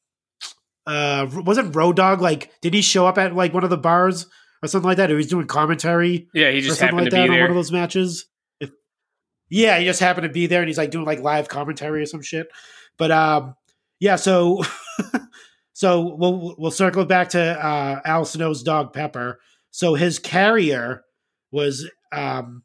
uh 0.86 1.26
wasn't 1.32 1.74
Road 1.74 1.96
Dog 1.96 2.20
like 2.20 2.50
did 2.60 2.74
he 2.74 2.82
show 2.82 3.06
up 3.06 3.18
at 3.18 3.34
like 3.34 3.54
one 3.54 3.64
of 3.64 3.70
the 3.70 3.78
bars 3.78 4.26
or 4.62 4.68
something 4.68 4.88
like 4.88 4.98
that? 4.98 5.10
Or 5.10 5.14
he 5.14 5.18
was 5.18 5.26
doing 5.26 5.46
commentary. 5.46 6.28
Yeah, 6.34 6.50
he 6.50 6.60
just 6.60 6.80
happened 6.80 7.00
like 7.00 7.10
to 7.10 7.16
be 7.16 7.22
there 7.22 7.32
on 7.32 7.40
one 7.40 7.50
of 7.50 7.56
those 7.56 7.72
matches. 7.72 8.26
If, 8.60 8.70
yeah, 9.48 9.78
he 9.78 9.84
just 9.84 10.00
happened 10.00 10.24
to 10.24 10.32
be 10.32 10.46
there 10.46 10.60
and 10.60 10.68
he's 10.68 10.78
like 10.78 10.90
doing 10.90 11.06
like 11.06 11.20
live 11.20 11.48
commentary 11.48 12.02
or 12.02 12.06
some 12.06 12.22
shit. 12.22 12.48
But 12.98 13.10
um 13.10 13.54
yeah, 14.00 14.16
so 14.16 14.62
so 15.72 16.14
we'll 16.16 16.54
we'll 16.58 16.70
circle 16.70 17.04
back 17.04 17.30
to 17.30 17.40
uh 17.40 18.00
Al 18.04 18.24
Snow's 18.24 18.62
dog 18.62 18.92
Pepper. 18.92 19.40
So 19.70 19.94
his 19.94 20.18
carrier 20.18 21.04
was 21.50 21.90
um 22.12 22.62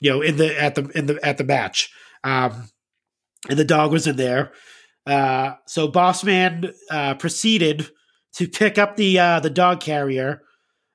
you 0.00 0.10
know 0.10 0.22
in 0.22 0.36
the 0.36 0.60
at 0.60 0.74
the 0.76 0.86
in 0.96 1.06
the 1.06 1.18
at 1.24 1.38
the 1.38 1.44
match. 1.44 1.90
Um 2.22 2.68
and 3.48 3.58
the 3.58 3.64
dog 3.64 3.92
was 3.92 4.06
in 4.06 4.16
there. 4.16 4.52
Uh, 5.06 5.54
so 5.66 5.88
Bossman 5.88 6.72
uh, 6.90 7.14
proceeded 7.14 7.88
to 8.34 8.48
pick 8.48 8.78
up 8.78 8.96
the 8.96 9.18
uh, 9.18 9.40
the 9.40 9.50
dog 9.50 9.80
carrier. 9.80 10.42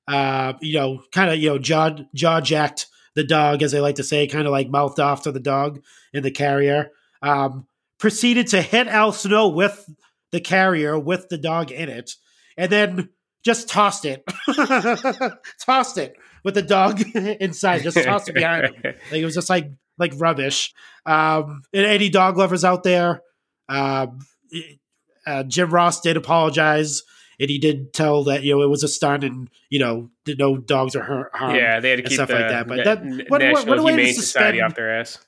Uh, 0.08 0.54
you 0.62 0.80
know, 0.80 1.04
kind 1.12 1.30
of 1.30 1.38
you 1.38 1.50
know 1.50 1.60
jaw 1.60 1.92
jaw 2.16 2.42
jacked 2.42 2.88
the 3.16 3.24
dog, 3.24 3.62
as 3.62 3.72
they 3.72 3.80
like 3.80 3.96
to 3.96 4.04
say, 4.04 4.28
kind 4.28 4.46
of 4.46 4.52
like 4.52 4.70
mouthed 4.70 5.00
off 5.00 5.24
to 5.24 5.32
the 5.32 5.40
dog 5.40 5.82
in 6.14 6.24
the 6.24 6.32
carrier. 6.32 6.90
Um, 7.22 7.68
proceeded 8.00 8.48
to 8.48 8.62
hit 8.62 8.88
Al 8.88 9.12
Snow 9.12 9.50
with 9.50 9.88
the 10.32 10.40
carrier 10.40 10.98
with 10.98 11.30
the 11.30 11.38
dog 11.38 11.72
in 11.72 11.90
it, 11.90 12.12
and 12.58 12.72
then 12.72 13.10
just 13.44 13.70
tossed 13.70 14.06
it, 14.06 14.24
tossed 15.66 15.98
it 15.98 16.16
with 16.44 16.56
the 16.56 16.62
dog 16.62 17.02
inside, 17.16 17.84
just 17.84 18.04
tossed 18.04 18.30
it 18.30 18.36
behind 18.36 18.66
him. 18.66 18.96
Like 19.12 19.22
it 19.22 19.26
was 19.26 19.36
just 19.36 19.50
like 19.50 19.70
like 20.00 20.14
rubbish. 20.18 20.74
Um, 21.06 21.64
and 21.74 21.86
any 21.86 22.10
dog 22.10 22.38
lovers 22.38 22.64
out 22.64 22.84
there, 22.84 23.22
um, 23.68 24.20
uh, 25.26 25.44
Jim 25.44 25.70
Ross 25.70 26.02
did 26.02 26.18
apologize, 26.18 27.04
and 27.40 27.50
he 27.50 27.60
did 27.60 27.94
tell 27.94 28.24
that 28.26 28.44
you 28.44 28.56
know 28.56 28.62
it 28.64 28.70
was 28.70 28.84
a 28.84 28.88
stunt, 28.88 29.24
and 29.24 29.50
you 29.70 29.80
know 29.80 30.10
no 30.28 30.58
dogs 30.58 30.96
are 30.96 31.04
hurt, 31.04 31.32
harmed. 31.34 31.58
Yeah, 31.58 31.80
they 31.80 31.92
had 31.92 31.98
to 31.98 32.04
keep 32.04 32.14
stuff 32.14 32.30
the 32.30 32.36
like 32.36 32.50
that. 32.50 32.68
But 32.68 32.86
that 32.86 33.04
what, 33.04 33.30
what, 33.30 33.42
National 33.42 33.68
what 33.68 33.80
a 33.80 33.84
way 33.84 33.92
to 33.92 33.98
Humane 33.98 34.14
Society 34.16 34.62
off 34.62 34.76
their 34.76 35.00
ass. 35.00 35.20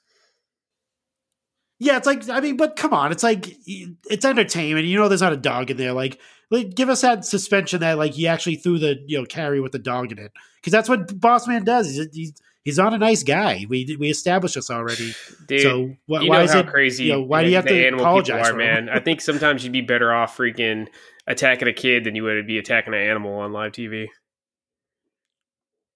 Yeah, 1.80 1.98
it's 1.98 2.06
like 2.06 2.30
I 2.30 2.42
mean, 2.42 2.58
but 2.58 2.76
come 2.76 2.94
on, 2.94 3.12
it's 3.12 3.24
like 3.24 3.58
it's 3.66 4.24
entertainment. 4.24 4.86
You 4.86 5.00
know, 5.00 5.08
there's 5.08 5.22
not 5.22 5.34
a 5.34 5.38
dog 5.38 5.72
in 5.72 5.78
there. 5.78 5.94
Like, 5.94 6.20
like 6.52 6.76
give 6.76 6.90
us 6.90 7.02
that 7.02 7.26
suspension 7.26 7.80
that 7.80 7.98
like 7.98 8.14
he 8.14 8.28
actually 8.28 8.56
threw 8.56 8.78
the 8.78 9.04
you 9.08 9.18
know 9.18 9.26
carry 9.26 9.60
with 9.60 9.72
the 9.72 9.80
dog 9.80 10.12
in 10.12 10.20
it 10.20 10.32
because 10.58 10.72
that's 10.72 10.88
what 10.88 11.20
Boss 11.20 11.48
Man 11.48 11.64
does. 11.64 11.88
He's 11.88 12.08
he's, 12.14 12.34
he's 12.64 12.78
not 12.78 12.94
a 12.94 12.98
nice 12.98 13.24
guy. 13.24 13.66
We 13.68 13.96
we 14.00 14.10
established 14.10 14.56
this 14.56 14.70
already. 14.70 15.14
Dude, 15.48 15.62
so 15.62 15.96
wh- 16.08 16.24
you 16.24 16.30
why 16.30 16.38
know 16.38 16.44
is 16.44 16.54
how 16.54 16.60
it 16.60 16.68
crazy 16.68 17.06
you 17.06 17.14
know, 17.14 17.22
why 17.22 17.44
do 17.44 17.50
you 17.50 17.56
have 17.56 17.66
the 17.66 17.90
to 17.90 17.96
apologize 17.96 18.50
are, 18.50 18.56
man? 18.56 18.90
I 18.90 19.00
think 19.00 19.22
sometimes 19.22 19.64
you'd 19.64 19.74
be 19.74 19.82
better 19.82 20.14
off 20.14 20.38
freaking 20.38 20.88
attacking 21.28 21.68
a 21.68 21.74
kid 21.74 22.04
than 22.04 22.16
you 22.16 22.24
would 22.24 22.48
be 22.48 22.58
attacking 22.58 22.94
an 22.94 23.00
animal 23.00 23.34
on 23.40 23.52
live 23.52 23.72
TV. 23.72 24.08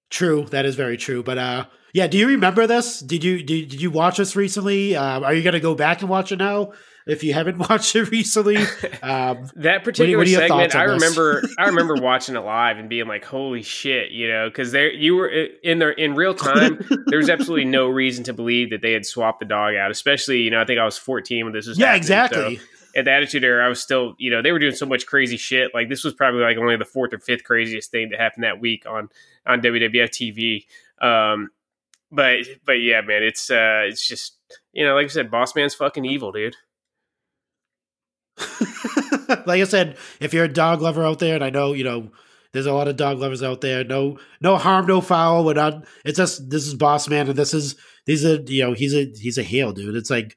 True, 0.10 0.46
that 0.52 0.66
is 0.66 0.76
very 0.76 0.98
true. 0.98 1.24
But 1.24 1.38
uh, 1.38 1.66
yeah, 1.94 2.08
do 2.08 2.18
you 2.18 2.28
remember 2.28 2.68
this? 2.68 3.00
Did 3.00 3.24
you 3.24 3.44
did, 3.44 3.70
did 3.70 3.82
you 3.82 3.92
watch 3.92 4.18
this 4.18 4.36
recently? 4.36 4.96
Um, 4.96 5.24
are 5.24 5.34
you 5.34 5.44
going 5.44 5.54
to 5.54 5.60
go 5.60 5.76
back 5.76 6.02
and 6.02 6.10
watch 6.10 6.32
it 6.32 6.38
now? 6.38 6.74
If 7.08 7.24
you 7.24 7.34
haven't 7.34 7.58
watched 7.70 7.96
it 7.96 8.10
recently, 8.12 8.58
um, 9.04 9.48
That 9.56 9.84
particular 9.84 10.18
what 10.18 10.28
your 10.28 10.42
segment, 10.42 10.76
I 10.76 10.84
remember. 10.84 11.44
I 11.58 11.66
remember 11.68 11.96
watching 11.96 12.36
it 12.36 12.40
live 12.40 12.78
and 12.78 12.90
being 12.90 13.08
like, 13.08 13.26
"Holy 13.26 13.62
shit!" 13.62 14.12
You 14.12 14.28
know, 14.28 14.50
because 14.50 14.72
there 14.72 14.92
you 14.92 15.16
were 15.16 15.28
in 15.28 15.80
there 15.80 15.92
in 15.92 16.16
real 16.16 16.34
time. 16.34 16.84
there 17.08 17.20
was 17.20 17.30
absolutely 17.30 17.66
no 17.66 17.88
reason 17.88 18.24
to 18.26 18.34
believe 18.34 18.72
that 18.72 18.82
they 18.82 18.94
had 18.94 19.06
swapped 19.06 19.40
the 19.40 19.46
dog 19.46 19.76
out. 19.76 19.92
Especially, 19.92 20.42
you 20.42 20.52
know, 20.52 20.62
I 20.62 20.66
think 20.66 20.80
I 20.80 20.86
was 20.86 20.98
14 20.98 21.46
when 21.46 21.54
this 21.54 21.68
was. 21.68 21.78
yeah, 21.78 21.88
happening, 21.88 22.02
exactly. 22.02 22.56
so 22.58 22.64
at 22.96 23.06
the 23.06 23.12
Attitude 23.12 23.44
Era, 23.44 23.66
I 23.66 23.70
was 23.70 23.82
still, 23.82 24.16
you 24.18 24.32
know, 24.32 24.42
they 24.42 24.54
were 24.54 24.60
doing 24.60 24.74
so 24.74 24.86
much 24.86 25.06
crazy 25.06 25.38
shit. 25.38 25.74
Like 25.74 25.90
this 25.90 26.04
was 26.04 26.14
probably 26.14 26.42
like 26.42 26.58
only 26.58 26.78
the 26.78 26.86
fourth 26.86 27.14
or 27.14 27.20
fifth 27.20 27.44
craziest 27.44 27.92
thing 27.92 28.10
that 28.10 28.20
happened 28.20 28.46
that 28.46 28.60
week 28.62 28.86
on 28.88 29.10
on 29.46 29.62
WWF 29.62 30.10
TV. 30.10 30.66
Um, 31.06 31.50
but 32.12 32.40
but 32.66 32.74
yeah, 32.74 33.02
man, 33.02 33.22
it's 33.22 33.52
uh, 33.52 33.82
it's 33.86 34.08
just 34.08 34.38
you 34.72 34.86
know, 34.86 34.96
like 34.96 35.06
I 35.06 35.10
said, 35.10 35.30
Boss 35.30 35.56
Man's 35.56 35.76
fucking 35.76 36.06
evil, 36.06 36.32
dude. 36.32 36.56
like 39.46 39.62
I 39.62 39.64
said, 39.64 39.98
if 40.20 40.34
you're 40.34 40.46
a 40.46 40.52
dog 40.52 40.82
lover 40.82 41.04
out 41.04 41.20
there, 41.20 41.36
and 41.36 41.44
I 41.44 41.50
know 41.50 41.74
you 41.74 41.84
know 41.84 42.12
there's 42.52 42.66
a 42.66 42.74
lot 42.74 42.88
of 42.88 42.96
dog 42.96 43.20
lovers 43.20 43.44
out 43.44 43.62
there, 43.62 43.84
no 43.84 44.18
no 44.42 44.58
harm, 44.58 44.88
no 44.88 45.02
foul. 45.02 45.46
We're 45.46 45.54
not. 45.54 45.86
It's 46.04 46.18
just 46.18 46.50
this 46.50 46.68
is 46.68 46.74
Boss 46.74 47.08
Man, 47.08 47.28
and 47.28 47.38
this 47.38 47.54
is 47.54 47.76
these 48.06 48.26
are 48.26 48.42
you 48.42 48.64
know 48.64 48.74
he's 48.74 48.94
a 48.96 49.12
he's 49.16 49.38
a 49.38 49.44
heel 49.44 49.74
dude. 49.74 49.96
It's 49.96 50.10
like 50.10 50.36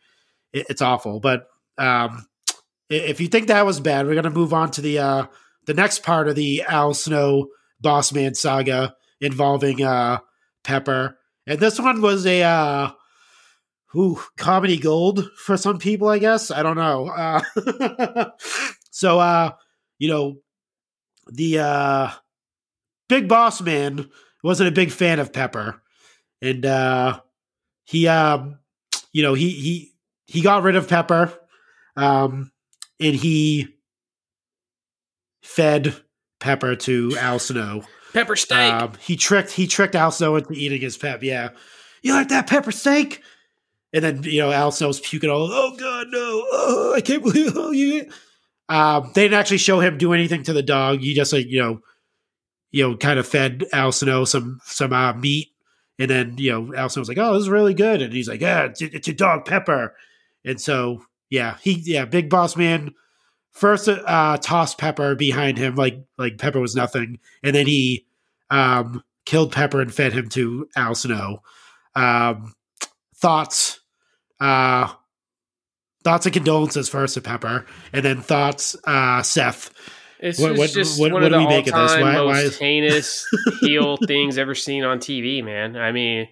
it, 0.52 0.66
it's 0.68 0.82
awful. 0.82 1.20
But 1.20 1.46
um, 1.76 2.26
if 2.88 3.20
you 3.20 3.28
think 3.28 3.48
that 3.48 3.66
was 3.66 3.80
bad, 3.80 4.06
we're 4.06 4.14
gonna 4.14 4.30
move 4.30 4.52
on 4.52 4.70
to 4.72 4.80
the 4.80 4.98
uh 4.98 5.26
the 5.66 5.74
next 5.74 6.02
part 6.02 6.28
of 6.28 6.34
the 6.34 6.62
Al 6.62 6.94
Snow 6.94 7.48
Boss 7.80 8.12
Man 8.12 8.34
saga 8.34 8.96
involving 9.20 9.82
uh 9.82 10.18
Pepper, 10.64 11.18
and 11.46 11.60
this 11.60 11.78
one 11.78 12.00
was 12.00 12.26
a 12.26 12.42
uh 12.42 12.90
Ooh, 13.96 14.20
comedy 14.36 14.76
gold 14.76 15.30
for 15.36 15.56
some 15.56 15.78
people, 15.78 16.08
I 16.08 16.18
guess. 16.18 16.50
I 16.50 16.62
don't 16.62 16.76
know. 16.76 17.08
Uh, 17.08 18.30
so, 18.90 19.18
uh, 19.18 19.52
you 19.98 20.08
know, 20.08 20.38
the 21.26 21.58
uh, 21.60 22.10
big 23.08 23.28
boss 23.28 23.60
man 23.62 24.10
wasn't 24.42 24.68
a 24.68 24.72
big 24.72 24.90
fan 24.90 25.18
of 25.18 25.32
Pepper, 25.32 25.80
and 26.42 26.64
uh, 26.66 27.20
he, 27.84 28.06
um, 28.08 28.58
you 29.12 29.22
know, 29.22 29.34
he 29.34 29.50
he 29.50 29.92
he 30.26 30.42
got 30.42 30.62
rid 30.62 30.76
of 30.76 30.88
Pepper, 30.88 31.32
um, 31.96 32.52
and 33.00 33.14
he 33.14 33.74
fed 35.42 35.94
Pepper 36.40 36.76
to 36.76 37.16
Al 37.18 37.38
Snow. 37.38 37.82
Pepper 38.12 38.36
steak. 38.36 38.72
Um, 38.72 38.92
he 39.00 39.16
tricked 39.16 39.50
he 39.50 39.66
tricked 39.66 39.94
Al 39.94 40.10
Snow 40.10 40.36
into 40.36 40.52
eating 40.52 40.80
his 40.80 40.96
pep. 40.96 41.22
Yeah, 41.22 41.50
you 42.02 42.12
like 42.12 42.28
that 42.28 42.46
pepper 42.46 42.72
steak? 42.72 43.22
And 43.92 44.04
then 44.04 44.22
you 44.22 44.40
know 44.40 44.52
Al 44.52 44.70
Snow's 44.70 45.00
puking 45.00 45.30
all. 45.30 45.48
Oh 45.50 45.74
God, 45.76 46.08
no! 46.10 46.18
Oh, 46.52 46.92
I 46.94 47.00
can't 47.00 47.22
believe 47.22 47.52
oh, 47.56 47.70
you. 47.70 48.10
Um, 48.68 49.10
they 49.14 49.22
didn't 49.22 49.38
actually 49.38 49.58
show 49.58 49.80
him 49.80 49.96
do 49.96 50.12
anything 50.12 50.42
to 50.42 50.52
the 50.52 50.62
dog. 50.62 51.00
He 51.00 51.14
just 51.14 51.32
like 51.32 51.46
you 51.46 51.60
know, 51.60 51.80
you 52.70 52.86
know, 52.86 52.96
kind 52.96 53.18
of 53.18 53.26
fed 53.26 53.64
Al 53.72 53.92
Snow 53.92 54.24
some 54.24 54.60
some 54.64 54.92
uh, 54.92 55.14
meat, 55.14 55.48
and 55.98 56.10
then 56.10 56.36
you 56.36 56.50
know 56.50 56.74
Al 56.74 56.90
Snow 56.90 57.00
was 57.00 57.08
like, 57.08 57.18
"Oh, 57.18 57.32
this 57.32 57.42
is 57.42 57.48
really 57.48 57.74
good," 57.74 58.02
and 58.02 58.12
he's 58.12 58.28
like, 58.28 58.42
"Yeah, 58.42 58.64
it's, 58.64 58.82
it's 58.82 59.08
your 59.08 59.16
dog 59.16 59.46
Pepper," 59.46 59.94
and 60.44 60.60
so 60.60 61.02
yeah, 61.30 61.56
he 61.62 61.82
yeah, 61.84 62.04
big 62.04 62.28
boss 62.28 62.56
man 62.56 62.94
first 63.52 63.88
uh 63.88 64.36
tossed 64.36 64.78
Pepper 64.78 65.14
behind 65.14 65.58
him 65.58 65.74
like 65.74 65.98
like 66.18 66.36
Pepper 66.38 66.60
was 66.60 66.76
nothing, 66.76 67.18
and 67.42 67.54
then 67.54 67.66
he 67.66 68.06
um 68.50 69.02
killed 69.24 69.52
Pepper 69.52 69.80
and 69.80 69.94
fed 69.94 70.12
him 70.12 70.28
to 70.30 70.68
Al 70.76 70.94
Snow. 70.94 71.42
Um, 71.94 72.54
thoughts, 73.20 73.80
uh, 74.40 74.92
thoughts 76.04 76.26
and 76.26 76.32
condolences 76.32 76.88
first 76.88 77.14
to 77.14 77.20
Pepper, 77.20 77.66
and 77.92 78.04
then 78.04 78.20
thoughts, 78.20 78.76
uh, 78.84 79.22
Seth. 79.22 79.70
It's 80.20 80.38
What- 80.38 80.48
just, 80.50 80.58
what- 80.58 80.70
just 80.72 81.00
what- 81.00 81.12
one 81.12 81.22
what 81.22 81.32
of 81.32 81.38
do 81.40 81.44
the 81.44 81.48
make 81.50 81.66
of 81.68 81.74
this? 81.74 81.92
all-time 81.92 82.00
Why- 82.02 82.12
most 82.14 82.26
why 82.26 82.40
is- 82.40 82.58
heinous 82.60 83.26
heel 83.60 83.96
things 84.06 84.38
ever 84.38 84.54
seen 84.54 84.84
on 84.84 84.98
TV, 84.98 85.42
man. 85.44 85.76
I 85.76 85.92
mean, 85.92 86.28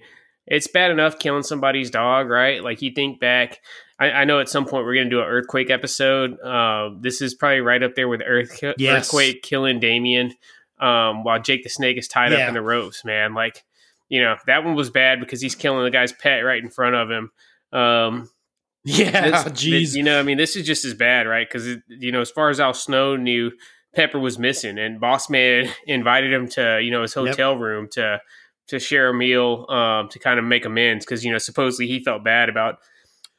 it's 0.47 0.67
bad 0.67 0.91
enough 0.91 1.19
killing 1.19 1.43
somebody's 1.43 1.91
dog, 1.91 2.29
right? 2.29 2.63
Like 2.63 2.83
you 2.83 2.93
think 2.93 3.21
back. 3.21 3.61
I, 3.99 4.11
I 4.11 4.25
know 4.25 4.41
at 4.41 4.49
some 4.49 4.67
point 4.67 4.85
we're 4.85 4.95
going 4.95 5.09
to 5.09 5.17
do 5.17 5.21
an 5.21 5.27
earthquake 5.27 5.71
episode. 5.71 6.39
Uh, 6.41 6.91
this 7.01 7.21
is 7.23 7.35
probably 7.35 7.61
right 7.61 7.83
up 7.83 7.95
there 7.95 8.09
with 8.09 8.21
Earth, 8.27 8.61
Yes. 8.77 9.07
earthquake 9.07 9.43
killing 9.43 9.81
Damien, 9.81 10.35
um, 10.81 11.25
while 11.25 11.41
Jake 11.41 11.63
the 11.63 11.71
Snake 11.71 11.97
is 11.97 12.07
tied 12.07 12.33
Yeah. 12.33 12.39
up 12.41 12.49
in 12.49 12.55
the 12.55 12.61
ropes. 12.63 13.05
Man, 13.05 13.35
like 13.35 13.65
you 14.09 14.21
know 14.23 14.37
that 14.47 14.65
one 14.65 14.75
was 14.75 14.91
bad 14.91 15.21
because 15.21 15.41
he's 15.41 15.55
killing 15.55 15.85
the 15.85 15.91
guy's 15.91 16.13
pet 16.13 16.45
right 16.45 16.63
in 16.63 16.71
front 16.71 16.95
of 16.97 17.11
him. 17.11 17.31
Um, 17.73 18.31
Yeah, 18.89 19.43
jeez. 19.49 19.97
you 19.97 20.05
know, 20.05 20.21
I 20.21 20.23
mean, 20.23 20.39
this 20.39 20.55
is 20.55 20.65
just 20.65 20.85
as 20.85 20.95
bad, 20.95 21.27
right? 21.27 21.45
Because 21.49 21.67
you 21.89 22.13
know, 22.13 22.21
as 22.21 22.31
far 22.31 22.51
as 22.51 22.61
Al 22.61 22.73
Snow 22.73 23.17
knew, 23.17 23.51
Pepper 23.97 24.21
was 24.21 24.39
missing, 24.39 24.79
and 24.79 25.01
Boss 25.01 25.29
Man 25.29 25.69
invited 25.89 26.33
him 26.33 26.47
to 26.51 26.81
you 26.81 26.93
know 26.93 27.03
his 27.03 27.17
Yep. 27.17 27.27
hotel 27.27 27.57
room 27.57 27.89
to 27.93 28.21
to 28.69 28.79
share 28.79 29.09
a 29.09 29.15
meal 29.15 29.67
um, 29.71 30.09
to 30.11 30.21
kind 30.21 30.39
of 30.39 30.45
make 30.45 30.65
amends 30.65 31.05
because 31.05 31.25
you 31.25 31.33
know 31.33 31.39
supposedly 31.39 31.89
he 31.89 31.99
felt 31.99 32.23
bad 32.23 32.49
about 32.49 32.79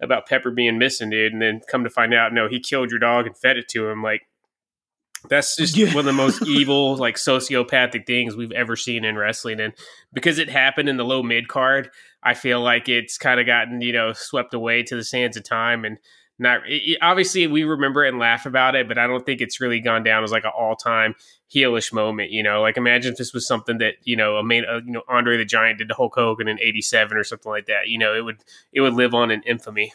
about 0.02 0.28
Pepper 0.28 0.52
being 0.52 0.78
missing, 0.78 1.10
dude, 1.10 1.32
and 1.32 1.42
then 1.42 1.62
come 1.72 1.86
to 1.86 1.90
find 1.90 2.14
out, 2.14 2.34
no, 2.34 2.50
he 2.50 2.60
killed 2.60 2.90
your 2.92 3.00
dog 3.00 3.26
and 3.26 3.38
fed 3.38 3.56
it 3.58 3.68
to 3.70 3.88
him, 3.88 4.04
like. 4.04 4.24
That's 5.30 5.56
just 5.56 5.76
Yeah. 5.78 5.88
one 5.88 6.00
of 6.00 6.06
the 6.06 6.14
most 6.14 6.42
evil, 6.48 6.96
like 6.98 7.16
sociopathic 7.16 8.06
things 8.06 8.36
we've 8.36 8.52
ever 8.52 8.76
seen 8.76 9.06
in 9.06 9.18
wrestling, 9.18 9.60
and 9.60 9.74
because 10.14 10.40
it 10.40 10.50
happened 10.50 10.90
in 10.90 10.98
the 10.98 11.06
low 11.06 11.24
mid 11.24 11.48
card, 11.48 11.90
I 12.24 12.34
feel 12.34 12.62
like 12.62 12.90
it's 12.90 13.18
kind 13.18 13.40
of 13.40 13.46
gotten 13.46 13.82
you 13.82 13.94
know 13.94 14.14
swept 14.14 14.54
away 14.54 14.84
to 14.84 14.96
the 14.96 15.04
sands 15.04 15.38
of 15.38 15.44
time, 15.44 15.86
and 15.86 15.98
not 16.40 16.62
it, 16.68 16.98
obviously 17.02 17.48
we 17.48 17.64
remember 17.64 18.06
it 18.06 18.10
and 18.10 18.20
laugh 18.20 18.46
about 18.46 18.76
it, 18.76 18.88
but 18.88 18.98
I 18.98 19.08
don't 19.08 19.26
think 19.26 19.42
it's 19.42 19.60
really 19.60 19.80
gone 19.80 20.04
down 20.04 20.24
as 20.24 20.32
like 20.32 20.44
an 20.46 20.52
all 20.58 20.76
time 20.76 21.16
heelish 21.54 21.92
moment. 21.92 22.32
You 22.32 22.44
know, 22.44 22.62
like 22.62 22.78
imagine 22.78 23.12
if 23.12 23.18
this 23.18 23.34
was 23.34 23.48
something 23.48 23.80
that 23.80 23.96
you 24.04 24.16
know 24.16 24.38
a 24.38 24.44
main 24.44 24.64
uh, 24.66 24.82
you 24.86 24.92
know 24.92 25.04
Andre 25.08 25.38
the 25.38 25.46
Giant 25.46 25.80
did 25.80 25.90
to 25.90 25.96
Hulk 25.96 26.14
Hogan 26.16 26.48
in 26.48 26.60
'87 26.62 27.18
or 27.18 27.24
something 27.24 27.52
like 27.52 27.66
that. 27.68 27.88
You 27.88 27.98
know, 27.98 28.14
it 28.16 28.22
would 28.22 28.38
it 28.72 28.82
would 28.82 28.94
live 28.94 29.14
on 29.14 29.32
in 29.32 29.42
infamy. 29.44 29.94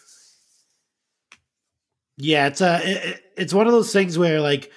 Yeah, 2.18 2.46
it's 2.48 2.60
uh, 2.60 2.80
it, 2.82 3.22
it's 3.36 3.54
one 3.54 3.66
of 3.66 3.72
those 3.72 3.92
things 3.92 4.18
where 4.18 4.40
like, 4.40 4.70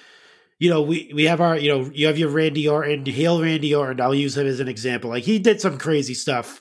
you 0.58 0.70
know, 0.70 0.82
we 0.82 1.10
we 1.14 1.24
have 1.24 1.40
our, 1.40 1.56
you 1.58 1.68
know, 1.68 1.90
you 1.92 2.06
have 2.06 2.18
your 2.18 2.30
Randy 2.30 2.68
Orton, 2.68 3.04
heel 3.04 3.42
Randy 3.42 3.74
Orton. 3.74 4.00
I'll 4.00 4.14
use 4.14 4.36
him 4.36 4.46
as 4.46 4.60
an 4.60 4.68
example. 4.68 5.10
Like 5.10 5.24
he 5.24 5.38
did 5.38 5.60
some 5.60 5.78
crazy 5.78 6.14
stuff 6.14 6.60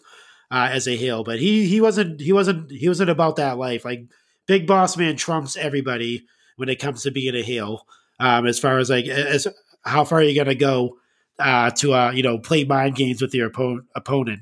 uh, 0.51 0.69
as 0.71 0.87
a 0.87 0.95
heel, 0.95 1.23
but 1.23 1.39
he 1.39 1.65
he 1.65 1.79
wasn't 1.79 2.19
he 2.19 2.33
wasn't 2.33 2.71
he 2.71 2.87
wasn't 2.87 3.09
about 3.09 3.37
that 3.37 3.57
life. 3.57 3.85
Like 3.85 4.05
Big 4.47 4.67
Boss 4.67 4.97
Man 4.97 5.15
trumps 5.15 5.55
everybody 5.55 6.25
when 6.57 6.69
it 6.69 6.79
comes 6.79 7.03
to 7.03 7.11
being 7.11 7.35
a 7.35 7.41
heel. 7.41 7.85
Um, 8.19 8.45
as 8.45 8.59
far 8.59 8.79
as 8.79 8.89
like 8.89 9.05
as 9.05 9.47
how 9.83 10.03
far 10.03 10.19
are 10.19 10.23
you 10.23 10.35
gonna 10.35 10.55
go 10.55 10.97
uh, 11.39 11.71
to 11.71 11.93
uh, 11.93 12.11
you 12.11 12.23
know 12.23 12.37
play 12.37 12.65
mind 12.65 12.95
games 12.95 13.21
with 13.21 13.33
your 13.33 13.49
oppo- 13.49 13.85
opponent? 13.95 14.41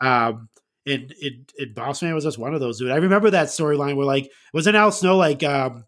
Um, 0.00 0.48
and 0.86 1.12
Boss 1.74 2.02
Man 2.02 2.14
was 2.14 2.24
just 2.24 2.38
one 2.38 2.54
of 2.54 2.60
those 2.60 2.78
dude. 2.78 2.90
I 2.90 2.96
remember 2.96 3.30
that 3.30 3.48
storyline 3.48 3.96
where 3.96 4.06
like 4.06 4.30
wasn't 4.52 4.76
Al 4.76 4.92
Snow 4.92 5.16
like 5.16 5.42
um 5.42 5.84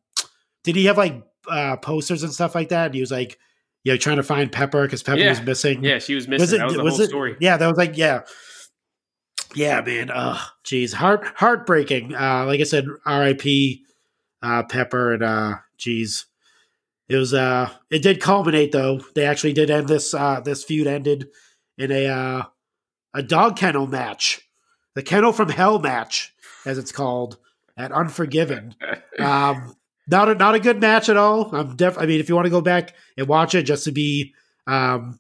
did 0.63 0.77
he 0.77 0.85
have 0.87 0.99
like 0.99 1.23
uh 1.51 1.77
posters 1.77 2.23
and 2.23 2.33
stuff 2.33 2.55
like 2.55 2.69
that? 2.71 2.87
And 2.87 2.95
he 2.95 3.01
was 3.01 3.11
like, 3.11 3.39
you 3.85 3.93
know, 3.93 3.97
trying 3.99 4.17
to 4.17 4.23
find 4.23 4.51
Pepper 4.51 4.83
because 4.85 5.03
Pepper 5.03 5.19
Yeah. 5.21 5.31
was 5.31 5.43
missing. 5.43 5.85
Yeah, 5.85 5.99
she 5.99 6.15
was 6.15 6.27
missing. 6.29 6.41
was 6.43 6.53
it? 6.53 6.59
that 6.59 6.65
was 6.67 6.75
the 6.77 6.83
was 6.85 6.93
whole 6.95 7.03
it? 7.03 7.09
story. 7.09 7.37
Yeah, 7.41 7.57
that 7.57 7.67
was 7.67 7.77
like 7.77 7.97
yeah, 7.97 8.23
yeah, 9.55 9.81
man. 9.83 10.11
Ugh, 10.13 10.41
jeez, 10.65 10.93
heart 10.95 11.25
heartbreaking. 11.37 12.15
Uh, 12.15 12.45
like 12.47 12.61
I 12.61 12.65
said, 12.65 12.87
R.I.P. 13.07 13.83
Uh, 14.43 14.63
Pepper 14.65 15.15
and 15.15 15.23
uh, 15.23 15.55
jeez, 15.79 16.25
it 17.09 17.17
was 17.17 17.33
uh, 17.33 17.71
it 17.91 18.03
did 18.03 18.21
culminate 18.21 18.73
though. 18.73 19.01
They 19.15 19.25
actually 19.27 19.53
did 19.53 19.71
end 19.71 19.89
this. 19.89 20.13
Uh, 20.13 20.41
this 20.41 20.65
feud 20.65 20.87
ended 20.87 21.29
in 21.79 21.91
a 21.93 22.07
uh, 22.07 22.43
a 23.15 23.23
dog 23.23 23.57
kennel 23.57 23.87
match, 23.87 24.41
the 24.95 25.03
kennel 25.03 25.33
from 25.33 25.49
hell 25.51 25.79
match, 25.79 26.35
as 26.67 26.77
it's 26.79 26.93
called 26.93 27.39
at 27.77 27.93
Unforgiven. 27.93 28.75
Um, 29.17 29.77
not 30.09 30.29
a 30.29 30.35
not 30.35 30.55
a 30.55 30.61
good 30.61 30.81
match 30.81 31.09
at 31.09 31.17
all. 31.17 31.55
I'm 31.55 31.77
def. 31.77 31.97
I 31.99 32.07
mean, 32.07 32.21
if 32.21 32.29
you 32.29 32.35
want 32.35 32.47
to 32.47 32.51
go 32.51 32.61
back 32.61 32.95
and 33.17 33.27
watch 33.29 33.55
it 33.55 33.63
just 33.65 33.85
to 33.85 33.93
be, 33.93 34.35
um, 34.67 35.19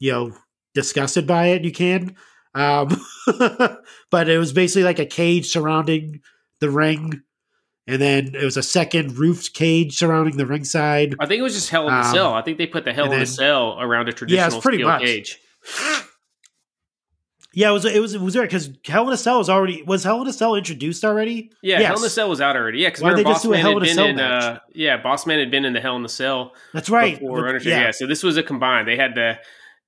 you 0.00 0.12
know, 0.12 0.32
disgusted 0.74 1.26
by 1.26 1.48
it, 1.48 1.64
you 1.64 1.72
can. 1.72 2.16
Um, 2.54 2.88
but 4.10 4.28
it 4.28 4.38
was 4.38 4.52
basically 4.52 4.84
like 4.84 4.98
a 5.00 5.06
cage 5.06 5.46
surrounding 5.50 6.20
the 6.60 6.70
ring, 6.70 7.22
and 7.86 8.00
then 8.00 8.34
it 8.34 8.44
was 8.44 8.56
a 8.56 8.62
second 8.62 9.18
roofed 9.18 9.54
cage 9.54 9.96
surrounding 9.96 10.36
the 10.36 10.46
ringside. 10.46 11.16
I 11.18 11.26
think 11.26 11.40
it 11.40 11.42
was 11.42 11.54
just 11.54 11.70
Hell 11.70 11.88
in 11.88 11.94
the 11.94 12.00
Um, 12.06 12.14
Cell. 12.14 12.34
I 12.34 12.42
think 12.42 12.58
they 12.58 12.66
put 12.66 12.84
the 12.84 12.92
Hell 12.92 13.12
in 13.12 13.18
the 13.20 13.26
Cell 13.26 13.76
around 13.80 14.08
a 14.08 14.12
traditional 14.12 14.60
pretty 14.60 14.78
steel 14.78 14.88
much. 14.88 15.02
cage. 15.02 15.38
Yeah, 17.54 17.70
it 17.70 17.72
was 17.72 17.84
it 17.84 18.00
was 18.00 18.14
it 18.14 18.20
was 18.20 18.34
weird 18.36 18.48
because 18.48 18.70
Hell 18.86 19.06
in 19.08 19.14
a 19.14 19.16
Cell 19.16 19.38
was 19.38 19.48
already 19.48 19.82
was 19.82 20.04
Hell 20.04 20.20
in 20.22 20.28
a 20.28 20.32
Cell 20.32 20.54
introduced 20.56 21.04
already. 21.04 21.50
Yeah, 21.62 21.78
Yes. 21.80 21.86
Hell 21.88 21.98
in 22.00 22.04
a 22.04 22.10
Cell 22.10 22.28
was 22.28 22.40
out 22.40 22.56
already. 22.56 22.80
Yeah, 22.80 22.88
because 22.88 23.00
remember 23.02 23.22
they 23.22 23.30
just 23.30 23.42
do 23.44 23.52
a 23.52 23.56
Hell 23.56 23.70
had 23.72 23.76
in 23.78 23.82
a 23.82 23.86
been 23.86 23.94
Cell 23.94 24.06
in. 24.06 24.16
match? 24.16 24.42
Uh, 24.44 24.58
yeah, 24.74 25.00
Bossman 25.02 25.38
had 25.38 25.50
been 25.50 25.64
in 25.64 25.72
the 25.72 25.80
Hell 25.80 25.96
in 25.96 26.04
a 26.04 26.08
Cell 26.08 26.52
That's 26.72 26.90
right. 26.90 27.18
before 27.18 27.46
Undertaker. 27.46 27.70
Yeah. 27.70 27.90
so 27.92 28.06
this 28.06 28.22
was 28.22 28.36
a 28.36 28.42
combined. 28.42 28.88
They 28.88 28.96
had 28.96 29.14
the 29.14 29.38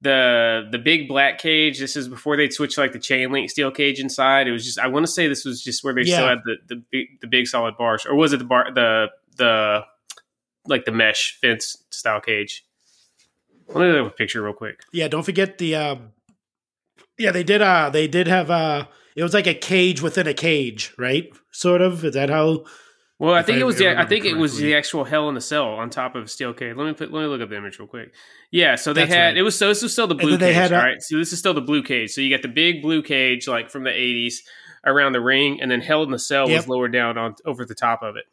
the 0.02 0.68
the 0.70 0.78
big 0.78 1.08
black 1.08 1.38
cage. 1.38 1.78
This 1.78 1.96
is 1.96 2.06
before 2.08 2.36
they'd 2.36 2.52
switch 2.52 2.76
like 2.78 2.92
the 2.92 2.98
chain 2.98 3.32
link 3.32 3.50
steel 3.50 3.70
cage 3.70 3.98
inside. 3.98 4.46
It 4.46 4.52
was 4.52 4.64
just 4.64 4.78
I 4.78 4.86
want 4.88 5.04
to 5.06 5.10
say 5.12 5.26
this 5.26 5.44
was 5.44 5.62
just 5.62 5.82
where 5.82 5.94
they 5.94 6.04
still 6.04 6.26
had 6.28 6.38
the 6.44 6.56
the 6.68 6.82
big 6.90 7.20
the 7.20 7.26
big 7.26 7.46
solid 7.46 7.76
bars, 7.76 8.06
or 8.06 8.14
was 8.14 8.32
it 8.32 8.38
the 8.38 8.44
bar 8.44 8.70
the 8.74 9.06
the 9.36 9.80
like 10.66 10.84
the 10.84 10.92
mesh 10.92 11.38
fence 11.40 11.82
style 11.90 12.20
cage? 12.20 12.64
Let 13.68 13.80
me 13.80 13.86
look 13.92 14.06
at 14.06 14.12
a 14.12 14.16
picture 14.16 14.42
real 14.42 14.52
quick. 14.52 14.80
Yeah, 14.92 15.08
don't 15.08 15.24
forget 15.24 15.58
the 15.58 15.74
um 15.76 16.12
Yeah, 17.18 17.30
they 17.32 17.44
did 17.44 17.62
uh 17.62 17.90
they 17.90 18.08
did 18.08 18.26
have 18.26 18.50
uh 18.50 18.86
it 19.16 19.22
was 19.22 19.32
like 19.34 19.46
a 19.46 19.54
cage 19.54 20.02
within 20.02 20.26
a 20.26 20.34
cage, 20.34 20.92
right? 20.98 21.24
Sort 21.50 21.80
of. 21.80 22.04
Is 22.04 22.14
that 22.14 22.28
how 22.28 22.64
Well, 23.18 23.32
I 23.34 23.42
think 23.42 23.56
I 23.58 23.60
it 23.62 23.64
was 23.64 23.78
the 23.78 23.98
I 23.98 24.04
think 24.04 24.24
it 24.26 24.36
was 24.36 24.58
the 24.58 24.74
actual 24.74 25.04
Hell 25.04 25.28
in 25.30 25.34
the 25.34 25.40
Cell 25.40 25.64
on 25.68 25.88
top 25.88 26.14
of 26.14 26.24
a 26.24 26.28
steel 26.28 26.52
cage. 26.52 26.76
Let 26.76 26.86
me 26.86 26.92
put 26.92 27.10
let 27.12 27.22
me 27.22 27.26
look 27.28 27.40
up 27.40 27.48
the 27.48 27.56
image 27.56 27.78
real 27.78 27.88
quick. 27.88 28.12
Yeah, 28.50 28.74
so 28.74 28.92
they 28.92 29.02
That's 29.02 29.14
had 29.14 29.26
right. 29.28 29.36
it 29.38 29.42
was 29.42 29.58
so 29.58 29.68
this 29.68 29.82
was 29.82 29.92
still 29.92 30.06
the 30.06 30.14
blue 30.14 30.36
they 30.36 30.52
cage, 30.52 30.70
had 30.70 30.70
right? 30.72 31.00
So 31.00 31.16
this 31.16 31.32
is 31.32 31.38
still 31.38 31.54
the 31.54 31.62
blue 31.62 31.82
cage. 31.82 32.10
So 32.10 32.20
you 32.20 32.30
got 32.30 32.42
the 32.42 32.48
big 32.48 32.82
blue 32.82 33.02
cage 33.02 33.48
like 33.48 33.70
from 33.70 33.84
the 33.84 33.90
eighties 33.90 34.42
around 34.84 35.12
the 35.12 35.20
ring, 35.20 35.60
and 35.62 35.70
then 35.70 35.80
Hell 35.80 36.02
in 36.02 36.10
the 36.10 36.18
Cell 36.18 36.48
Yep. 36.48 36.58
was 36.58 36.68
lower 36.68 36.88
down 36.88 37.16
on 37.16 37.34
over 37.46 37.64
the 37.64 37.74
top 37.74 38.02
of 38.02 38.16
it. 38.16 38.24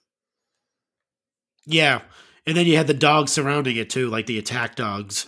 Yeah. 1.66 2.02
And 2.46 2.58
then 2.58 2.66
you 2.68 2.76
had 2.76 2.88
the 2.88 2.94
dogs 2.94 3.32
surrounding 3.32 3.78
it 3.78 3.90
too, 3.90 4.10
like 4.10 4.26
the 4.26 4.38
attack 4.38 4.76
dogs. 4.76 5.28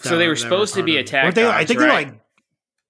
So 0.00 0.18
they 0.18 0.28
were 0.28 0.36
supposed 0.36 0.74
to 0.74 0.82
be 0.82 0.96
of 0.96 1.00
it. 1.00 1.08
attack 1.08 1.24
Weren't 1.24 1.34
they, 1.34 1.48
I 1.48 1.64
think 1.64 1.80
right? 1.80 1.86
they're 1.86 1.94
like 2.12 2.20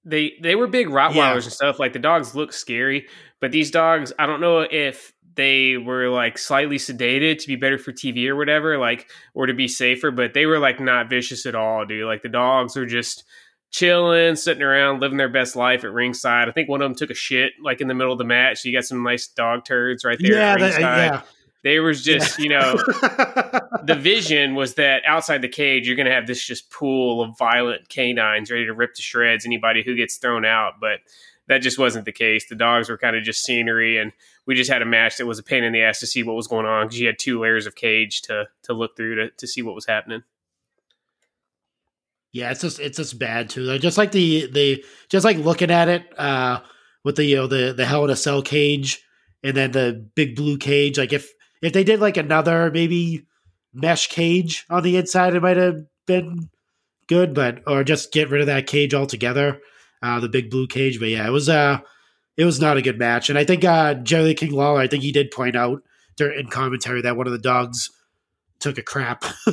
They 0.04 0.34
they 0.40 0.54
were 0.56 0.66
big 0.66 0.88
Rottweilers 0.88 1.14
Yeah. 1.14 1.32
and 1.34 1.42
stuff. 1.44 1.78
Like 1.78 1.92
the 1.92 1.98
dogs 1.98 2.34
look 2.34 2.52
scary, 2.52 3.06
but 3.40 3.52
these 3.52 3.70
dogs, 3.70 4.12
I 4.18 4.26
don't 4.26 4.40
know 4.40 4.60
if 4.60 5.12
they 5.34 5.76
were 5.78 6.08
like 6.08 6.36
slightly 6.36 6.76
sedated 6.76 7.38
to 7.38 7.46
be 7.46 7.56
better 7.56 7.78
for 7.78 7.92
TV 7.92 8.26
or 8.28 8.36
whatever, 8.36 8.76
like 8.78 9.08
or 9.34 9.46
to 9.46 9.54
be 9.54 9.68
safer, 9.68 10.10
but 10.10 10.34
they 10.34 10.44
were 10.46 10.58
like 10.58 10.80
not 10.80 11.08
vicious 11.08 11.46
at 11.46 11.54
all, 11.54 11.86
dude. 11.86 12.04
Like 12.06 12.22
the 12.22 12.28
dogs 12.28 12.76
are 12.76 12.84
just 12.86 13.24
chilling, 13.70 14.36
sitting 14.36 14.62
around, 14.62 15.00
living 15.00 15.16
their 15.16 15.30
best 15.30 15.56
life 15.56 15.84
at 15.84 15.92
ringside. 15.92 16.48
I 16.48 16.52
think 16.52 16.68
one 16.68 16.82
of 16.82 16.86
them 16.90 16.94
took 16.96 17.10
a 17.10 17.14
shit 17.14 17.52
like 17.62 17.80
in 17.80 17.88
the 17.88 17.94
middle 17.94 18.12
of 18.12 18.18
the 18.18 18.24
match. 18.24 18.60
So 18.60 18.68
you 18.68 18.76
got 18.76 18.84
some 18.84 19.02
nice 19.02 19.28
dog 19.28 19.64
turds 19.64 20.04
right 20.04 20.18
there. 20.20 20.32
Yeah, 20.32 20.52
at 20.52 20.58
that, 20.60 20.64
ringside. 20.74 21.22
They 21.62 21.78
was 21.78 22.02
just, 22.02 22.38
you 22.38 22.48
know, 22.48 22.74
the 23.84 23.96
vision 23.98 24.54
was 24.54 24.74
that 24.74 25.02
outside 25.06 25.42
the 25.42 25.48
cage, 25.48 25.86
you're 25.86 25.96
going 25.96 26.06
to 26.06 26.12
have 26.12 26.26
this 26.26 26.44
just 26.44 26.70
pool 26.70 27.22
of 27.22 27.38
violent 27.38 27.88
canines 27.88 28.50
ready 28.50 28.66
to 28.66 28.72
rip 28.72 28.94
to 28.94 29.02
shreds 29.02 29.46
anybody 29.46 29.82
who 29.84 29.94
gets 29.94 30.16
thrown 30.16 30.44
out. 30.44 30.74
But 30.80 31.00
that 31.48 31.58
just 31.58 31.78
wasn't 31.78 32.04
the 32.04 32.12
case. 32.12 32.48
The 32.48 32.54
dogs 32.54 32.88
were 32.88 32.98
kind 32.98 33.16
of 33.16 33.22
just 33.22 33.44
scenery, 33.44 33.98
and 33.98 34.12
we 34.46 34.54
just 34.54 34.70
had 34.70 34.82
a 34.82 34.86
match 34.86 35.18
that 35.18 35.26
was 35.26 35.38
a 35.38 35.42
pain 35.42 35.64
in 35.64 35.72
the 35.72 35.82
ass 35.82 36.00
to 36.00 36.06
see 36.06 36.22
what 36.22 36.36
was 36.36 36.48
going 36.48 36.66
on 36.66 36.86
because 36.86 37.00
you 37.00 37.06
had 37.06 37.18
two 37.18 37.40
layers 37.40 37.66
of 37.66 37.74
cage 37.74 38.22
to 38.22 38.48
to 38.64 38.72
look 38.72 38.96
through 38.96 39.16
to, 39.16 39.30
to 39.30 39.46
see 39.46 39.62
what 39.62 39.74
was 39.74 39.86
happening. 39.86 40.22
Yeah, 42.32 42.50
it's 42.50 42.62
just 42.62 42.80
it's 42.80 42.96
just 42.96 43.18
bad 43.18 43.50
too. 43.50 43.60
Like, 43.60 43.80
just 43.80 43.98
like 43.98 44.12
the 44.12 44.50
the 44.50 44.84
just 45.08 45.24
like 45.24 45.36
looking 45.36 45.70
at 45.70 45.88
it 45.88 46.18
uh 46.18 46.60
with 47.04 47.16
the 47.16 47.24
you 47.24 47.36
know 47.36 47.46
the 47.46 47.72
the 47.72 47.84
hell 47.84 48.04
in 48.04 48.10
a 48.10 48.16
cell 48.16 48.42
cage 48.42 49.04
and 49.42 49.56
then 49.56 49.72
the 49.72 50.08
big 50.14 50.36
blue 50.36 50.56
cage. 50.56 50.98
Like 50.98 51.12
if 51.12 51.32
if 51.62 51.72
they 51.72 51.84
did 51.84 52.00
like 52.00 52.16
another 52.16 52.70
maybe 52.70 53.26
mesh 53.72 54.08
cage 54.08 54.66
on 54.68 54.82
the 54.82 54.96
inside, 54.96 55.34
it 55.34 55.42
might 55.42 55.56
have 55.56 55.84
been 56.06 56.50
good. 57.08 57.34
But 57.34 57.62
or 57.66 57.84
just 57.84 58.12
get 58.12 58.30
rid 58.30 58.40
of 58.40 58.48
that 58.48 58.66
cage 58.66 58.92
altogether, 58.92 59.60
uh, 60.02 60.20
the 60.20 60.28
big 60.28 60.50
blue 60.50 60.66
cage. 60.66 60.98
But 61.00 61.08
yeah, 61.08 61.26
it 61.26 61.30
was 61.30 61.48
uh 61.48 61.78
it 62.36 62.44
was 62.44 62.60
not 62.60 62.76
a 62.76 62.82
good 62.82 62.98
match. 62.98 63.30
And 63.30 63.38
I 63.38 63.44
think 63.44 63.64
uh 63.64 63.94
Jerry 63.94 64.34
King 64.34 64.52
Lawler, 64.52 64.80
I 64.80 64.88
think 64.88 65.02
he 65.02 65.12
did 65.12 65.30
point 65.30 65.56
out 65.56 65.82
during 66.16 66.40
in 66.40 66.48
commentary 66.48 67.02
that 67.02 67.16
one 67.16 67.26
of 67.26 67.32
the 67.32 67.38
dogs 67.38 67.90
took 68.62 68.78
a 68.78 68.82
crap 68.82 69.24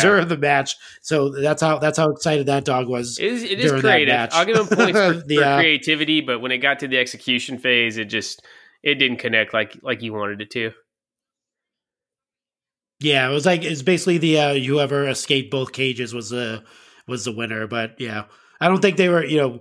during 0.00 0.28
the 0.28 0.38
match. 0.38 0.76
So 1.00 1.30
that's 1.30 1.62
how 1.62 1.78
that's 1.78 1.98
how 1.98 2.10
excited 2.10 2.46
that 2.46 2.64
dog 2.64 2.88
was. 2.88 3.18
It 3.18 3.26
is, 3.26 3.42
it 3.42 3.60
is 3.60 3.72
creative. 3.80 4.08
match. 4.14 4.30
I'll 4.32 4.44
give 4.44 4.56
him 4.56 4.66
points 4.66 4.98
for, 4.98 5.12
The, 5.26 5.36
for 5.38 5.44
uh, 5.44 5.58
creativity, 5.58 6.20
but 6.20 6.40
when 6.40 6.52
it 6.52 6.58
got 6.58 6.80
to 6.80 6.88
the 6.88 6.98
execution 6.98 7.58
phase, 7.58 7.96
it 7.96 8.06
just 8.06 8.44
it 8.82 8.96
didn't 8.96 9.18
connect 9.18 9.54
like 9.54 9.76
like 9.82 10.02
you 10.02 10.12
wanted 10.12 10.40
it 10.40 10.50
to. 10.52 10.72
Yeah, 13.02 13.28
it 13.28 13.32
was 13.32 13.46
like 13.46 13.64
it's 13.64 13.82
basically 13.82 14.18
the 14.18 14.38
uh, 14.38 14.54
whoever 14.54 15.08
escaped 15.08 15.50
both 15.50 15.72
cages 15.72 16.14
was 16.14 16.30
the 16.30 16.62
was 17.06 17.24
the 17.24 17.32
winner. 17.32 17.66
But 17.66 18.00
yeah, 18.00 18.24
I 18.60 18.68
don't 18.68 18.80
think 18.80 18.96
they 18.96 19.08
were 19.08 19.24
you 19.24 19.38
know 19.38 19.60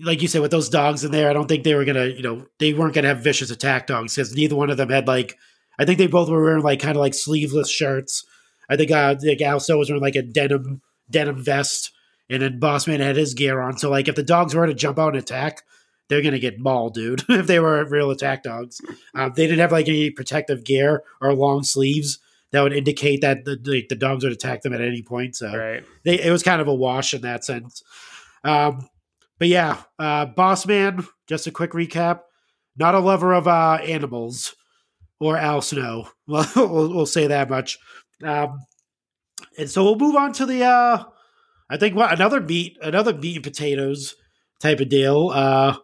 like 0.00 0.20
you 0.22 0.28
said 0.28 0.42
with 0.42 0.50
those 0.50 0.68
dogs 0.68 1.04
in 1.04 1.12
there. 1.12 1.30
I 1.30 1.32
don't 1.32 1.48
think 1.48 1.64
they 1.64 1.74
were 1.74 1.84
gonna 1.84 2.06
you 2.06 2.22
know 2.22 2.46
they 2.58 2.72
weren't 2.74 2.94
gonna 2.94 3.08
have 3.08 3.20
vicious 3.20 3.50
attack 3.50 3.86
dogs 3.86 4.14
because 4.14 4.34
neither 4.34 4.56
one 4.56 4.70
of 4.70 4.76
them 4.76 4.90
had 4.90 5.06
like 5.06 5.38
I 5.78 5.84
think 5.84 5.98
they 5.98 6.06
both 6.06 6.28
were 6.28 6.42
wearing 6.42 6.62
like 6.62 6.80
kind 6.80 6.96
of 6.96 7.00
like 7.00 7.14
sleeveless 7.14 7.70
shirts. 7.70 8.24
I 8.68 8.76
think 8.76 8.90
uh 8.90 9.16
like 9.22 9.40
Al 9.40 9.60
Snow 9.60 9.78
was 9.78 9.88
wearing 9.88 10.02
like 10.02 10.16
a 10.16 10.22
denim 10.22 10.82
denim 11.10 11.42
vest, 11.42 11.92
and 12.28 12.42
then 12.42 12.60
Bossman 12.60 13.00
had 13.00 13.16
his 13.16 13.34
gear 13.34 13.60
on. 13.60 13.78
So 13.78 13.90
like 13.90 14.08
if 14.08 14.16
the 14.16 14.22
dogs 14.22 14.54
were 14.54 14.66
to 14.66 14.74
jump 14.74 14.98
out 14.98 15.14
and 15.14 15.22
attack. 15.22 15.62
They're 16.10 16.20
gonna 16.20 16.38
get 16.38 16.58
mauled, 16.58 16.92
dude. 16.92 17.22
if 17.30 17.46
they 17.46 17.58
were 17.58 17.82
real 17.88 18.10
attack 18.10 18.42
dogs, 18.42 18.78
um, 19.14 19.32
they 19.34 19.46
didn't 19.46 19.60
have 19.60 19.72
like 19.72 19.88
any 19.88 20.10
protective 20.10 20.62
gear 20.62 21.02
or 21.18 21.32
long 21.32 21.62
sleeves 21.62 22.18
that 22.54 22.62
would 22.62 22.72
indicate 22.72 23.20
that 23.22 23.44
the, 23.44 23.56
the, 23.56 23.84
the 23.88 23.96
dogs 23.96 24.22
would 24.22 24.32
attack 24.32 24.62
them 24.62 24.72
at 24.72 24.80
any 24.80 25.02
point. 25.02 25.34
So 25.36 25.54
Right. 25.54 25.84
they, 26.04 26.20
it 26.20 26.30
was 26.30 26.42
kind 26.42 26.60
of 26.60 26.68
a 26.68 26.74
wash 26.74 27.12
in 27.12 27.22
that 27.22 27.44
sense. 27.44 27.82
Um, 28.44 28.88
but 29.38 29.48
yeah, 29.48 29.82
uh, 29.98 30.26
Boss 30.26 30.64
Man, 30.64 31.04
just 31.26 31.46
a 31.46 31.50
quick 31.50 31.72
recap. 31.72 32.20
Not 32.76 32.94
a 32.94 33.00
lover 33.00 33.32
of 33.32 33.48
uh, 33.48 33.78
animals 33.82 34.54
or 35.20 35.36
Al 35.36 35.60
Snow. 35.62 36.08
Well, 36.26 36.46
we'll, 36.56 36.94
we'll 36.94 37.06
say 37.06 37.26
that 37.26 37.50
much. 37.50 37.78
Um, 38.22 38.60
and 39.58 39.68
so 39.68 39.84
we'll 39.84 39.96
move 39.98 40.16
on 40.16 40.32
to 40.34 40.46
the, 40.46 40.64
uh, 40.64 41.04
I 41.68 41.76
think, 41.76 41.94
what 41.96 42.12
another 42.12 42.40
meat, 42.40 42.78
another 42.80 43.12
meat 43.12 43.36
and 43.36 43.44
potatoes 43.44 44.14
type 44.60 44.80
of 44.80 44.88
deal 44.88 45.30
uh, 45.34 45.76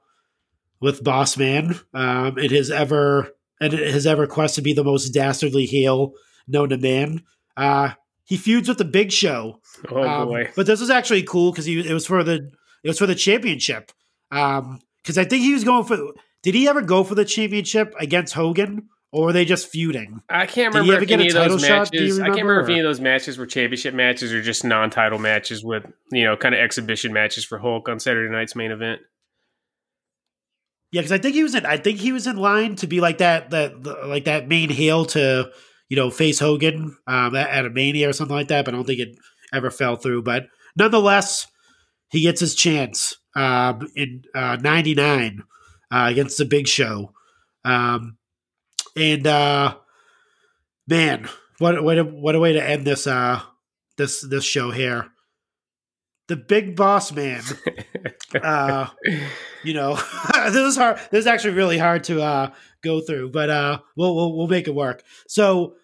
with 0.80 1.04
Boss 1.04 1.36
Man 1.36 1.78
um, 1.92 2.38
in 2.38 2.48
his 2.50 2.70
ever 2.70 3.32
and 3.60 3.74
it 3.74 3.92
has 3.92 4.06
ever 4.06 4.26
quest 4.26 4.54
to 4.54 4.62
be 4.62 4.72
the 4.72 4.84
most 4.84 5.10
dastardly 5.10 5.66
heel 5.66 6.14
known 6.50 6.70
to 6.70 6.78
man. 6.78 7.22
Uh, 7.56 7.90
he 8.24 8.36
feuds 8.36 8.68
with 8.68 8.78
the 8.78 8.84
Big 8.84 9.10
Show. 9.12 9.60
Oh 9.90 10.02
Um, 10.02 10.28
boy. 10.28 10.50
But 10.54 10.66
this 10.66 10.80
was 10.80 10.90
actually 10.90 11.22
cool 11.24 11.50
because 11.52 11.66
it 11.66 11.92
was 11.92 12.06
for 12.06 12.22
the 12.22 12.50
it 12.84 12.88
was 12.88 12.98
for 12.98 13.06
the 13.06 13.14
championship. 13.14 13.92
Because 14.30 15.18
I 15.18 15.24
think 15.24 15.42
he 15.42 15.52
was 15.52 15.64
going 15.64 15.84
for. 15.84 15.98
Did 16.42 16.54
he 16.54 16.68
ever 16.68 16.80
go 16.80 17.04
for 17.04 17.14
the 17.14 17.24
championship 17.24 17.94
against 17.98 18.32
Hogan, 18.32 18.88
or 19.12 19.26
were 19.26 19.32
they 19.32 19.44
just 19.44 19.68
feuding? 19.68 20.22
I 20.28 20.46
can't 20.46 20.72
remember 20.74 21.02
if 21.02 21.10
any 21.10 21.28
of 21.28 21.34
those 21.34 21.64
shot? 21.64 21.90
Do 21.90 21.98
you 21.98 22.04
matches. 22.04 22.18
I 22.20 22.24
can't 22.26 22.36
remember, 22.36 22.52
remember 22.52 22.60
if 22.62 22.68
any 22.70 22.80
of 22.80 22.84
those 22.84 23.00
matches 23.00 23.36
were 23.36 23.46
championship 23.46 23.94
matches 23.94 24.32
or 24.32 24.40
just 24.40 24.64
non-title 24.64 25.18
matches 25.18 25.64
with 25.64 25.84
you 26.12 26.24
know 26.24 26.36
kind 26.36 26.54
of 26.54 26.60
exhibition 26.60 27.12
matches 27.12 27.44
for 27.44 27.58
Hulk 27.58 27.88
on 27.88 27.98
Saturday 28.00 28.32
night's 28.32 28.54
main 28.56 28.70
event. 28.70 29.00
Yeah, 30.92 31.02
because 31.02 31.12
I 31.12 31.18
think 31.18 31.34
he 31.34 31.42
was 31.42 31.54
in. 31.54 31.66
I 31.66 31.76
think 31.76 31.98
he 31.98 32.12
was 32.12 32.26
in 32.26 32.36
line 32.36 32.76
to 32.76 32.86
be 32.86 33.00
like 33.00 33.18
that. 33.18 33.50
That 33.50 33.82
like 34.06 34.24
that 34.24 34.48
main 34.48 34.70
heel 34.70 35.04
to 35.06 35.50
you 35.90 35.96
know 35.96 36.10
face 36.10 36.38
Hogan 36.38 36.96
um, 37.06 37.36
at, 37.36 37.66
a 37.66 37.70
Mania 37.70 38.08
or 38.08 38.14
something 38.14 38.36
like 38.36 38.48
that. 38.48 38.64
But 38.64 38.72
I 38.72 38.76
don't 38.78 38.86
think 38.86 39.00
it 39.00 39.18
ever 39.52 39.70
fell 39.70 39.96
through. 39.96 40.22
But 40.22 40.46
nonetheless, 40.74 41.46
he 42.08 42.22
gets 42.22 42.40
his 42.40 42.54
chance 42.54 43.16
um, 43.36 43.86
in 43.94 44.22
'99 44.34 45.42
uh, 45.90 46.06
against 46.08 46.38
the 46.38 46.46
Big 46.46 46.66
Show, 46.66 47.12
um, 47.64 48.16
and 48.96 49.26
uh, 49.26 49.76
man, 50.86 51.28
what 51.58 51.82
what 51.84 51.98
a, 51.98 52.04
what 52.04 52.34
a 52.34 52.40
way 52.40 52.54
to 52.54 52.66
end 52.66 52.86
this 52.86 53.06
uh 53.06 53.42
this 53.98 54.22
this 54.22 54.44
show 54.44 54.70
here. 54.70 55.08
The 56.28 56.36
big 56.36 56.76
boss 56.76 57.10
man. 57.10 57.42
uh, 58.42 58.86
you 59.64 59.74
know, 59.74 59.96
this 60.34 60.54
is 60.54 60.76
hard. 60.76 60.98
This 61.10 61.20
is 61.20 61.26
actually 61.26 61.54
really 61.54 61.78
hard 61.78 62.04
to 62.04 62.22
uh 62.22 62.50
go 62.82 63.00
through, 63.00 63.30
but 63.30 63.50
uh, 63.50 63.78
we'll 63.96 64.14
we'll, 64.14 64.36
we'll 64.36 64.46
make 64.46 64.68
it 64.68 64.74
work. 64.74 65.02
So, 65.28 65.74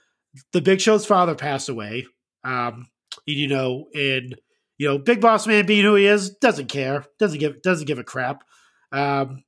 the 0.52 0.60
Big 0.60 0.80
Show's 0.80 1.06
father 1.06 1.34
passed 1.34 1.68
away. 1.68 2.06
Um, 2.44 2.86
you 3.26 3.48
know, 3.48 3.86
and 3.94 4.36
you 4.78 4.88
know, 4.88 4.98
Big 4.98 5.20
Boss 5.20 5.46
Man 5.46 5.66
being 5.66 5.84
who 5.84 5.94
he 5.94 6.06
is 6.06 6.30
doesn't 6.30 6.68
care, 6.68 7.04
doesn't 7.18 7.38
give 7.38 7.62
doesn't 7.62 7.86
give 7.86 7.98
a 7.98 8.04
crap. 8.04 8.44
Um, 8.92 9.44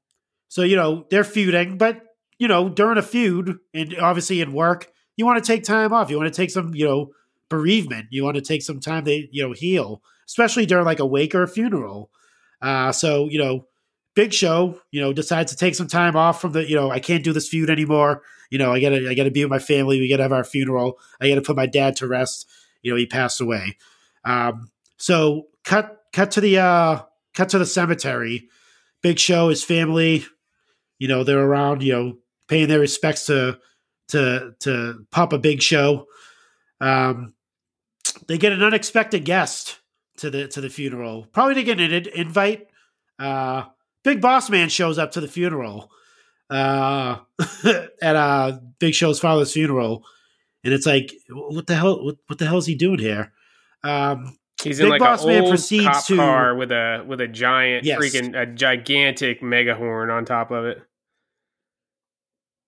so 0.48 0.62
you 0.62 0.76
know 0.76 1.06
they're 1.10 1.24
feuding, 1.24 1.78
but 1.78 2.02
you 2.38 2.48
know 2.48 2.68
during 2.68 2.98
a 2.98 3.02
feud 3.02 3.58
and 3.74 3.96
obviously 3.98 4.40
in 4.40 4.52
work, 4.52 4.90
you 5.16 5.26
want 5.26 5.42
to 5.42 5.46
take 5.46 5.64
time 5.64 5.92
off. 5.92 6.10
You 6.10 6.16
want 6.16 6.32
to 6.32 6.36
take 6.36 6.50
some 6.50 6.74
you 6.74 6.86
know 6.86 7.10
bereavement. 7.48 8.06
You 8.10 8.24
want 8.24 8.36
to 8.36 8.42
take 8.42 8.62
some 8.62 8.80
time 8.80 9.04
to 9.04 9.26
you 9.30 9.46
know 9.46 9.52
heal, 9.52 10.02
especially 10.26 10.66
during 10.66 10.86
like 10.86 11.00
a 11.00 11.06
wake 11.06 11.34
or 11.34 11.42
a 11.42 11.48
funeral. 11.48 12.10
Uh, 12.60 12.92
so 12.92 13.28
you 13.28 13.38
know, 13.38 13.66
Big 14.18 14.32
Show, 14.34 14.80
you 14.90 15.00
know, 15.00 15.12
decides 15.12 15.52
to 15.52 15.56
take 15.56 15.76
some 15.76 15.86
time 15.86 16.16
off 16.16 16.40
from 16.40 16.50
the 16.50 16.68
you 16.68 16.74
know 16.74 16.90
I 16.90 16.98
can't 16.98 17.22
do 17.22 17.32
this 17.32 17.48
feud 17.48 17.70
anymore. 17.70 18.22
You 18.50 18.58
know, 18.58 18.72
I 18.72 18.80
gotta 18.80 19.08
I 19.08 19.14
gotta 19.14 19.30
be 19.30 19.44
with 19.44 19.50
my 19.50 19.60
family. 19.60 20.00
We 20.00 20.10
gotta 20.10 20.24
have 20.24 20.32
our 20.32 20.42
funeral. 20.42 20.98
I 21.20 21.28
gotta 21.28 21.40
put 21.40 21.54
my 21.54 21.66
dad 21.66 21.94
to 21.98 22.08
rest. 22.08 22.50
You 22.82 22.90
know, 22.90 22.96
he 22.96 23.06
passed 23.06 23.40
away. 23.40 23.78
Um, 24.24 24.72
so 24.96 25.46
cut 25.64 26.02
cut 26.12 26.32
to 26.32 26.40
the 26.40 26.58
uh, 26.58 27.02
cut 27.32 27.50
to 27.50 27.60
the 27.60 27.64
cemetery. 27.64 28.48
Big 29.02 29.20
Show, 29.20 29.50
his 29.50 29.62
family, 29.62 30.24
you 30.98 31.06
know, 31.06 31.22
they're 31.22 31.38
around, 31.38 31.84
you 31.84 31.92
know, 31.92 32.18
paying 32.48 32.66
their 32.66 32.80
respects 32.80 33.26
to 33.26 33.60
to 34.08 34.52
to 34.58 35.06
Papa 35.12 35.38
Big 35.38 35.62
Show. 35.62 36.08
Um, 36.80 37.34
they 38.26 38.36
get 38.36 38.50
an 38.50 38.64
unexpected 38.64 39.24
guest 39.24 39.78
to 40.16 40.28
the 40.28 40.48
to 40.48 40.60
the 40.60 40.70
funeral. 40.70 41.28
Probably 41.32 41.54
to 41.54 41.62
get 41.62 41.78
an 41.78 42.08
invite. 42.08 42.66
Uh, 43.16 43.66
Big 44.08 44.22
Boss 44.22 44.48
Man 44.48 44.70
shows 44.70 44.96
up 44.96 45.12
to 45.12 45.20
the 45.20 45.28
funeral 45.28 45.90
uh, 46.48 47.18
at 48.00 48.16
uh, 48.16 48.58
Big 48.78 48.94
Show's 48.94 49.20
father's 49.20 49.52
funeral, 49.52 50.02
and 50.64 50.72
it's 50.72 50.86
like, 50.86 51.12
what 51.28 51.66
the 51.66 51.74
hell? 51.74 52.02
What, 52.02 52.16
what 52.26 52.38
the 52.38 52.46
hell 52.46 52.56
is 52.56 52.64
he 52.64 52.74
doing 52.74 53.00
here? 53.00 53.32
Um, 53.84 54.38
He's 54.62 54.80
in 54.80 54.86
Big 54.86 54.92
like 54.92 55.00
Boss 55.00 55.24
an 55.24 55.42
old 55.42 55.58
cop 55.84 56.06
to, 56.06 56.16
car 56.16 56.54
with 56.54 56.72
a 56.72 57.04
with 57.06 57.20
a 57.20 57.28
giant 57.28 57.84
yes. 57.84 57.98
freaking 57.98 58.34
a 58.34 58.46
gigantic 58.46 59.42
mega 59.42 59.74
horn 59.74 60.08
on 60.08 60.24
top 60.24 60.52
of 60.52 60.64
it. 60.64 60.80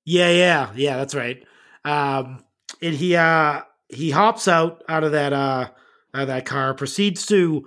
Yeah, 0.05 0.29
yeah, 0.29 0.73
yeah. 0.77 0.99
That's 0.99 1.15
right. 1.15 1.43
Um, 1.87 2.45
and 2.83 2.95
he 2.95 3.17
uh 3.17 3.63
he 3.89 4.11
hops 4.11 4.47
out 4.47 4.85
out 4.91 5.05
of 5.05 5.13
that 5.13 5.33
uh 5.33 5.71
out 6.13 6.21
of 6.21 6.29
that 6.29 6.45
car, 6.45 6.75
proceeds 6.75 7.25
to 7.27 7.67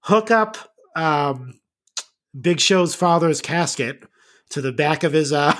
hook 0.00 0.32
up 0.32 0.56
um 0.96 1.60
Big 2.40 2.60
Show's 2.60 2.94
father's 2.94 3.40
casket 3.40 4.04
to 4.50 4.60
the 4.60 4.72
back 4.72 5.04
of 5.04 5.12
his 5.12 5.32
uh 5.32 5.54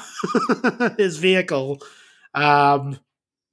his 0.99 1.19
vehicle, 1.19 1.81
um, 2.35 2.99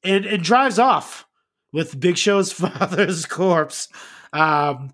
and 0.04 0.26
and 0.26 0.44
drives 0.44 0.80
off 0.80 1.26
with 1.72 2.00
Big 2.00 2.18
Show's 2.18 2.52
father's 2.54 3.26
corpse 3.26 3.88
um, 4.36 4.94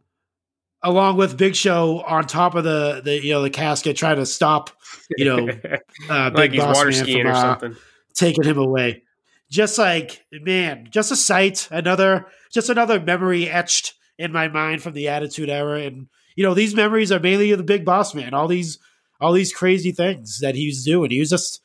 along 0.83 1.17
with 1.17 1.37
Big 1.37 1.55
Show 1.55 2.01
on 2.01 2.25
top 2.25 2.55
of 2.55 2.63
the 2.63 3.01
the 3.03 3.23
you 3.23 3.33
know 3.33 3.41
the 3.41 3.49
casket, 3.49 3.97
trying 3.97 4.17
to 4.17 4.25
stop 4.25 4.69
you 5.17 5.25
know 5.25 5.49
uh, 6.09 6.29
Big 6.29 6.53
like 6.53 6.57
Boss 6.57 6.83
Man 6.83 7.05
from, 7.05 7.27
or 7.27 7.31
uh, 7.31 7.41
something. 7.41 7.75
taking 8.13 8.43
him 8.43 8.57
away. 8.57 9.03
Just 9.49 9.77
like 9.77 10.25
man, 10.31 10.87
just 10.91 11.11
a 11.11 11.15
sight, 11.15 11.67
another 11.71 12.27
just 12.51 12.69
another 12.69 12.99
memory 12.99 13.49
etched 13.49 13.95
in 14.17 14.31
my 14.31 14.47
mind 14.47 14.81
from 14.81 14.93
the 14.93 15.09
Attitude 15.09 15.49
Era, 15.49 15.81
and 15.81 16.07
you 16.35 16.43
know 16.43 16.53
these 16.53 16.75
memories 16.75 17.11
are 17.11 17.19
mainly 17.19 17.51
of 17.51 17.57
the 17.57 17.63
Big 17.63 17.85
Boss 17.85 18.13
Man. 18.15 18.33
All 18.33 18.47
these 18.47 18.79
all 19.19 19.33
these 19.33 19.53
crazy 19.53 19.91
things 19.91 20.39
that 20.39 20.55
he 20.55 20.67
was 20.67 20.83
doing. 20.83 21.11
He 21.11 21.19
was 21.19 21.29
just 21.29 21.61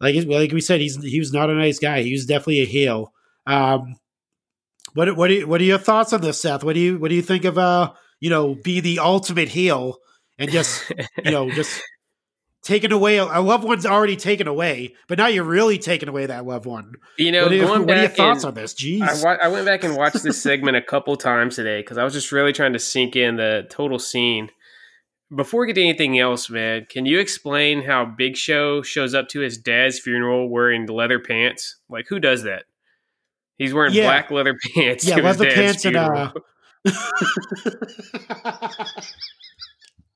like 0.00 0.14
like 0.26 0.52
we 0.52 0.60
said, 0.60 0.80
he's 0.80 1.02
he 1.02 1.18
was 1.18 1.32
not 1.32 1.50
a 1.50 1.54
nice 1.54 1.78
guy. 1.78 2.02
He 2.02 2.12
was 2.12 2.26
definitely 2.26 2.60
a 2.60 2.66
heel. 2.66 3.12
Um, 3.46 3.96
what 4.94 5.14
what 5.16 5.30
are, 5.30 5.46
what 5.46 5.60
are 5.60 5.64
your 5.64 5.78
thoughts 5.78 6.12
on 6.12 6.20
this, 6.20 6.40
Seth? 6.40 6.64
What 6.64 6.74
do 6.74 6.80
you 6.80 6.98
what 6.98 7.08
do 7.08 7.14
you 7.14 7.22
think 7.22 7.44
of 7.44 7.58
uh 7.58 7.92
you 8.20 8.30
know 8.30 8.54
be 8.54 8.80
the 8.80 8.98
ultimate 8.98 9.48
heel 9.48 9.98
and 10.38 10.50
just 10.50 10.90
you 11.24 11.30
know 11.30 11.50
just 11.50 11.82
taking 12.66 12.90
away 12.90 13.18
a, 13.18 13.40
loved 13.40 13.62
one's 13.62 13.86
already 13.86 14.16
taken 14.16 14.48
away, 14.48 14.94
but 15.06 15.18
now 15.18 15.28
you're 15.28 15.44
really 15.44 15.78
taking 15.78 16.08
away 16.08 16.26
that 16.26 16.44
loved 16.44 16.66
one. 16.66 16.94
You 17.16 17.30
know, 17.30 17.44
what 17.44 17.52
are, 17.52 17.82
what 17.82 17.96
are 17.96 18.00
your 18.00 18.08
thoughts 18.08 18.42
and, 18.42 18.48
on 18.48 18.54
this? 18.54 18.74
Jeez, 18.74 19.02
I, 19.02 19.22
wa- 19.24 19.38
I, 19.40 19.48
went 19.48 19.66
back 19.66 19.84
and 19.84 19.96
watched 19.96 20.24
this 20.24 20.42
segment 20.42 20.76
a 20.76 20.82
couple 20.82 21.14
times 21.16 21.54
today 21.54 21.80
because 21.80 21.96
I 21.96 22.02
was 22.02 22.12
just 22.12 22.32
really 22.32 22.52
trying 22.52 22.72
to 22.72 22.80
sink 22.80 23.14
in 23.14 23.36
the 23.36 23.68
total 23.70 24.00
scene. 24.00 24.50
Before 25.34 25.60
we 25.60 25.68
get 25.68 25.74
to 25.74 25.82
anything 25.82 26.18
else, 26.18 26.50
man, 26.50 26.86
can 26.90 27.06
you 27.06 27.20
explain 27.20 27.84
how 27.84 28.04
Big 28.04 28.36
Show 28.36 28.82
shows 28.82 29.14
up 29.14 29.28
to 29.28 29.40
his 29.40 29.58
dad's 29.58 30.00
funeral 30.00 30.50
wearing 30.50 30.86
leather 30.86 31.20
pants? 31.20 31.76
Like, 31.88 32.06
who 32.08 32.18
does 32.18 32.42
that? 32.42 32.64
He's 33.58 33.72
wearing 33.72 33.94
yeah. 33.94 34.04
black 34.04 34.32
leather 34.32 34.56
pants. 34.74 35.06
Yeah, 35.06 35.16
leather 35.16 35.52
pants 35.52 35.82
funeral. 35.82 36.32
and 36.84 36.94
uh 38.44 38.82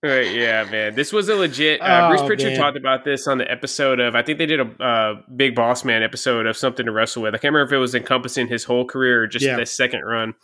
Right, 0.03 0.33
yeah, 0.33 0.65
man. 0.65 0.95
This 0.95 1.13
was 1.13 1.29
a 1.29 1.37
legit. 1.37 1.83
Uh, 1.83 1.85
oh, 2.05 2.09
Bruce 2.09 2.27
Prichard 2.27 2.53
man. 2.53 2.59
talked 2.59 2.77
about 2.79 3.05
this 3.05 3.27
on 3.27 3.37
the 3.37 3.51
episode 3.51 4.01
of. 4.01 4.15
I 4.15 4.23
think 4.23 4.39
they 4.39 4.47
did 4.47 4.61
a 4.61 4.83
uh, 4.83 5.21
Big 5.37 5.55
Boss 5.55 5.85
Man 5.85 6.03
episode 6.03 6.47
of 6.47 6.57
something 6.57 6.87
to 6.87 6.93
wrestle 6.93 7.23
with. 7.23 7.35
I 7.35 7.39
can't 7.39 7.53
remember 7.53 7.75
if 7.75 7.77
it 7.77 7.81
was 7.81 7.95
encompassing 7.95 8.49
his 8.49 8.65
whole 8.65 8.87
career 8.87 9.25
or 9.25 9.27
just 9.27 9.45
yeah. 9.45 9.57
the 9.57 9.67
second 9.67 10.05
run, 10.05 10.35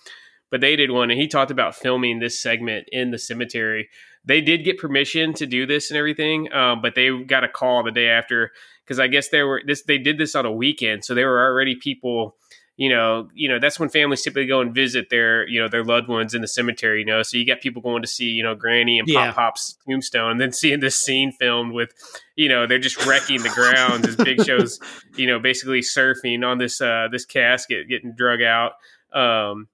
but 0.50 0.60
they 0.60 0.76
did 0.76 0.90
one, 0.90 1.10
and 1.10 1.18
he 1.18 1.26
talked 1.26 1.50
about 1.50 1.74
filming 1.74 2.18
this 2.18 2.38
segment 2.38 2.88
in 2.92 3.12
the 3.12 3.18
cemetery. 3.18 3.88
They 4.26 4.42
did 4.42 4.62
get 4.62 4.76
permission 4.76 5.32
to 5.34 5.46
do 5.46 5.64
this 5.64 5.90
and 5.90 5.96
everything, 5.96 6.52
um, 6.52 6.82
but 6.82 6.94
they 6.94 7.08
got 7.24 7.44
a 7.44 7.48
call 7.48 7.82
the 7.82 7.92
day 7.92 8.08
after 8.08 8.52
because 8.84 9.00
I 9.00 9.06
guess 9.06 9.30
they 9.30 9.42
were 9.42 9.62
this. 9.66 9.84
They 9.84 9.96
did 9.96 10.18
this 10.18 10.34
on 10.34 10.44
a 10.44 10.52
weekend, 10.52 11.02
so 11.06 11.14
there 11.14 11.30
were 11.30 11.42
already 11.42 11.76
people 11.76 12.36
you 12.76 12.90
know, 12.90 13.28
you 13.34 13.48
know, 13.48 13.58
that's 13.58 13.80
when 13.80 13.88
families 13.88 14.22
typically 14.22 14.46
go 14.46 14.60
and 14.60 14.74
visit 14.74 15.08
their, 15.08 15.48
you 15.48 15.60
know, 15.60 15.68
their 15.68 15.82
loved 15.82 16.08
ones 16.08 16.34
in 16.34 16.42
the 16.42 16.48
cemetery, 16.48 17.00
you 17.00 17.06
know. 17.06 17.22
So 17.22 17.38
you 17.38 17.46
got 17.46 17.62
people 17.62 17.80
going 17.80 18.02
to 18.02 18.08
see, 18.08 18.26
you 18.26 18.42
know, 18.42 18.54
Granny 18.54 18.98
and 18.98 19.08
yeah. 19.08 19.26
Pop 19.28 19.34
Pop's 19.34 19.78
tombstone, 19.88 20.32
and 20.32 20.40
then 20.40 20.52
seeing 20.52 20.80
this 20.80 20.96
scene 20.96 21.32
filmed 21.32 21.72
with, 21.72 21.90
you 22.36 22.50
know, 22.50 22.66
they're 22.66 22.78
just 22.78 23.04
wrecking 23.06 23.42
the 23.42 23.48
grounds 23.48 24.06
as 24.06 24.16
Big 24.16 24.44
Show's, 24.44 24.78
you 25.16 25.26
know, 25.26 25.38
basically 25.38 25.80
surfing 25.80 26.46
on 26.46 26.58
this 26.58 26.80
uh 26.80 27.08
this 27.10 27.24
casket 27.24 27.88
getting 27.88 28.14
drug 28.14 28.42
out. 28.42 28.72
Um 29.12 29.68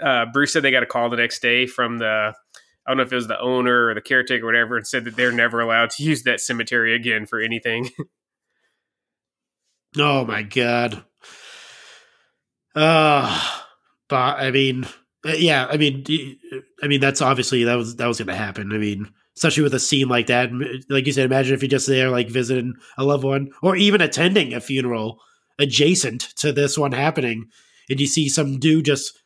uh 0.00 0.24
Bruce 0.32 0.54
said 0.54 0.62
they 0.62 0.70
got 0.70 0.82
a 0.82 0.86
call 0.86 1.10
the 1.10 1.16
next 1.16 1.42
day 1.42 1.66
from 1.66 1.98
the 1.98 2.32
I 2.86 2.90
don't 2.90 2.96
know 2.96 3.02
if 3.02 3.12
it 3.12 3.16
was 3.16 3.28
the 3.28 3.40
owner 3.40 3.88
or 3.88 3.94
the 3.94 4.00
caretaker 4.00 4.44
or 4.44 4.46
whatever, 4.46 4.76
and 4.76 4.86
said 4.86 5.04
that 5.04 5.16
they're 5.16 5.32
never 5.32 5.60
allowed 5.60 5.90
to 5.90 6.02
use 6.02 6.22
that 6.22 6.40
cemetery 6.40 6.94
again 6.94 7.26
for 7.26 7.38
anything. 7.38 7.90
oh 9.98 10.24
my 10.24 10.42
god. 10.42 11.04
Uh, 12.74 13.60
but 14.08 14.38
I 14.38 14.50
mean, 14.50 14.84
uh, 15.26 15.32
yeah, 15.32 15.66
I 15.66 15.76
mean, 15.76 16.04
I 16.82 16.86
mean 16.86 17.00
that's 17.00 17.22
obviously 17.22 17.64
that 17.64 17.76
was 17.76 17.96
that 17.96 18.06
was 18.06 18.18
going 18.18 18.28
to 18.28 18.34
happen. 18.34 18.72
I 18.72 18.78
mean, 18.78 19.10
especially 19.36 19.62
with 19.62 19.74
a 19.74 19.80
scene 19.80 20.08
like 20.08 20.26
that, 20.26 20.50
like 20.88 21.06
you 21.06 21.12
said, 21.12 21.26
imagine 21.26 21.54
if 21.54 21.62
you're 21.62 21.68
just 21.68 21.86
there, 21.86 22.10
like 22.10 22.28
visiting 22.28 22.74
a 22.98 23.04
loved 23.04 23.24
one, 23.24 23.50
or 23.62 23.76
even 23.76 24.00
attending 24.00 24.52
a 24.52 24.60
funeral 24.60 25.20
adjacent 25.58 26.20
to 26.36 26.52
this 26.52 26.76
one 26.76 26.92
happening, 26.92 27.46
and 27.88 28.00
you 28.00 28.06
see 28.06 28.28
some 28.28 28.58
dude 28.58 28.86
just 28.86 29.18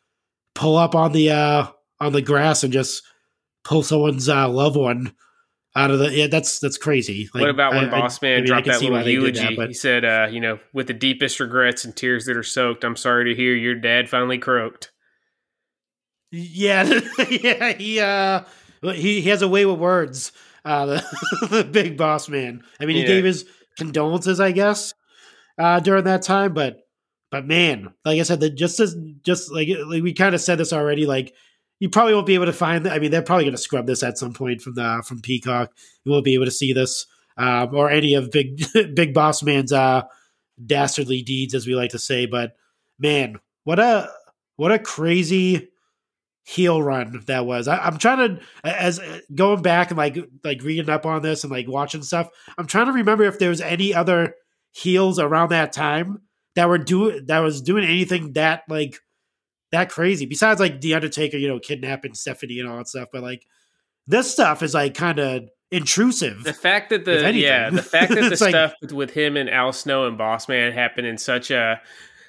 pull 0.55 0.77
up 0.77 0.95
on 0.95 1.13
the 1.13 1.31
uh 1.31 1.67
on 2.01 2.13
the 2.13 2.23
grass 2.23 2.63
and 2.63 2.73
just 2.73 3.03
pull 3.65 3.83
someone's 3.83 4.29
uh, 4.29 4.49
loved 4.49 4.77
one 4.77 5.13
out 5.77 5.91
of 5.91 5.99
the 5.99 6.11
yeah 6.11 6.27
that's 6.27 6.59
that's 6.59 6.79
crazy. 6.79 7.29
Like, 7.35 7.43
what 7.43 7.51
about 7.51 7.75
when 7.75 7.87
I, 7.87 8.01
boss 8.01 8.21
man 8.23 8.33
I 8.33 8.37
mean, 8.37 8.47
dropped 8.47 8.67
that 8.67 8.83
little 8.83 9.07
eulogy? 9.07 9.41
that, 9.41 9.57
but, 9.57 9.69
he 9.69 9.75
said 9.75 10.05
uh 10.05 10.29
you 10.31 10.41
know 10.41 10.59
with 10.73 10.87
the 10.87 10.95
deepest 10.95 11.41
regrets 11.41 11.85
and 11.85 11.95
tears 11.95 12.27
that 12.27 12.37
are 12.37 12.43
soaked 12.43 12.85
i'm 12.85 12.97
sorry 12.97 13.27
to 13.27 13.35
hear 13.35 13.55
your 13.55 13.75
dad 13.75 14.09
finally 14.09 14.39
croaked. 14.39 14.91
Yeah 16.31 17.01
yeah 17.31 17.73
he 17.73 18.01
uh 18.01 18.45
he, 18.83 19.21
he 19.21 19.29
has 19.29 19.43
a 19.43 19.49
way 19.49 19.67
with 19.67 19.79
words 19.79 20.33
uh 20.65 20.87
the, 20.87 21.49
the 21.51 21.65
big 21.65 21.97
boss 21.97 22.29
man. 22.29 22.63
I 22.81 22.87
mean 22.87 22.97
he 22.97 23.03
yeah. 23.03 23.09
gave 23.09 23.25
his 23.25 23.45
condolences 23.77 24.41
i 24.41 24.51
guess 24.51 24.93
uh 25.57 25.79
during 25.79 26.03
that 26.05 26.23
time 26.23 26.53
but 26.53 26.81
but 27.31 27.47
man 27.47 27.93
like 28.05 28.19
i 28.19 28.25
said 28.25 28.41
the 28.41 28.51
just 28.51 28.81
as 28.81 28.97
just 29.23 29.53
like, 29.53 29.69
like 29.87 30.03
we 30.03 30.13
kind 30.13 30.35
of 30.35 30.41
said 30.41 30.59
this 30.59 30.73
already 30.73 31.07
like 31.07 31.33
you 31.81 31.89
probably 31.89 32.15
won't 32.15 32.27
be 32.27 32.35
able 32.35 32.47
to 32.47 32.53
find. 32.53 32.87
That. 32.87 32.93
I 32.93 32.99
mean, 32.99 33.11
they're 33.11 33.23
probably 33.23 33.45
going 33.45 33.57
to 33.57 33.63
scrub 33.63 33.87
this 33.87 34.03
at 34.03 34.19
some 34.19 34.33
point 34.33 34.63
from 34.63 34.75
the 34.75 35.03
from 35.07 35.21
Peacock. 35.21 35.73
You 36.05 36.13
won't 36.13 36.25
be 36.25 36.35
able 36.35 36.47
to 36.47 36.51
see 36.51 36.73
this 36.73 37.07
um, 37.37 37.75
or 37.75 37.91
any 37.91 38.15
of 38.15 38.31
Big 38.31 38.63
Big 38.95 39.15
Boss 39.15 39.43
Man's 39.43 39.73
uh, 39.73 40.03
dastardly 40.65 41.23
deeds, 41.23 41.55
as 41.55 41.67
we 41.67 41.75
like 41.75 41.91
to 41.91 41.99
say. 41.99 42.27
But 42.27 42.57
man, 42.99 43.39
what 43.65 43.79
a 43.79 44.11
what 44.57 44.73
a 44.73 44.79
crazy 44.79 45.69
heel 46.49 46.83
run 46.83 47.23
that 47.27 47.45
was. 47.47 47.69
I, 47.69 47.87
am 47.87 47.99
trying 47.99 48.39
to 48.39 48.43
as 48.65 49.01
going 49.35 49.63
back 49.63 49.91
and 49.91 49.99
like 49.99 50.19
like 50.43 50.63
reading 50.63 50.91
up 50.91 51.07
on 51.07 51.23
this 51.23 51.45
and 51.45 51.53
like 51.53 51.69
watching 51.69 52.03
stuff. 52.03 52.29
I'm 52.57 52.67
trying 52.67 52.87
to 52.87 52.93
remember 52.93 53.25
if 53.25 53.39
there 53.39 53.51
was 53.51 53.61
any 53.61 53.95
other 53.95 54.35
heels 54.73 55.19
around 55.19 55.51
that 55.51 55.73
time 55.73 56.23
that 56.57 56.69
were 56.69 56.79
doing 56.79 57.27
that 57.27 57.41
was 57.41 57.61
doing 57.61 57.85
anything 57.85 58.33
that 58.33 58.63
like 58.69 58.99
that 59.73 59.91
crazy. 59.91 60.27
Besides 60.27 60.61
like 60.61 60.81
the 60.81 60.95
Undertaker, 60.95 61.37
you 61.37 61.49
know, 61.49 61.59
kidnapping 61.59 62.15
Stephanie 62.15 62.61
and 62.61 62.69
all 62.69 62.79
that 62.79 62.89
stuff, 62.89 63.09
but 63.13 63.23
like 63.23 63.47
this 64.07 64.31
stuff 64.31 64.63
is 64.63 64.75
like 64.75 64.95
kind 64.95 65.19
of 65.19 65.49
intrusive. 65.71 66.45
The 66.45 66.53
fact 66.53 66.91
that 66.91 67.05
the 67.05 67.33
yeah, 67.35 67.71
the 67.71 67.83
fact 67.83 68.15
that 68.15 68.31
the 68.31 68.37
stuff 68.37 68.73
like, 68.73 68.81
with, 68.81 68.93
with 68.93 69.11
him 69.11 69.37
and 69.37 69.51
Al 69.51 69.73
Snow 69.73 70.07
and 70.07 70.17
Boss 70.17 70.49
Man 70.49 70.73
happened 70.73 71.07
in 71.07 71.19
such 71.19 71.51
a 71.51 71.81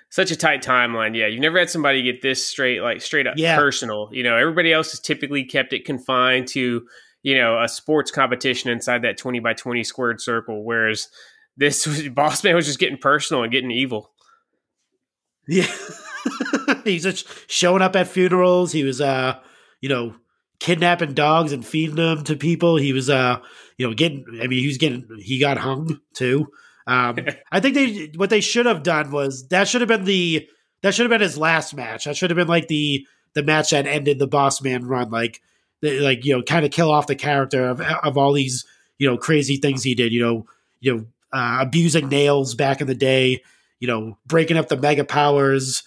such 0.09 0.31
a 0.31 0.35
tight 0.35 0.63
timeline. 0.63 1.15
Yeah, 1.15 1.27
you've 1.27 1.41
never 1.41 1.59
had 1.59 1.69
somebody 1.69 2.01
get 2.01 2.21
this 2.21 2.45
straight, 2.45 2.81
like 2.81 3.01
straight 3.01 3.27
up 3.27 3.35
yeah. 3.37 3.55
personal. 3.55 4.09
You 4.11 4.23
know, 4.23 4.35
everybody 4.35 4.73
else 4.73 4.91
has 4.91 4.99
typically 4.99 5.43
kept 5.45 5.73
it 5.73 5.85
confined 5.85 6.47
to 6.49 6.85
you 7.21 7.37
know 7.37 7.61
a 7.61 7.67
sports 7.67 8.11
competition 8.11 8.69
inside 8.69 9.03
that 9.03 9.17
twenty 9.17 9.39
by 9.39 9.53
twenty 9.53 9.83
squared 9.83 10.21
circle, 10.21 10.63
whereas 10.63 11.07
this 11.57 11.85
was, 11.87 12.07
Boss 12.09 12.43
Man 12.43 12.55
was 12.55 12.65
just 12.65 12.79
getting 12.79 12.97
personal 12.97 13.43
and 13.43 13.51
getting 13.51 13.71
evil. 13.71 14.11
Yeah, 15.47 15.67
he's 16.83 17.03
just 17.03 17.27
showing 17.49 17.81
up 17.81 17.95
at 17.95 18.07
funerals. 18.07 18.71
He 18.71 18.83
was, 18.83 19.01
uh, 19.01 19.39
you 19.81 19.89
know, 19.89 20.15
kidnapping 20.59 21.13
dogs 21.13 21.51
and 21.51 21.65
feeding 21.65 21.95
them 21.95 22.23
to 22.25 22.35
people. 22.35 22.77
He 22.77 22.93
was, 22.93 23.09
uh, 23.09 23.39
you 23.77 23.87
know, 23.87 23.93
getting. 23.93 24.25
I 24.41 24.47
mean, 24.47 24.59
he 24.59 24.67
was 24.67 24.77
getting. 24.77 25.07
He 25.19 25.39
got 25.39 25.57
hung 25.57 25.99
too. 26.13 26.47
Um, 26.87 27.19
I 27.51 27.59
think 27.59 27.75
they 27.75 28.11
what 28.15 28.29
they 28.29 28.41
should 28.41 28.65
have 28.65 28.83
done 28.83 29.11
was 29.11 29.47
that 29.49 29.67
should 29.67 29.81
have 29.81 29.87
been 29.87 30.05
the 30.05 30.47
that 30.81 30.93
should 30.95 31.03
have 31.03 31.11
been 31.11 31.21
his 31.21 31.37
last 31.37 31.75
match. 31.75 32.05
That 32.05 32.17
should 32.17 32.29
have 32.29 32.37
been 32.37 32.47
like 32.47 32.67
the 32.67 33.05
the 33.33 33.43
match 33.43 33.69
that 33.71 33.87
ended 33.87 34.19
the 34.19 34.27
Boss 34.27 34.61
Man 34.61 34.85
run. 34.85 35.09
Like, 35.09 35.41
the, 35.81 35.99
like 35.99 36.25
you 36.25 36.35
know, 36.35 36.43
kind 36.43 36.65
of 36.65 36.71
kill 36.71 36.91
off 36.91 37.07
the 37.07 37.15
character 37.15 37.67
of 37.67 37.81
of 37.81 38.17
all 38.17 38.33
these 38.33 38.65
you 38.97 39.09
know 39.09 39.17
crazy 39.17 39.57
things 39.57 39.83
he 39.83 39.95
did. 39.95 40.11
You 40.11 40.21
know, 40.21 40.45
you 40.79 40.95
know, 40.95 41.05
uh, 41.31 41.57
abusing 41.61 42.09
nails 42.09 42.55
back 42.55 42.81
in 42.81 42.87
the 42.87 42.95
day. 42.95 43.43
You 43.79 43.87
know, 43.87 44.17
breaking 44.25 44.57
up 44.57 44.67
the 44.67 44.77
mega 44.77 45.05
powers. 45.05 45.83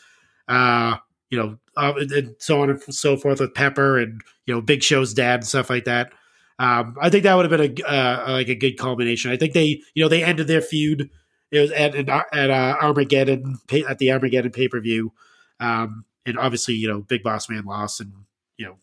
Uh, 0.49 0.97
you 1.31 1.39
know, 1.39 1.57
uh, 1.77 1.95
and 1.97 2.37
so 2.39 2.61
on 2.61 2.71
and 2.71 2.83
so 2.95 3.17
forth 3.17 3.41
with 3.41 3.55
Pepper 3.55 3.99
and 3.99 4.21
you 4.47 4.55
know 4.55 4.61
Big 4.61 4.83
Show's 4.83 5.15
dad 5.15 5.41
and 5.41 5.47
stuff 5.47 5.71
like 5.71 5.85
that. 5.85 6.13
Um, 6.59 6.95
I 7.01 7.09
think 7.09 7.25
that 7.25 7.35
would 7.35 7.51
have 7.51 7.59
been 7.59 7.83
a 7.87 7.91
uh, 7.91 8.33
like 8.33 8.49
a 8.49 8.55
good 8.55 8.79
culmination. 8.79 9.31
I 9.31 9.37
think 9.37 9.55
they 9.55 9.83
you 9.95 10.03
know 10.03 10.09
they 10.09 10.23
ended 10.23 10.47
their 10.47 10.61
feud. 10.61 11.09
It 11.51 11.61
was 11.61 11.71
at 11.73 11.95
at, 11.95 12.09
at 12.33 12.51
uh, 12.51 12.77
Armageddon 12.81 13.59
at 13.89 13.99
the 13.99 14.13
Armageddon 14.13 14.53
pay 14.53 14.69
per 14.69 14.81
view, 14.81 15.13
um, 15.59 16.05
and 16.27 16.39
obviously 16.39 16.75
you 16.75 16.89
know 16.89 17.01
Big 17.01 17.23
Boss 17.23 17.49
Man 17.49 17.65
lost, 17.65 18.01
and 18.01 18.13
you 18.59 18.67
know 18.67 18.77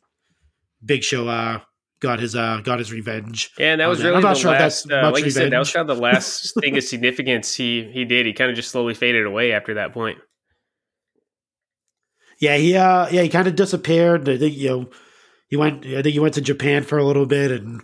Big 0.84 1.04
Show 1.04 1.28
uh, 1.28 1.60
got 2.00 2.20
his 2.20 2.36
uh 2.36 2.62
got 2.64 2.80
his 2.80 2.92
revenge. 2.92 3.52
Yeah, 3.60 3.74
and 3.74 3.82
that 3.82 3.88
was 3.88 4.04
really 4.04 4.16
I'm 4.16 4.24
not 4.24 4.38
sure 4.38 4.52
last, 4.52 4.88
that's 4.88 5.04
uh, 5.04 5.12
like 5.12 5.24
you 5.24 5.32
said, 5.32 5.52
that 5.52 5.60
was 5.60 5.72
kind 5.72 5.88
of 5.88 5.96
the 5.96 6.02
last 6.02 6.54
thing 6.60 6.76
of 6.76 6.84
significance 6.84 7.54
he 7.54 7.90
he 7.94 8.06
did. 8.06 8.26
He 8.26 8.34
kind 8.34 8.50
of 8.50 8.56
just 8.56 8.72
slowly 8.72 8.96
faded 8.96 9.28
away 9.28 9.52
after 9.52 9.76
that 9.76 9.94
point 9.94 10.18
yeah, 12.40 12.56
he 12.58 12.76
uh, 12.76 13.08
yeah, 13.10 13.22
he 13.22 13.30
kind 13.30 13.48
of 13.48 13.56
disappeared. 13.56 14.28
I 14.30 14.38
think 14.38 14.56
you 14.56 14.70
know 14.70 14.90
he 15.48 15.58
went. 15.58 15.86
I 15.86 16.02
think 16.02 16.14
he 16.14 16.20
went 16.20 16.36
to 16.36 16.42
Japan 16.42 16.84
for 16.84 16.98
a 16.98 17.04
little 17.04 17.26
bit, 17.26 17.52
and 17.52 17.82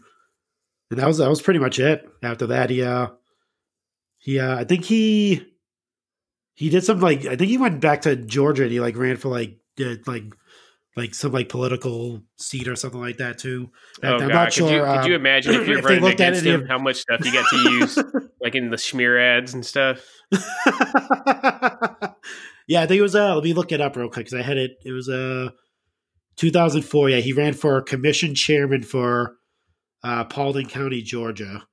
and 0.90 1.00
that 1.00 1.08
was 1.08 1.18
that 1.18 1.30
was 1.30 1.42
pretty 1.42 1.60
much 1.60 1.78
it. 1.80 2.08
After 2.24 2.48
that, 2.48 2.70
he 2.70 2.82
uh, 2.82 3.08
he 4.18 4.40
uh, 4.40 4.58
I 4.58 4.64
think 4.64 4.86
he 4.86 5.46
he 6.54 6.70
did 6.70 6.84
something 6.84 7.04
like 7.04 7.26
I 7.26 7.36
think 7.36 7.50
he 7.50 7.58
went 7.58 7.82
back 7.82 8.04
to 8.04 8.16
Georgia 8.16 8.64
and 8.64 8.72
he 8.72 8.80
like 8.80 8.96
ran 8.96 9.18
for 9.18 9.30
like 9.30 9.58
did 9.76 10.08
like 10.08 10.24
like 10.96 11.14
some 11.14 11.34
like 11.34 11.50
political 11.50 12.22
seat 12.38 12.70
or 12.70 12.78
something 12.78 13.02
like 13.02 13.18
that 13.18 13.38
too. 13.38 13.70
Oh, 14.02 14.14
I'm 14.14 14.20
God. 14.20 14.30
not 14.30 14.54
sure. 14.54 14.70
Could 14.70 14.76
you, 14.76 14.84
uh, 14.84 15.02
could 15.02 15.10
you 15.10 15.16
imagine 15.16 15.56
if 15.56 15.68
you're 15.68 15.80
if 15.80 15.86
running 15.86 16.06
against 16.06 16.46
him, 16.46 16.66
how 16.66 16.78
much 16.78 16.98
stuff 16.98 17.26
you 17.26 17.32
get 17.34 17.46
to 17.50 17.58
use, 17.58 18.00
like 18.42 18.56
in 18.56 18.70
the 18.70 18.78
smear 18.78 19.20
ads 19.20 19.54
and 19.54 19.66
stuff? 19.66 20.02
Yeah, 22.68 22.82
I 22.82 22.88
think 22.88 23.00
it 23.00 23.04
was. 23.04 23.16
Uh, 23.16 23.36
let 23.36 23.44
me 23.44 23.54
look 23.54 23.72
it 23.72 23.82
up 23.82 23.96
real 23.96 24.10
quick 24.10 24.26
because 24.26 24.40
I 24.40 24.44
had 24.44 24.58
it. 24.58 24.78
It 24.84 24.92
was 24.92 25.10
uh 25.10 25.50
2004. 26.38 27.10
Yeah, 27.10 27.18
he 27.18 27.34
ran 27.34 27.54
for 27.54 27.82
commission 27.82 28.36
chairman 28.36 28.84
for 28.84 29.36
uh, 30.04 30.24
Paulding 30.26 30.68
County, 30.68 31.02
Georgia. 31.02 31.66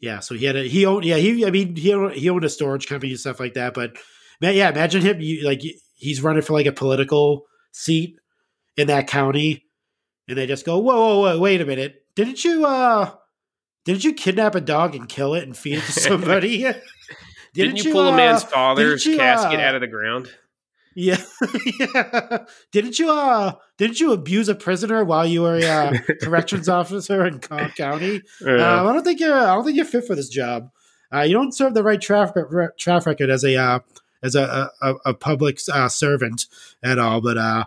Yeah, 0.00 0.20
so 0.20 0.34
he 0.34 0.44
had 0.44 0.56
a 0.56 0.62
he 0.64 0.86
owned. 0.86 1.04
Yeah, 1.04 1.16
he. 1.16 1.44
I 1.44 1.50
mean, 1.50 1.74
he 1.74 1.92
owned, 1.92 2.14
he 2.14 2.30
owned 2.30 2.44
a 2.44 2.48
storage 2.48 2.86
company 2.86 3.12
and 3.12 3.20
stuff 3.20 3.40
like 3.40 3.54
that. 3.54 3.74
But 3.74 3.96
man, 4.40 4.54
yeah, 4.54 4.70
imagine 4.70 5.02
him. 5.02 5.20
You, 5.20 5.44
like 5.44 5.60
he's 5.94 6.22
running 6.22 6.42
for 6.42 6.52
like 6.52 6.66
a 6.66 6.72
political 6.72 7.46
seat 7.72 8.16
in 8.76 8.86
that 8.86 9.08
county, 9.08 9.64
and 10.28 10.38
they 10.38 10.46
just 10.46 10.64
go, 10.64 10.78
"Whoa, 10.78 10.94
whoa, 10.94 11.20
whoa! 11.20 11.38
Wait 11.40 11.60
a 11.60 11.66
minute! 11.66 11.96
Didn't 12.14 12.44
you 12.44 12.64
uh, 12.64 13.12
didn't 13.84 14.04
you 14.04 14.12
kidnap 14.12 14.54
a 14.54 14.60
dog 14.60 14.94
and 14.94 15.08
kill 15.08 15.34
it 15.34 15.42
and 15.42 15.56
feed 15.56 15.78
it 15.78 15.84
to 15.84 15.92
somebody?" 16.00 16.64
Didn't, 17.54 17.76
didn't 17.76 17.86
you, 17.86 17.92
pull 17.92 18.08
uh, 18.08 18.12
a 18.12 18.16
man's 18.16 18.42
father's 18.42 19.04
you, 19.04 19.16
casket 19.16 19.60
uh, 19.60 19.62
out 19.62 19.74
of 19.74 19.80
the 19.80 19.86
ground? 19.86 20.30
Yeah, 20.94 21.22
yeah. 21.78 22.44
Didn't 22.72 22.98
you 22.98 23.10
uh 23.10 23.52
didn't 23.76 24.00
you 24.00 24.12
abuse 24.12 24.48
a 24.48 24.54
prisoner 24.56 25.04
while 25.04 25.24
you 25.24 25.42
were 25.42 25.54
a 25.54 25.64
uh, 25.64 25.98
corrections 26.22 26.68
officer 26.68 27.24
in 27.24 27.38
Cobb 27.38 27.76
County? 27.76 28.22
Uh, 28.44 28.60
I 28.60 28.82
don't 28.82 29.04
think 29.04 29.20
you're 29.20 29.32
I 29.32 29.54
don't 29.54 29.64
think 29.64 29.76
you're 29.76 29.84
fit 29.84 30.06
for 30.06 30.16
this 30.16 30.28
job. 30.28 30.70
Uh, 31.14 31.20
you 31.20 31.34
don't 31.34 31.54
serve 31.54 31.74
the 31.74 31.84
right 31.84 32.00
traffic 32.00 32.46
traffic 32.78 33.06
record 33.06 33.30
as 33.30 33.44
a 33.44 33.56
uh, 33.56 33.78
as 34.22 34.34
a 34.34 34.70
a, 34.82 34.94
a 35.06 35.14
public 35.14 35.60
uh, 35.72 35.88
servant 35.88 36.46
at 36.82 36.98
all. 36.98 37.20
But 37.20 37.38
uh, 37.38 37.64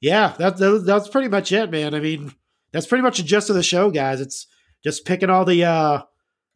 yeah, 0.00 0.34
that, 0.38 0.56
that, 0.56 0.84
that's 0.86 1.08
pretty 1.08 1.28
much 1.28 1.52
it, 1.52 1.70
man. 1.70 1.94
I 1.94 2.00
mean, 2.00 2.32
that's 2.72 2.86
pretty 2.86 3.02
much 3.02 3.18
the 3.18 3.22
gist 3.22 3.50
of 3.50 3.56
the 3.56 3.62
show, 3.62 3.90
guys. 3.90 4.20
It's 4.20 4.46
just 4.82 5.04
picking 5.04 5.30
all 5.30 5.44
the 5.44 5.64
uh, 5.64 6.02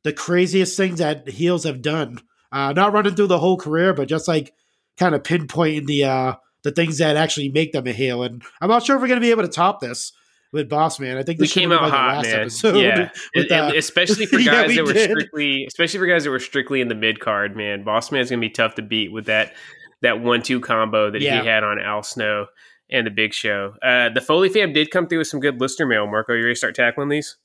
the 0.03 0.13
craziest 0.13 0.77
things 0.77 0.99
that 0.99 1.29
heels 1.29 1.65
have 1.65 1.83
done 1.83 2.21
uh, 2.57 2.73
not 2.73 2.95
running 2.95 3.15
through 3.15 3.27
the 3.27 3.39
whole 3.39 3.59
career, 3.59 3.93
but 3.93 4.09
just 4.09 4.27
like 4.27 4.55
kind 4.97 5.15
of 5.15 5.23
pinpointing 5.23 5.87
the 5.87 6.05
uh, 6.05 6.35
the 6.63 6.73
things 6.73 6.97
that 6.99 7.15
actually 7.15 7.51
make 7.51 7.73
them 7.73 7.87
a 7.87 7.93
heel. 7.93 8.23
And 8.23 8.43
I'm 8.63 8.71
not 8.71 8.83
sure 8.83 8.97
if 8.97 9.03
we're 9.03 9.09
going 9.09 9.21
to 9.21 9.25
be 9.25 9.31
able 9.31 9.43
to 9.43 9.49
top 9.49 9.81
this 9.81 10.13
with 10.53 10.67
Boss 10.67 10.99
Man. 10.99 11.19
I 11.19 11.23
think 11.23 11.39
this 11.39 11.55
we 11.55 11.61
came 11.61 11.71
out 11.71 11.83
like 11.83 11.93
hot, 11.93 12.25
man. 12.25 12.41
Episode 12.41 12.79
yeah, 12.79 13.11
with, 13.35 13.53
uh, 13.53 13.73
especially 13.77 14.25
for 14.27 14.39
guys 14.39 14.75
yeah, 14.75 14.83
that 14.83 14.85
were 14.87 14.99
strictly, 14.99 15.67
especially 15.67 15.99
for 15.99 16.07
guys 16.07 16.25
that 16.25 16.31
were 16.31 16.39
strictly 16.39 16.81
in 16.81 16.89
the 16.89 16.95
mid 16.95 17.21
card. 17.21 17.55
Man, 17.55 17.85
Boss 17.85 18.11
Man's 18.11 18.31
going 18.31 18.41
to 18.41 18.49
be 18.49 18.51
tough 18.51 18.75
to 18.77 18.83
beat 18.83 19.13
with 19.13 19.27
that 19.27 19.53
that 20.01 20.23
one 20.23 20.41
two 20.41 20.59
combo 20.59 21.11
that 21.11 21.21
yeah. 21.21 21.43
he 21.43 21.47
had 21.47 21.63
on 21.63 21.79
Al 21.79 22.03
Snow 22.03 22.47
and 22.89 23.07
the 23.07 23.11
Big 23.11 23.35
Show. 23.35 23.75
Uh, 23.83 24.09
the 24.09 24.23
Foley 24.23 24.49
fam 24.49 24.73
did 24.73 24.91
come 24.91 25.09
through 25.09 25.19
with 25.19 25.29
some 25.29 25.41
good 25.41 25.61
listener 25.61 25.85
mail. 25.85 26.07
Marco, 26.07 26.33
you 26.33 26.41
ready 26.41 26.55
to 26.55 26.59
start 26.59 26.75
tackling 26.75 27.11
these? 27.11 27.37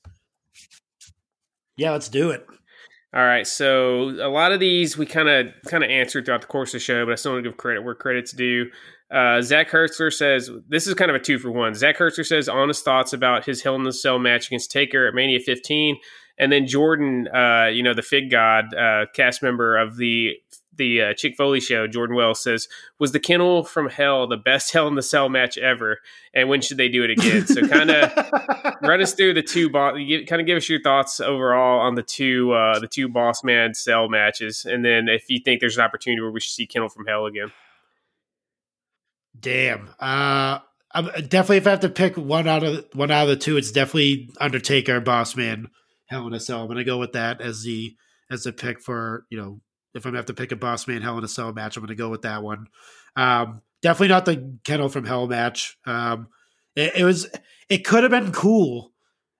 Yeah, 1.76 1.90
let's 1.90 2.08
do 2.08 2.30
it. 2.30 2.46
All 3.14 3.24
right, 3.24 3.46
so 3.46 4.08
a 4.08 4.30
lot 4.30 4.52
of 4.52 4.60
these 4.60 4.96
we 4.96 5.04
kind 5.04 5.28
of 5.28 5.48
kind 5.66 5.84
of 5.84 5.90
answered 5.90 6.24
throughout 6.24 6.40
the 6.40 6.46
course 6.46 6.70
of 6.70 6.74
the 6.74 6.78
show, 6.80 7.04
but 7.04 7.12
I 7.12 7.14
still 7.16 7.32
want 7.32 7.44
to 7.44 7.50
give 7.50 7.58
credit 7.58 7.84
where 7.84 7.94
credit's 7.94 8.32
due. 8.32 8.70
Uh, 9.10 9.42
Zach 9.42 9.68
Hertzler 9.68 10.10
says 10.10 10.50
this 10.68 10.86
is 10.86 10.94
kind 10.94 11.10
of 11.10 11.16
a 11.16 11.18
two 11.18 11.38
for 11.38 11.50
one. 11.50 11.74
Zach 11.74 11.98
Hertzler 11.98 12.24
says 12.24 12.48
honest 12.48 12.86
thoughts 12.86 13.12
about 13.12 13.44
his 13.44 13.62
Hell 13.62 13.74
in 13.74 13.82
the 13.82 13.92
Cell 13.92 14.18
match 14.18 14.46
against 14.46 14.70
Taker 14.70 15.06
at 15.06 15.12
Mania 15.12 15.40
15, 15.40 15.98
and 16.38 16.50
then 16.50 16.66
Jordan, 16.66 17.28
uh, 17.28 17.66
you 17.66 17.82
know, 17.82 17.92
the 17.92 18.00
Fig 18.00 18.30
God, 18.30 18.72
uh, 18.72 19.04
cast 19.14 19.42
member 19.42 19.76
of 19.76 19.98
the 19.98 20.30
the 20.76 21.02
uh, 21.02 21.14
Chick 21.14 21.36
Foley 21.36 21.60
show, 21.60 21.86
Jordan 21.86 22.16
Wells 22.16 22.42
says, 22.42 22.68
"Was 22.98 23.12
the 23.12 23.20
Kennel 23.20 23.64
from 23.64 23.88
Hell 23.88 24.26
the 24.26 24.36
best 24.36 24.72
Hell 24.72 24.88
in 24.88 24.94
the 24.94 25.02
Cell 25.02 25.28
match 25.28 25.58
ever? 25.58 25.98
And 26.34 26.48
when 26.48 26.60
should 26.60 26.76
they 26.76 26.88
do 26.88 27.04
it 27.04 27.10
again?" 27.10 27.46
So, 27.46 27.66
kind 27.68 27.90
of 27.90 28.12
run 28.82 29.00
us 29.00 29.14
through 29.14 29.34
the 29.34 29.42
two. 29.42 29.68
Bo- 29.68 29.94
kind 30.26 30.40
of 30.40 30.46
give 30.46 30.56
us 30.56 30.68
your 30.68 30.80
thoughts 30.80 31.20
overall 31.20 31.80
on 31.80 31.94
the 31.94 32.02
two 32.02 32.52
uh, 32.52 32.78
the 32.78 32.88
two 32.88 33.08
Boss 33.08 33.44
Man 33.44 33.74
Cell 33.74 34.08
matches, 34.08 34.64
and 34.64 34.84
then 34.84 35.08
if 35.08 35.28
you 35.28 35.40
think 35.44 35.60
there's 35.60 35.76
an 35.76 35.84
opportunity 35.84 36.20
where 36.20 36.30
we 36.30 36.40
should 36.40 36.52
see 36.52 36.66
Kennel 36.66 36.88
from 36.88 37.06
Hell 37.06 37.26
again. 37.26 37.52
Damn. 39.38 39.88
Uh, 39.98 40.60
I'm, 40.94 41.06
definitely, 41.06 41.56
if 41.56 41.66
I 41.66 41.70
have 41.70 41.80
to 41.80 41.88
pick 41.88 42.16
one 42.16 42.46
out 42.46 42.62
of 42.62 42.86
one 42.92 43.10
out 43.10 43.24
of 43.24 43.28
the 43.28 43.36
two, 43.36 43.56
it's 43.56 43.72
definitely 43.72 44.30
Undertaker, 44.38 45.00
Boss 45.00 45.36
Man, 45.36 45.68
Hell 46.06 46.26
in 46.26 46.34
a 46.34 46.40
Cell. 46.40 46.62
I'm 46.62 46.68
gonna 46.68 46.84
go 46.84 46.98
with 46.98 47.12
that 47.12 47.40
as 47.40 47.62
the 47.62 47.96
as 48.30 48.44
the 48.44 48.52
pick 48.52 48.80
for 48.80 49.24
you 49.30 49.38
know 49.38 49.60
if 49.94 50.04
I'm 50.04 50.12
gonna 50.12 50.18
have 50.18 50.26
to 50.26 50.34
pick 50.34 50.52
a 50.52 50.56
Boss 50.56 50.86
Man 50.86 51.02
Hell 51.02 51.18
in 51.18 51.24
a 51.24 51.28
Cell 51.28 51.52
match, 51.52 51.76
I'm 51.76 51.82
gonna 51.82 51.94
go 51.94 52.08
with 52.08 52.22
that 52.22 52.42
one. 52.42 52.68
Um, 53.16 53.62
definitely 53.82 54.08
not 54.08 54.24
the 54.24 54.58
Kennel 54.64 54.88
from 54.88 55.04
Hell 55.04 55.26
match. 55.26 55.76
Um, 55.86 56.28
it, 56.74 56.96
it, 56.96 57.04
was 57.04 57.28
it 57.68 57.84
could 57.84 58.02
have 58.02 58.10
been 58.10 58.32
cool. 58.32 58.92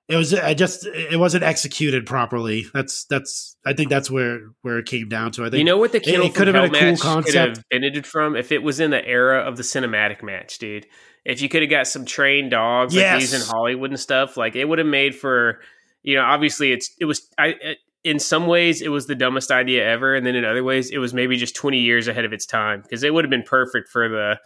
It 0.09 0.17
was 0.17 0.35
I 0.35 0.53
just 0.53 0.87
it 0.87 1.19
wasn't 1.19 1.45
executed 1.45 2.05
properly. 2.05 2.67
That's 2.75 3.05
that's 3.05 3.57
I 3.65 3.73
think 3.73 3.89
that's 3.89 4.11
where 4.11 4.41
where 4.61 4.79
it 4.79 4.87
came 4.87 5.09
down 5.09 5.33
to. 5.33 5.43
I 5.43 5.47
think 5.47 5.59
you 5.59 5.65
know 5.65 5.79
what 5.79 5.93
the 5.93 6.01
Kennel 6.01 6.27
it, 6.27 6.27
it 6.27 6.35
could 6.35 6.49
have 6.49 6.55
been 6.55 6.75
a 6.75 6.97
cool 6.97 6.97
concept. 6.97 7.27
Could 7.27 7.35
have 7.35 7.65
benefited 7.71 8.07
from 8.07 8.37
if 8.37 8.53
it 8.53 8.63
was 8.63 8.81
in 8.81 8.91
the 8.91 9.03
era 9.07 9.41
of 9.41 9.57
the 9.57 9.63
cinematic 9.63 10.23
match, 10.23 10.59
dude. 10.59 10.87
If 11.25 11.41
you 11.41 11.49
could 11.49 11.63
have 11.63 11.71
got 11.71 11.87
some 11.87 12.05
trained 12.05 12.51
dogs 12.51 12.95
yes. 12.95 13.13
like 13.13 13.21
these 13.21 13.35
in 13.35 13.41
Hollywood 13.41 13.91
and 13.91 14.01
stuff, 14.01 14.37
like 14.37 14.57
it 14.57 14.69
would 14.69 14.79
have 14.79 14.89
made 14.89 15.15
for 15.15 15.61
you 16.03 16.17
know 16.17 16.25
obviously 16.25 16.73
it's 16.73 16.93
it 17.01 17.05
was 17.05 17.29
I 17.39 17.77
in 18.05 18.19
some 18.19 18.47
ways 18.47 18.83
it 18.83 18.89
was 18.89 19.07
the 19.07 19.15
dumbest 19.15 19.51
idea 19.51 19.87
ever 19.87 20.15
and 20.15 20.27
then 20.27 20.35
in 20.35 20.45
other 20.45 20.65
ways 20.65 20.91
it 20.91 20.99
was 20.99 21.15
maybe 21.15 21.37
just 21.37 21.55
20 21.55 21.79
years 21.79 22.09
ahead 22.09 22.25
of 22.25 22.33
its 22.33 22.47
time 22.47 22.81
because 22.83 23.03
it 23.03 23.15
would 23.15 23.25
have 23.25 23.31
been 23.31 23.43
perfect 23.43 23.89
for 23.89 24.09
the 24.09 24.39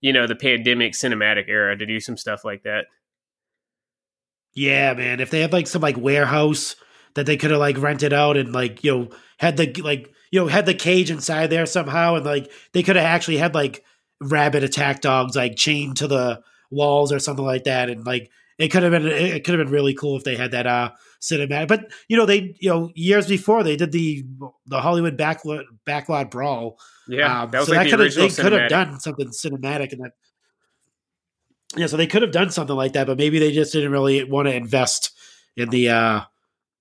you 0.00 0.12
know 0.12 0.26
the 0.26 0.36
pandemic 0.36 0.92
cinematic 0.92 1.48
era 1.48 1.76
to 1.76 1.86
do 1.86 2.00
some 2.00 2.16
stuff 2.16 2.44
like 2.44 2.62
that. 2.62 2.86
Yeah 4.54 4.94
man 4.94 5.20
if 5.20 5.30
they 5.30 5.40
had 5.40 5.52
like 5.52 5.66
some 5.66 5.82
like 5.82 5.96
warehouse 5.96 6.76
that 7.14 7.26
they 7.26 7.36
could 7.36 7.50
have 7.50 7.60
like 7.60 7.78
rented 7.78 8.12
out 8.12 8.36
and 8.36 8.52
like 8.52 8.84
you 8.84 8.94
know 8.94 9.08
had 9.38 9.56
the 9.56 9.72
like 9.82 10.10
you 10.30 10.40
know 10.40 10.46
had 10.46 10.66
the 10.66 10.74
cage 10.74 11.10
inside 11.10 11.48
there 11.48 11.66
somehow, 11.66 12.14
and 12.14 12.24
like 12.24 12.50
they 12.72 12.82
could 12.82 12.96
have 12.96 13.04
actually 13.04 13.38
had 13.38 13.54
like 13.54 13.84
rabbit 14.20 14.62
attack 14.62 15.00
dogs 15.00 15.36
like 15.36 15.56
chained 15.56 15.96
to 15.96 16.06
the 16.06 16.40
walls 16.70 17.12
or 17.12 17.18
something 17.18 17.44
like 17.44 17.64
that, 17.64 17.90
and 17.90 18.06
like 18.06 18.30
it 18.60 18.68
could 18.68 18.82
have 18.82 18.92
been 18.92 19.06
it 19.06 19.42
could 19.42 19.58
have 19.58 19.66
been 19.66 19.72
really 19.72 19.94
cool 19.94 20.16
if 20.16 20.24
they 20.24 20.36
had 20.36 20.50
that 20.50 20.66
uh 20.66 20.90
cinematic. 21.20 21.68
But 21.68 21.90
you 22.08 22.16
know 22.16 22.26
they 22.26 22.54
you 22.60 22.68
know 22.68 22.90
years 22.94 23.26
before 23.26 23.62
they 23.64 23.74
did 23.74 23.90
the 23.90 24.24
the 24.66 24.80
Hollywood 24.80 25.16
backlot 25.16 25.64
backlot 25.86 26.30
brawl. 26.30 26.78
Yeah, 27.08 27.42
Um, 27.42 27.50
that 27.50 27.60
was 27.60 27.68
so 27.68 27.74
like 27.74 27.90
that 27.90 27.96
the 27.96 28.04
could 28.04 28.12
have 28.20 28.34
they 28.36 28.42
could 28.42 28.52
have 28.52 28.68
done 28.68 29.00
something 29.00 29.28
cinematic 29.28 29.92
and 29.92 30.04
that. 30.04 30.12
Yeah, 31.76 31.86
so 31.86 31.96
they 31.96 32.06
could 32.06 32.22
have 32.22 32.32
done 32.32 32.50
something 32.50 32.76
like 32.76 32.92
that, 32.92 33.06
but 33.06 33.16
maybe 33.16 33.38
they 33.38 33.52
just 33.52 33.72
didn't 33.72 33.92
really 33.92 34.24
want 34.24 34.46
to 34.48 34.54
invest 34.54 35.12
in 35.56 35.70
the 35.70 35.88
uh 35.88 36.20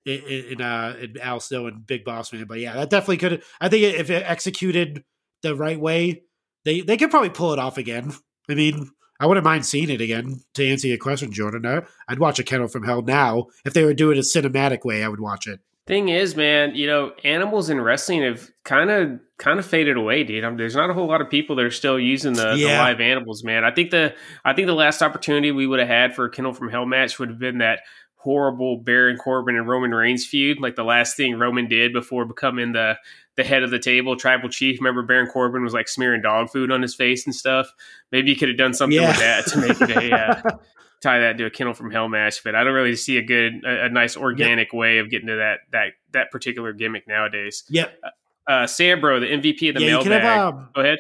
in 0.06 0.20
in, 0.22 0.62
uh, 0.62 0.98
in 1.00 1.18
Al 1.20 1.40
Snow 1.40 1.68
and 1.68 1.88
Big 1.88 2.04
Boss 2.04 2.34
Man. 2.34 2.46
But 2.46 2.60
yeah, 2.60 2.74
that 2.74 2.90
definitely 2.90 3.18
could. 3.18 3.44
I 3.62 3.70
think 3.70 3.84
if 3.84 4.10
it 4.10 4.24
executed 4.26 5.06
the 5.44 5.56
right 5.56 5.80
way, 5.80 6.24
they 6.66 6.82
they 6.82 6.98
could 6.98 7.10
probably 7.12 7.30
pull 7.30 7.54
it 7.54 7.60
off 7.60 7.78
again. 7.78 8.14
I 8.50 8.56
mean, 8.56 8.90
I 9.20 9.26
wouldn't 9.26 9.44
mind 9.44 9.66
seeing 9.66 9.90
it 9.90 10.02
again. 10.02 10.42
To 10.54 10.66
answer 10.68 10.88
your 10.88 10.98
question, 10.98 11.32
Jordan, 11.32 11.66
I- 11.66 11.82
I'd 12.08 12.20
watch 12.20 12.40
a 12.40 12.44
Kennel 12.44 12.68
from 12.70 12.84
Hell 12.84 13.02
now 13.02 13.48
if 13.66 13.74
they 13.74 13.84
were 13.84 13.94
doing 13.94 14.18
it 14.18 14.22
a 14.22 14.24
cinematic 14.24 14.86
way. 14.86 15.04
I 15.04 15.08
would 15.10 15.20
watch 15.20 15.46
it. 15.48 15.60
Thing 15.88 16.10
is, 16.10 16.36
man, 16.36 16.76
you 16.76 16.86
know, 16.86 17.14
animals 17.24 17.72
in 17.72 17.82
wrestling 17.82 18.22
have 18.22 18.52
kind 18.64 18.92
of 18.92 19.20
kind 19.40 19.58
of 19.58 19.66
faded 19.66 19.98
away, 19.98 20.24
dude. 20.24 20.44
I 20.44 20.48
mean, 20.50 20.58
there's 20.58 20.76
not 20.76 20.92
a 20.92 20.94
whole 20.94 21.08
lot 21.08 21.20
of 21.20 21.32
people 21.32 21.56
that 21.56 21.66
are 21.66 21.72
still 21.72 22.00
using 22.00 22.34
the, 22.34 22.56
the 22.56 22.66
live 22.78 23.02
animals, 23.02 23.44
man. 23.44 23.64
I 23.64 23.72
think 23.72 23.90
the 23.90 24.14
I 24.46 24.54
think 24.54 24.68
the 24.68 24.76
last 24.76 25.02
opportunity 25.02 25.52
we 25.52 25.66
would 25.66 25.80
have 25.80 25.88
had 25.88 26.14
for 26.16 26.26
a 26.26 26.30
Kennel 26.30 26.54
from 26.54 26.70
Hell 26.70 26.86
match 26.86 27.18
would 27.18 27.30
have 27.30 27.40
been 27.40 27.58
that 27.58 27.80
horrible 28.18 28.78
Baron 28.78 29.18
Corbin 29.18 29.56
and 29.56 29.68
Roman 29.68 29.92
Reigns 29.92 30.26
feud, 30.28 30.60
like 30.60 30.76
the 30.76 30.84
last 30.84 31.18
thing 31.18 31.40
Roman 31.40 31.68
did 31.68 31.92
before 31.94 32.26
becoming 32.26 32.74
the 32.74 32.98
the 33.40 33.44
head 33.46 33.64
of 33.64 33.72
the 33.72 33.80
table, 33.80 34.18
tribal 34.18 34.50
chief. 34.50 34.80
Remember, 34.80 35.02
Baron 35.02 35.28
Corbin 35.28 35.64
was 35.64 35.74
like 35.74 35.88
smearing 35.88 36.22
dog 36.22 36.50
food 36.50 36.72
on 36.72 36.82
his 36.82 36.94
face 36.94 37.26
and 37.26 37.34
stuff. 37.34 37.72
Maybe 38.12 38.30
you 38.30 38.36
could 38.36 38.50
have 38.50 38.58
done 38.58 38.74
something 38.74 39.00
Yeah. 39.00 39.08
with 39.08 39.20
that 39.20 39.46
to 39.48 39.58
make 39.60 39.82
it 39.82 39.90
a 40.12 40.14
uh, 40.16 40.58
tie 41.02 41.20
that 41.20 41.38
to 41.38 41.46
a 41.46 41.50
Kennel 41.50 41.74
from 41.74 41.90
Hell 41.90 42.10
match, 42.10 42.44
but 42.44 42.54
I 42.54 42.66
don't 42.66 42.74
really 42.74 42.98
see 42.98 43.18
a 43.18 43.22
good, 43.22 43.64
a, 43.66 43.86
a 43.86 43.90
nice 43.90 44.18
organic 44.18 44.74
way 44.74 44.98
of 44.98 45.10
getting 45.10 45.28
to 45.28 45.38
that 45.38 45.60
that 45.72 45.94
that 46.12 46.32
particular 46.32 46.74
gimmick 46.74 47.08
nowadays. 47.08 47.64
Yep. 47.70 47.98
Uh, 48.46 48.64
Sambro, 48.66 49.20
the 49.22 49.28
MVP 49.28 49.70
of 49.70 49.76
the 49.76 49.82
yeah, 49.82 49.88
mailbag. 49.98 50.22
have. 50.22 50.54
Um, 50.56 50.70
Go 50.76 50.82
ahead. 50.82 51.00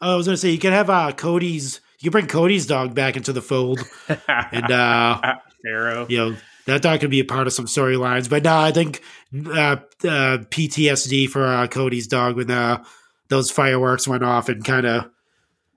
I 0.00 0.14
was 0.14 0.26
going 0.26 0.34
to 0.34 0.40
say 0.40 0.50
you 0.50 0.58
could 0.58 0.72
have 0.72 0.88
uh, 0.88 1.12
Cody's. 1.12 1.80
You 1.98 2.06
could 2.06 2.12
bring 2.12 2.26
Cody's 2.28 2.66
dog 2.66 2.94
back 2.94 3.16
into 3.16 3.32
the 3.32 3.42
fold, 3.42 3.80
and 4.28 4.70
uh, 4.70 5.20
Pharaoh. 5.64 6.06
you 6.08 6.16
know 6.16 6.36
that 6.70 6.82
dog 6.82 7.00
could 7.00 7.10
be 7.10 7.20
a 7.20 7.24
part 7.24 7.46
of 7.46 7.52
some 7.52 7.66
storylines. 7.66 8.30
But 8.30 8.44
no, 8.44 8.56
I 8.56 8.72
think 8.72 9.02
uh, 9.34 9.76
uh, 10.04 10.38
PTSD 10.48 11.28
for 11.28 11.44
uh, 11.46 11.66
Cody's 11.66 12.06
dog 12.06 12.36
when 12.36 12.50
uh, 12.50 12.82
those 13.28 13.50
fireworks 13.50 14.06
went 14.06 14.24
off 14.24 14.48
and 14.48 14.64
kind 14.64 14.86
of 14.86 15.10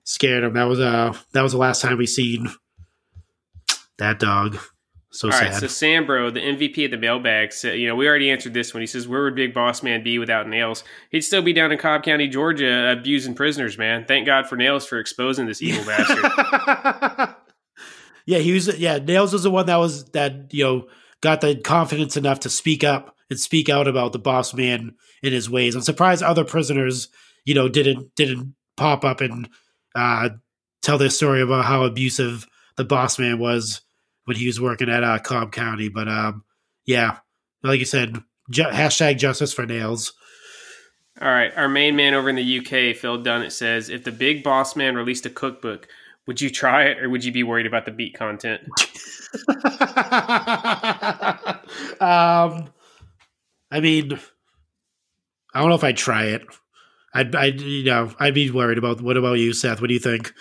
scared 0.04 0.44
him. 0.44 0.52
That 0.54 0.64
was 0.64 0.80
uh 0.80 1.16
that 1.32 1.42
was 1.42 1.52
the 1.52 1.58
last 1.58 1.80
time 1.80 1.96
we 1.96 2.06
seen 2.06 2.48
that 3.98 4.18
dog. 4.18 4.58
So 5.10 5.28
All 5.28 5.32
sad. 5.32 5.52
right, 5.52 5.54
so 5.54 5.66
Sambro, 5.66 6.34
the 6.34 6.40
MVP 6.40 6.86
of 6.86 6.90
the 6.90 6.96
mailbag, 6.96 7.52
said, 7.52 7.78
you 7.78 7.86
know, 7.86 7.94
we 7.94 8.08
already 8.08 8.32
answered 8.32 8.52
this 8.52 8.74
one. 8.74 8.80
He 8.80 8.86
says, 8.88 9.06
"Where 9.06 9.22
would 9.22 9.36
Big 9.36 9.54
Boss 9.54 9.80
Man 9.80 10.02
be 10.02 10.18
without 10.18 10.48
Nails? 10.48 10.82
He'd 11.10 11.20
still 11.20 11.40
be 11.40 11.52
down 11.52 11.70
in 11.70 11.78
Cobb 11.78 12.02
County, 12.02 12.26
Georgia, 12.26 12.90
abusing 12.90 13.36
prisoners. 13.36 13.78
Man, 13.78 14.04
thank 14.06 14.26
God 14.26 14.48
for 14.48 14.56
Nails 14.56 14.84
for 14.84 14.98
exposing 14.98 15.46
this 15.46 15.62
evil 15.62 15.84
bastard." 15.86 17.36
yeah, 18.26 18.38
he 18.38 18.52
was. 18.52 18.78
Yeah, 18.78 18.98
Nails 18.98 19.32
was 19.32 19.42
the 19.42 19.50
one 19.50 19.66
that 19.66 19.76
was 19.76 20.04
that 20.10 20.52
you 20.52 20.64
know 20.64 20.88
got 21.20 21.40
the 21.40 21.56
confidence 21.56 22.16
enough 22.16 22.40
to 22.40 22.50
speak 22.50 22.84
up 22.84 23.16
and 23.30 23.38
speak 23.38 23.68
out 23.68 23.88
about 23.88 24.12
the 24.12 24.18
boss 24.18 24.54
man 24.54 24.94
in 25.22 25.32
his 25.32 25.48
ways. 25.48 25.74
I'm 25.74 25.82
surprised 25.82 26.22
other 26.22 26.44
prisoners, 26.44 27.08
you 27.44 27.54
know, 27.54 27.68
didn't 27.68 28.14
didn't 28.14 28.54
pop 28.76 29.04
up 29.04 29.20
and 29.20 29.48
uh, 29.94 30.30
tell 30.82 30.98
their 30.98 31.10
story 31.10 31.42
about 31.42 31.64
how 31.64 31.84
abusive 31.84 32.46
the 32.76 32.84
boss 32.84 33.18
man 33.18 33.38
was 33.38 33.80
when 34.24 34.36
he 34.36 34.46
was 34.46 34.60
working 34.60 34.88
at 34.88 35.04
uh, 35.04 35.18
Cobb 35.18 35.52
County. 35.52 35.88
But 35.88 36.08
um, 36.08 36.44
yeah, 36.86 37.18
like 37.62 37.80
you 37.80 37.86
said, 37.86 38.22
ju- 38.50 38.64
hashtag 38.64 39.18
justice 39.18 39.52
for 39.52 39.66
Nails. 39.66 40.12
All 41.20 41.28
right, 41.28 41.52
our 41.56 41.68
main 41.68 41.94
man 41.94 42.14
over 42.14 42.28
in 42.28 42.34
the 42.36 42.58
UK, 42.58 42.96
Phil 42.96 43.22
Dunnett, 43.22 43.52
says, 43.52 43.88
"If 43.88 44.02
the 44.02 44.10
Big 44.10 44.42
Boss 44.42 44.74
Man 44.74 44.96
released 44.96 45.26
a 45.26 45.30
cookbook, 45.30 45.86
would 46.26 46.40
you 46.40 46.50
try 46.50 46.84
it, 46.84 47.02
or 47.02 47.10
would 47.10 47.24
you 47.24 47.32
be 47.32 47.42
worried 47.42 47.66
about 47.66 47.84
the 47.84 47.90
beat 47.90 48.14
content?" 48.14 48.62
um, 52.00 52.70
I 53.70 53.80
mean, 53.80 54.18
I 55.54 55.60
don't 55.60 55.68
know 55.68 55.74
if 55.74 55.84
I'd 55.84 55.96
try 55.96 56.24
it. 56.26 56.42
I'd, 57.12 57.34
I'd, 57.34 57.60
you 57.60 57.84
know, 57.84 58.12
I'd 58.18 58.34
be 58.34 58.50
worried 58.50 58.78
about. 58.78 59.00
What 59.00 59.16
about 59.16 59.34
you, 59.34 59.52
Seth? 59.52 59.80
What 59.80 59.88
do 59.88 59.94
you 59.94 60.00
think? 60.00 60.32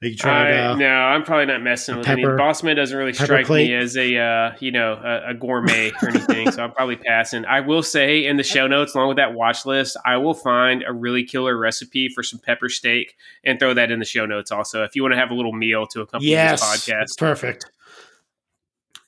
You 0.00 0.14
tried? 0.14 0.52
I- 0.54 0.66
Uh, 0.72 0.74
no, 0.76 0.86
I'm 0.88 1.24
probably 1.24 1.46
not 1.46 1.60
messing 1.60 1.96
with 1.96 2.06
any. 2.08 2.22
pepper- 2.22 2.36
Bossman 2.38 2.76
doesn't 2.76 2.96
really 2.96 3.12
strike 3.12 3.46
plate? 3.46 3.66
me 3.68 3.74
as 3.74 3.96
a 3.96 4.16
uh, 4.16 4.52
you 4.60 4.70
know 4.70 4.92
a, 4.92 5.30
a 5.30 5.34
gourmet 5.34 5.90
or 6.02 6.08
anything, 6.10 6.52
so 6.52 6.62
I'm 6.62 6.70
probably 6.70 6.94
passing. 6.96 7.44
I 7.44 7.60
will 7.60 7.82
say 7.82 8.24
in 8.24 8.36
the 8.36 8.44
show 8.44 8.68
notes, 8.68 8.94
along 8.94 9.08
with 9.08 9.16
that 9.16 9.34
watch 9.34 9.66
list, 9.66 9.96
I 10.06 10.16
will 10.18 10.34
find 10.34 10.84
a 10.86 10.92
really 10.92 11.24
killer 11.24 11.56
recipe 11.58 12.08
for 12.08 12.22
some 12.22 12.38
pepper 12.38 12.68
steak 12.68 13.16
and 13.42 13.58
throw 13.58 13.74
that 13.74 13.90
in 13.90 13.98
the 13.98 14.04
show 14.04 14.24
notes. 14.24 14.52
Also, 14.52 14.84
if 14.84 14.94
you 14.94 15.02
want 15.02 15.14
to 15.14 15.18
have 15.18 15.32
a 15.32 15.34
little 15.34 15.52
meal 15.52 15.84
to 15.88 16.02
accompany 16.02 16.30
yes, 16.30 16.60
this 16.60 16.88
podcast. 16.88 17.18
perfect. 17.18 17.64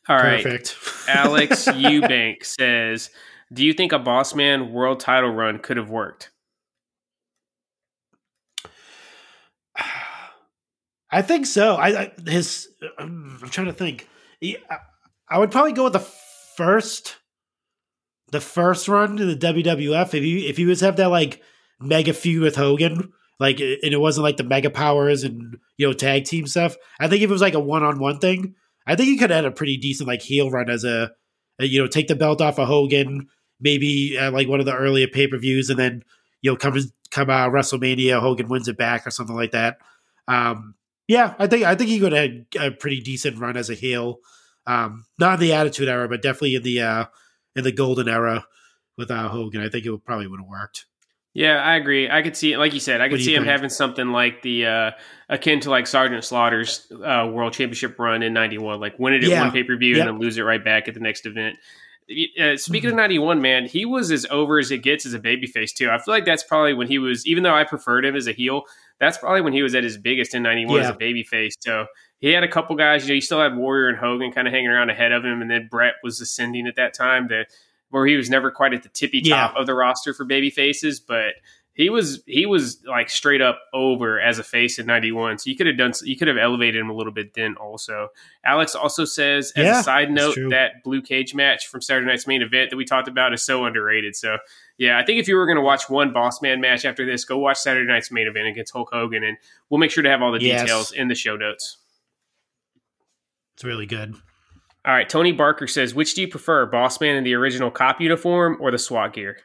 All 0.08 0.16
right, 0.16 0.42
Perfect. 0.42 0.76
Alex 1.08 1.66
Eubank 1.66 2.44
says, 2.44 3.10
"Do 3.52 3.64
you 3.64 3.72
think 3.72 3.92
a 3.92 3.98
Bossman 4.00 4.72
world 4.72 4.98
title 4.98 5.30
run 5.30 5.60
could 5.60 5.76
have 5.76 5.88
worked?" 5.90 6.29
I 11.10 11.22
think 11.22 11.46
so. 11.46 11.74
I, 11.74 12.02
I 12.02 12.12
his. 12.26 12.68
I'm 12.98 13.38
trying 13.50 13.66
to 13.66 13.72
think. 13.72 14.08
I, 15.28 15.38
would 15.38 15.50
probably 15.50 15.72
go 15.72 15.84
with 15.84 15.92
the 15.92 16.06
first, 16.56 17.16
the 18.30 18.40
first 18.40 18.88
run 18.88 19.16
to 19.16 19.26
the 19.26 19.36
WWF. 19.36 20.14
If 20.14 20.24
you 20.24 20.48
if 20.48 20.56
he 20.56 20.66
was 20.66 20.80
have 20.80 20.96
that 20.96 21.08
like 21.08 21.42
mega 21.80 22.12
feud 22.12 22.42
with 22.42 22.56
Hogan, 22.56 23.12
like 23.38 23.58
and 23.60 23.78
it 23.82 24.00
wasn't 24.00 24.24
like 24.24 24.36
the 24.36 24.44
mega 24.44 24.70
powers 24.70 25.24
and 25.24 25.58
you 25.76 25.86
know 25.86 25.92
tag 25.92 26.24
team 26.24 26.46
stuff. 26.46 26.76
I 27.00 27.08
think 27.08 27.22
if 27.22 27.30
it 27.30 27.32
was 27.32 27.42
like 27.42 27.54
a 27.54 27.60
one 27.60 27.82
on 27.82 27.98
one 27.98 28.18
thing, 28.18 28.54
I 28.86 28.94
think 28.94 29.08
he 29.08 29.18
could 29.18 29.30
have 29.30 29.44
had 29.44 29.52
a 29.52 29.54
pretty 29.54 29.76
decent 29.78 30.08
like 30.08 30.22
heel 30.22 30.50
run 30.50 30.70
as 30.70 30.84
a, 30.84 31.10
a, 31.58 31.64
you 31.64 31.80
know 31.80 31.88
take 31.88 32.06
the 32.06 32.14
belt 32.14 32.40
off 32.40 32.58
of 32.58 32.68
Hogan, 32.68 33.28
maybe 33.60 34.16
at 34.16 34.32
like 34.32 34.48
one 34.48 34.60
of 34.60 34.66
the 34.66 34.76
earlier 34.76 35.08
pay 35.08 35.26
per 35.26 35.38
views, 35.38 35.70
and 35.70 35.78
then 35.78 36.04
you 36.40 36.52
know 36.52 36.56
come 36.56 36.78
come 37.10 37.30
uh, 37.30 37.48
WrestleMania, 37.48 38.20
Hogan 38.20 38.48
wins 38.48 38.68
it 38.68 38.78
back 38.78 39.06
or 39.06 39.10
something 39.10 39.36
like 39.36 39.50
that. 39.50 39.78
Um, 40.28 40.74
yeah, 41.10 41.34
I 41.40 41.48
think 41.48 41.64
I 41.64 41.74
think 41.74 41.90
he 41.90 41.98
could 41.98 42.12
have 42.12 42.30
had 42.30 42.46
a 42.60 42.70
pretty 42.70 43.00
decent 43.00 43.36
run 43.38 43.56
as 43.56 43.68
a 43.68 43.74
heel. 43.74 44.20
Um, 44.64 45.06
not 45.18 45.34
in 45.34 45.40
the 45.40 45.52
Attitude 45.54 45.88
Era, 45.88 46.08
but 46.08 46.22
definitely 46.22 46.54
in 46.54 46.62
the 46.62 46.80
uh, 46.80 47.04
in 47.56 47.64
the 47.64 47.72
Golden 47.72 48.08
Era 48.08 48.44
with 48.96 49.10
uh, 49.10 49.28
Hogan. 49.28 49.60
I 49.60 49.68
think 49.68 49.84
it 49.84 49.90
would, 49.90 50.04
probably 50.04 50.28
would 50.28 50.38
have 50.38 50.48
worked. 50.48 50.86
Yeah, 51.34 51.56
I 51.56 51.74
agree. 51.76 52.08
I 52.08 52.22
could 52.22 52.36
see, 52.36 52.56
like 52.56 52.74
you 52.74 52.80
said, 52.80 53.00
I 53.00 53.08
could 53.08 53.20
see 53.20 53.34
him 53.34 53.42
think? 53.42 53.50
having 53.50 53.70
something 53.70 54.08
like 54.12 54.42
the 54.42 54.66
uh, 54.66 54.90
akin 55.28 55.58
to 55.60 55.70
like 55.70 55.86
Sergeant 55.88 56.22
Slaughter's 56.24 56.86
uh, 56.92 57.28
World 57.32 57.52
Championship 57.54 57.98
run 57.98 58.22
in 58.22 58.32
'91, 58.32 58.78
like 58.78 58.96
win 58.98 59.14
it 59.14 59.24
at 59.24 59.30
Yeah. 59.30 59.42
one 59.42 59.50
pay 59.50 59.64
per 59.64 59.76
view 59.76 59.96
Yep. 59.96 60.06
and 60.06 60.08
then 60.14 60.20
lose 60.20 60.38
it 60.38 60.42
right 60.42 60.64
back 60.64 60.86
at 60.86 60.94
the 60.94 61.00
next 61.00 61.26
event. 61.26 61.56
Uh, 62.40 62.56
speaking 62.56 62.90
of 62.90 62.96
'91, 62.96 63.40
man, 63.40 63.66
he 63.66 63.84
was 63.84 64.10
as 64.10 64.26
over 64.30 64.58
as 64.58 64.70
it 64.70 64.78
gets 64.78 65.06
as 65.06 65.14
a 65.14 65.18
babyface 65.20 65.72
too. 65.72 65.88
I 65.90 65.98
feel 65.98 66.14
like 66.14 66.24
that's 66.24 66.42
probably 66.44 66.74
when 66.74 66.86
he 66.88 66.98
was, 66.98 67.24
even 67.26 67.42
though 67.44 67.54
I 67.54 67.64
preferred 67.64 68.04
him 68.04 68.16
as 68.16 68.26
a 68.26 68.32
heel, 68.32 68.62
that's 69.00 69.18
probably 69.18 69.40
when 69.40 69.52
he 69.52 69.62
was 69.62 69.74
at 69.74 69.82
his 69.82 69.96
biggest 69.96 70.34
in 70.34 70.42
'91 70.42 70.80
as 70.80 70.86
Yeah. 70.86 70.92
a 70.92 70.96
babyface. 70.96 71.54
So 71.60 71.86
he 72.20 72.28
had 72.30 72.44
a 72.44 72.48
couple 72.48 72.76
guys. 72.76 73.04
You 73.04 73.08
know, 73.08 73.14
you 73.16 73.20
still 73.20 73.40
had 73.40 73.56
Warrior 73.56 73.88
and 73.88 73.98
Hogan 73.98 74.30
kind 74.30 74.46
of 74.46 74.52
hanging 74.54 74.68
around 74.70 74.90
ahead 74.90 75.10
of 75.12 75.24
him, 75.24 75.40
and 75.42 75.50
then 75.50 75.68
Bret 75.70 75.94
was 76.04 76.20
ascending 76.20 76.66
at 76.66 76.76
that 76.76 76.94
time. 76.94 77.28
That 77.28 77.46
where 77.88 78.06
he 78.06 78.16
was 78.16 78.30
never 78.30 78.50
quite 78.52 78.72
at 78.74 78.82
the 78.84 78.88
tippy 78.90 79.20
top 79.22 79.56
of 79.56 79.66
the 79.66 79.74
roster 79.74 80.14
for 80.14 80.24
baby 80.24 80.50
faces, 80.50 81.00
but 81.00 81.32
he 81.72 81.88
was 81.88 82.22
he 82.26 82.46
was 82.46 82.82
like 82.86 83.08
straight 83.08 83.40
up 83.40 83.58
over 83.72 84.20
as 84.20 84.38
a 84.38 84.42
face 84.44 84.78
in 84.78 84.86
91 84.86 85.38
so 85.38 85.48
you 85.48 85.56
could 85.56 85.68
have 85.68 85.78
done 85.78 85.92
you 86.02 86.16
could 86.16 86.26
have 86.28 86.36
elevated 86.36 86.78
him 86.80 86.90
a 86.90 86.92
little 86.92 87.12
bit 87.12 87.32
then 87.34 87.54
also 87.56 88.08
alex 88.44 88.74
also 88.74 89.04
says 89.04 89.52
as 89.56 89.64
Yeah, 89.64 89.80
a 89.80 89.82
side 89.84 90.10
note 90.10 90.36
that 90.50 90.82
blue 90.84 91.00
cage 91.00 91.32
match 91.32 91.68
from 91.68 91.80
saturday 91.80 92.06
night's 92.08 92.26
main 92.26 92.42
event 92.42 92.70
that 92.70 92.76
we 92.76 92.84
talked 92.84 93.06
about 93.08 93.32
is 93.32 93.42
so 93.42 93.64
underrated 93.64 94.16
so 94.16 94.36
yeah 94.80 94.98
i 94.98 95.04
think 95.04 95.20
if 95.20 95.28
you 95.28 95.36
were 95.36 95.46
going 95.46 95.54
to 95.56 95.62
watch 95.62 95.88
one 95.88 96.12
boss 96.12 96.42
man 96.42 96.60
match 96.60 96.84
after 96.84 97.06
this 97.06 97.24
go 97.24 97.38
watch 97.38 97.56
saturday 97.58 97.86
night's 97.86 98.10
main 98.10 98.26
event 98.26 98.48
against 98.48 98.72
hulk 98.72 98.88
hogan 98.92 99.22
and 99.22 99.36
we'll 99.68 99.78
make 99.78 99.92
sure 99.92 100.02
to 100.02 100.10
have 100.10 100.20
all 100.22 100.32
the 100.32 100.40
Yes. 100.42 100.62
details 100.62 100.90
in 100.92 101.06
the 101.06 101.14
show 101.14 101.36
notes 101.36 101.76
It's 103.54 103.62
really 103.64 103.86
good. 103.86 104.14
all 104.84 104.92
right 104.94 105.08
tony 105.08 105.30
barker 105.32 105.66
says 105.68 105.94
which 105.94 106.14
do 106.14 106.22
you 106.22 106.28
prefer 106.28 106.66
boss 106.66 107.00
man 107.00 107.14
in 107.16 107.22
the 107.24 107.34
original 107.34 107.70
cop 107.70 108.00
uniform 108.00 108.56
or 108.60 108.70
the 108.72 108.78
swat 108.78 109.12
gear 109.12 109.36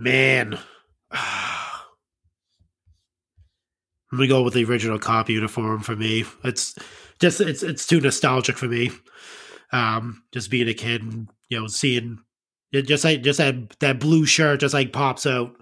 Man, 0.00 0.56
I'm 1.10 1.80
gonna 4.12 4.28
go 4.28 4.42
with 4.44 4.54
the 4.54 4.64
original 4.64 4.98
cop 4.98 5.28
uniform 5.28 5.80
for 5.80 5.96
me. 5.96 6.24
It's 6.44 6.76
just 7.18 7.40
it's 7.40 7.62
it's 7.64 7.84
too 7.86 8.00
nostalgic 8.00 8.56
for 8.56 8.66
me. 8.66 8.90
Um, 9.72 10.22
just 10.32 10.50
being 10.52 10.68
a 10.68 10.74
kid, 10.74 11.02
and, 11.02 11.28
you 11.48 11.58
know, 11.60 11.66
seeing 11.66 12.18
It 12.72 12.82
just 12.82 13.04
like 13.04 13.22
just 13.22 13.38
that 13.38 13.78
that 13.80 14.00
blue 14.00 14.26
shirt 14.26 14.60
just 14.60 14.74
like 14.74 14.92
pops 14.92 15.26
out. 15.26 15.54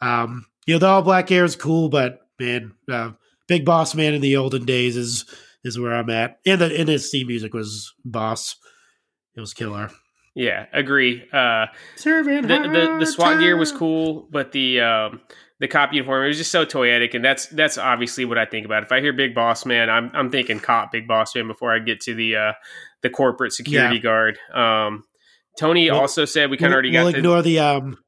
Um, 0.00 0.46
you 0.66 0.74
know, 0.74 0.78
the 0.78 0.86
all 0.86 1.02
black 1.02 1.28
hair 1.28 1.44
is 1.44 1.56
cool, 1.56 1.88
but 1.88 2.20
man, 2.38 2.72
uh, 2.90 3.12
Big 3.48 3.64
Boss 3.64 3.94
Man 3.94 4.14
in 4.14 4.20
the 4.20 4.36
olden 4.36 4.64
days 4.64 4.96
is 4.96 5.24
is 5.64 5.78
where 5.78 5.92
I'm 5.92 6.10
at. 6.10 6.38
And 6.46 6.60
the 6.60 6.78
and 6.78 6.88
his 6.88 7.10
theme 7.10 7.26
music 7.26 7.54
was 7.54 7.92
boss. 8.04 8.56
It 9.36 9.40
was 9.40 9.54
killer. 9.54 9.90
Yeah, 10.34 10.66
agree. 10.72 11.24
Uh, 11.32 11.66
the, 12.04 12.12
the, 12.42 12.96
the 13.00 13.06
SWAT 13.06 13.40
gear 13.40 13.56
was 13.56 13.72
cool, 13.72 14.28
but 14.30 14.52
the 14.52 14.80
um, 14.80 15.20
the 15.58 15.68
cop 15.68 15.92
uniform 15.92 16.24
it 16.24 16.28
was 16.28 16.38
just 16.38 16.52
so 16.52 16.64
toyetic, 16.64 17.14
and 17.14 17.24
that's 17.24 17.46
that's 17.48 17.78
obviously 17.78 18.24
what 18.24 18.38
I 18.38 18.46
think 18.46 18.64
about. 18.64 18.82
If 18.82 18.92
I 18.92 19.00
hear 19.00 19.12
Big 19.12 19.34
Boss 19.34 19.66
Man, 19.66 19.90
I'm 19.90 20.10
I'm 20.14 20.30
thinking 20.30 20.60
cop 20.60 20.92
Big 20.92 21.08
Boss 21.08 21.34
Man 21.34 21.48
before 21.48 21.74
I 21.74 21.80
get 21.80 22.00
to 22.02 22.14
the 22.14 22.36
uh, 22.36 22.52
the 23.02 23.10
corporate 23.10 23.52
security 23.52 23.96
yeah. 23.96 24.02
guard. 24.02 24.38
Um, 24.54 25.04
Tony 25.60 25.90
we'll, 25.90 26.00
also 26.00 26.24
said 26.24 26.50
we 26.50 26.56
kind 26.56 26.72
of 26.72 26.76
already 26.76 26.90
we'll 26.90 27.08
ignore 27.08 27.42
the, 27.42 27.56
the 27.56 27.58
um. 27.58 27.98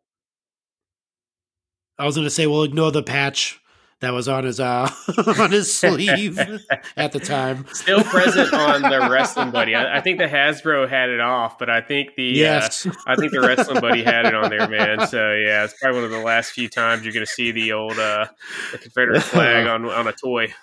I 1.99 2.07
was 2.07 2.17
going 2.17 2.25
to 2.25 2.31
say 2.31 2.47
we'll 2.47 2.63
ignore 2.63 2.91
the 2.91 3.03
patch 3.03 3.61
that 4.01 4.15
was 4.15 4.27
on 4.27 4.45
his 4.45 4.59
uh 4.59 4.91
on 5.39 5.51
his 5.51 5.73
sleeve 5.73 6.39
at 6.97 7.13
the 7.13 7.21
time. 7.21 7.67
Still 7.75 8.03
present 8.05 8.55
on 8.55 8.81
the 8.81 9.07
wrestling 9.11 9.51
buddy. 9.51 9.75
I, 9.75 9.99
I, 9.99 10.01
think 10.01 10.19
the 10.19 10.27
Hasbro 10.27 10.89
had 10.89 11.11
it 11.11 11.21
off, 11.21 11.59
but 11.59 11.69
I 11.69 11.83
think 11.83 12.15
the 12.17 12.31
uh, 12.31 12.37
yes. 12.37 12.87
Uh, 12.87 12.93
I 13.07 13.17
think 13.17 13.33
the 13.33 13.43
wrestling 13.43 13.83
buddy 13.83 14.03
had 14.03 14.25
it 14.25 14.35
on 14.35 14.49
there, 14.49 14.67
man. 14.69 15.07
So 15.13 15.35
yeah, 15.35 15.65
it's 15.65 15.75
probably 15.79 16.01
one 16.01 16.05
of 16.07 16.11
the 16.11 16.25
last 16.25 16.53
few 16.53 16.71
times 16.71 17.05
you're 17.05 17.13
going 17.13 17.27
to 17.27 17.31
see 17.31 17.53
the 17.53 17.73
old 17.73 17.99
uh 17.99 18.27
the 18.73 18.79
Confederate 18.79 19.21
flag 19.21 19.67
on 19.67 19.85
on 19.85 20.09
a 20.09 20.13
toy. 20.13 20.55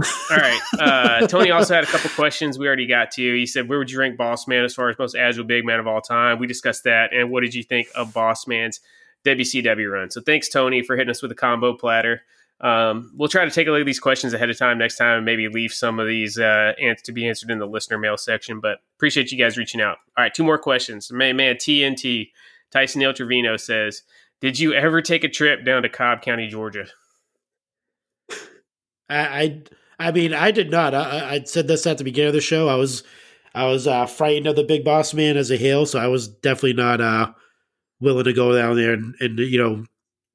All 0.00 0.36
right. 0.36 0.60
Uh, 0.78 1.26
Tony 1.26 1.50
also 1.50 1.74
had 1.74 1.84
a 1.84 1.86
couple 1.86 2.08
questions 2.10 2.58
we 2.58 2.66
already 2.66 2.86
got 2.86 3.10
to. 3.12 3.22
He 3.34 3.46
said, 3.46 3.68
Where 3.68 3.78
would 3.78 3.90
you 3.90 3.98
rank 3.98 4.16
Boss 4.16 4.48
Man 4.48 4.64
as 4.64 4.74
far 4.74 4.88
as 4.88 4.98
most 4.98 5.14
agile 5.14 5.44
big 5.44 5.66
man 5.66 5.80
of 5.80 5.86
all 5.86 6.00
time? 6.00 6.38
We 6.38 6.46
discussed 6.46 6.84
that. 6.84 7.12
And 7.12 7.30
what 7.30 7.42
did 7.42 7.54
you 7.54 7.62
think 7.62 7.88
of 7.94 8.14
Boss 8.14 8.46
Man's 8.46 8.80
WCW 9.24 9.92
run? 9.92 10.10
So 10.10 10.20
thanks, 10.20 10.48
Tony, 10.48 10.82
for 10.82 10.96
hitting 10.96 11.10
us 11.10 11.20
with 11.20 11.30
a 11.30 11.34
combo 11.34 11.74
platter. 11.76 12.22
Um, 12.62 13.12
we'll 13.16 13.28
try 13.28 13.44
to 13.44 13.50
take 13.50 13.66
a 13.66 13.70
look 13.70 13.80
at 13.80 13.86
these 13.86 14.00
questions 14.00 14.32
ahead 14.32 14.48
of 14.48 14.56
time 14.56 14.78
next 14.78 14.96
time 14.96 15.16
and 15.16 15.26
maybe 15.26 15.48
leave 15.48 15.72
some 15.72 15.98
of 15.98 16.06
these 16.06 16.38
uh, 16.38 16.72
to 17.04 17.12
be 17.12 17.26
answered 17.26 17.50
in 17.50 17.58
the 17.58 17.66
listener 17.66 17.98
mail 17.98 18.16
section. 18.16 18.60
But 18.60 18.78
appreciate 18.96 19.32
you 19.32 19.38
guys 19.38 19.58
reaching 19.58 19.80
out. 19.80 19.98
All 20.16 20.22
right, 20.22 20.32
two 20.32 20.44
more 20.44 20.58
questions. 20.58 21.10
Man, 21.12 21.36
man 21.36 21.56
TNT, 21.56 22.30
Tyson 22.70 23.00
Neil 23.00 23.12
Trevino 23.12 23.56
says, 23.56 24.02
Did 24.40 24.58
you 24.58 24.72
ever 24.74 25.02
take 25.02 25.24
a 25.24 25.28
trip 25.28 25.64
down 25.64 25.82
to 25.82 25.88
Cobb 25.88 26.22
County, 26.22 26.48
Georgia? 26.48 26.86
I, 29.10 29.18
I, 29.18 29.62
I 29.98 30.10
mean, 30.12 30.34
I 30.34 30.50
did 30.50 30.70
not. 30.70 30.94
I, 30.94 31.34
I, 31.34 31.44
said 31.44 31.68
this 31.68 31.86
at 31.86 31.98
the 31.98 32.04
beginning 32.04 32.28
of 32.28 32.34
the 32.34 32.40
show. 32.40 32.68
I 32.68 32.74
was, 32.74 33.02
I 33.54 33.66
was 33.66 33.86
uh, 33.86 34.06
frightened 34.06 34.46
of 34.46 34.56
the 34.56 34.64
big 34.64 34.84
boss 34.84 35.14
man 35.14 35.36
as 35.36 35.50
a 35.50 35.56
heel, 35.56 35.86
so 35.86 35.98
I 35.98 36.08
was 36.08 36.28
definitely 36.28 36.74
not 36.74 37.00
uh, 37.00 37.32
willing 38.00 38.24
to 38.24 38.32
go 38.32 38.56
down 38.56 38.76
there 38.76 38.94
and, 38.94 39.14
and 39.20 39.38
you 39.38 39.58
know, 39.58 39.84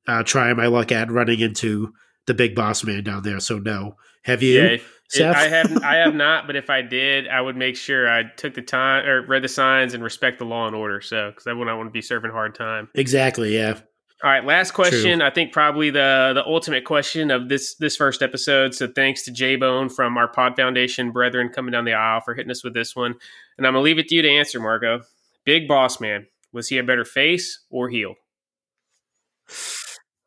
uh, 0.08 0.24
try 0.24 0.54
my 0.54 0.68
luck 0.68 0.92
at 0.92 1.12
running 1.12 1.40
into 1.40 1.94
the 2.28 2.34
big 2.34 2.56
boss 2.56 2.84
man 2.84 3.04
down 3.04 3.24
there. 3.24 3.40
So 3.40 3.60
no, 3.60 3.96
have 4.24 4.42
you? 4.42 4.62
Yeah, 4.62 4.78
Seth? 5.10 5.36
I 5.36 5.48
have. 5.48 5.84
I 5.84 5.96
have 5.96 6.16
not. 6.16 6.48
But 6.48 6.56
if 6.56 6.70
I 6.70 6.82
did, 6.82 7.28
I 7.28 7.42
would 7.42 7.56
make 7.56 7.76
sure 7.76 8.10
I 8.10 8.24
took 8.24 8.54
the 8.54 8.62
time 8.62 9.06
or 9.06 9.26
read 9.26 9.44
the 9.44 9.48
signs 9.48 9.94
and 9.94 10.04
respect 10.04 10.40
the 10.40 10.46
law 10.46 10.68
and 10.68 10.76
order. 10.76 11.02
So 11.02 11.30
because 11.32 11.48
I 11.48 11.54
wouldn't 11.54 11.76
want 11.78 11.88
to 11.88 11.92
be 11.92 12.02
serving 12.02 12.32
hard 12.32 12.56
time. 12.56 12.90
Exactly. 12.94 13.56
Yeah. 13.56 13.80
All 14.24 14.32
right, 14.32 14.44
last 14.44 14.72
question. 14.72 15.20
True. 15.20 15.28
I 15.28 15.30
think 15.30 15.54
probably 15.54 15.92
the 15.92 16.32
the 16.34 16.44
ultimate 16.46 16.86
question 16.86 17.30
of 17.30 17.50
this 17.50 17.76
this 17.76 17.96
first 17.96 18.24
episode. 18.24 18.74
So 18.74 18.88
thanks 18.88 19.24
to 19.26 19.32
J 19.32 19.58
Bone 19.58 19.90
from 19.90 20.18
our 20.18 20.28
Pod 20.28 20.56
Foundation 20.56 21.12
brethren 21.12 21.50
coming 21.50 21.72
down 21.72 21.86
the 21.86 21.94
aisle 21.94 22.22
for 22.22 22.34
hitting 22.34 22.50
us 22.50 22.64
with 22.64 22.74
this 22.74 22.96
one, 22.96 23.14
and 23.58 23.68
I'm 23.68 23.74
gonna 23.74 23.84
leave 23.84 24.00
it 24.00 24.08
to 24.08 24.16
you 24.16 24.24
to 24.24 24.30
answer, 24.30 24.60
Marco. 24.60 25.02
Big 25.46 25.68
Boss 25.68 26.02
Man 26.02 26.26
was 26.52 26.68
he 26.70 26.80
a 26.80 26.84
better 26.84 27.06
face 27.06 27.64
or 27.70 27.90
heel? 27.90 28.16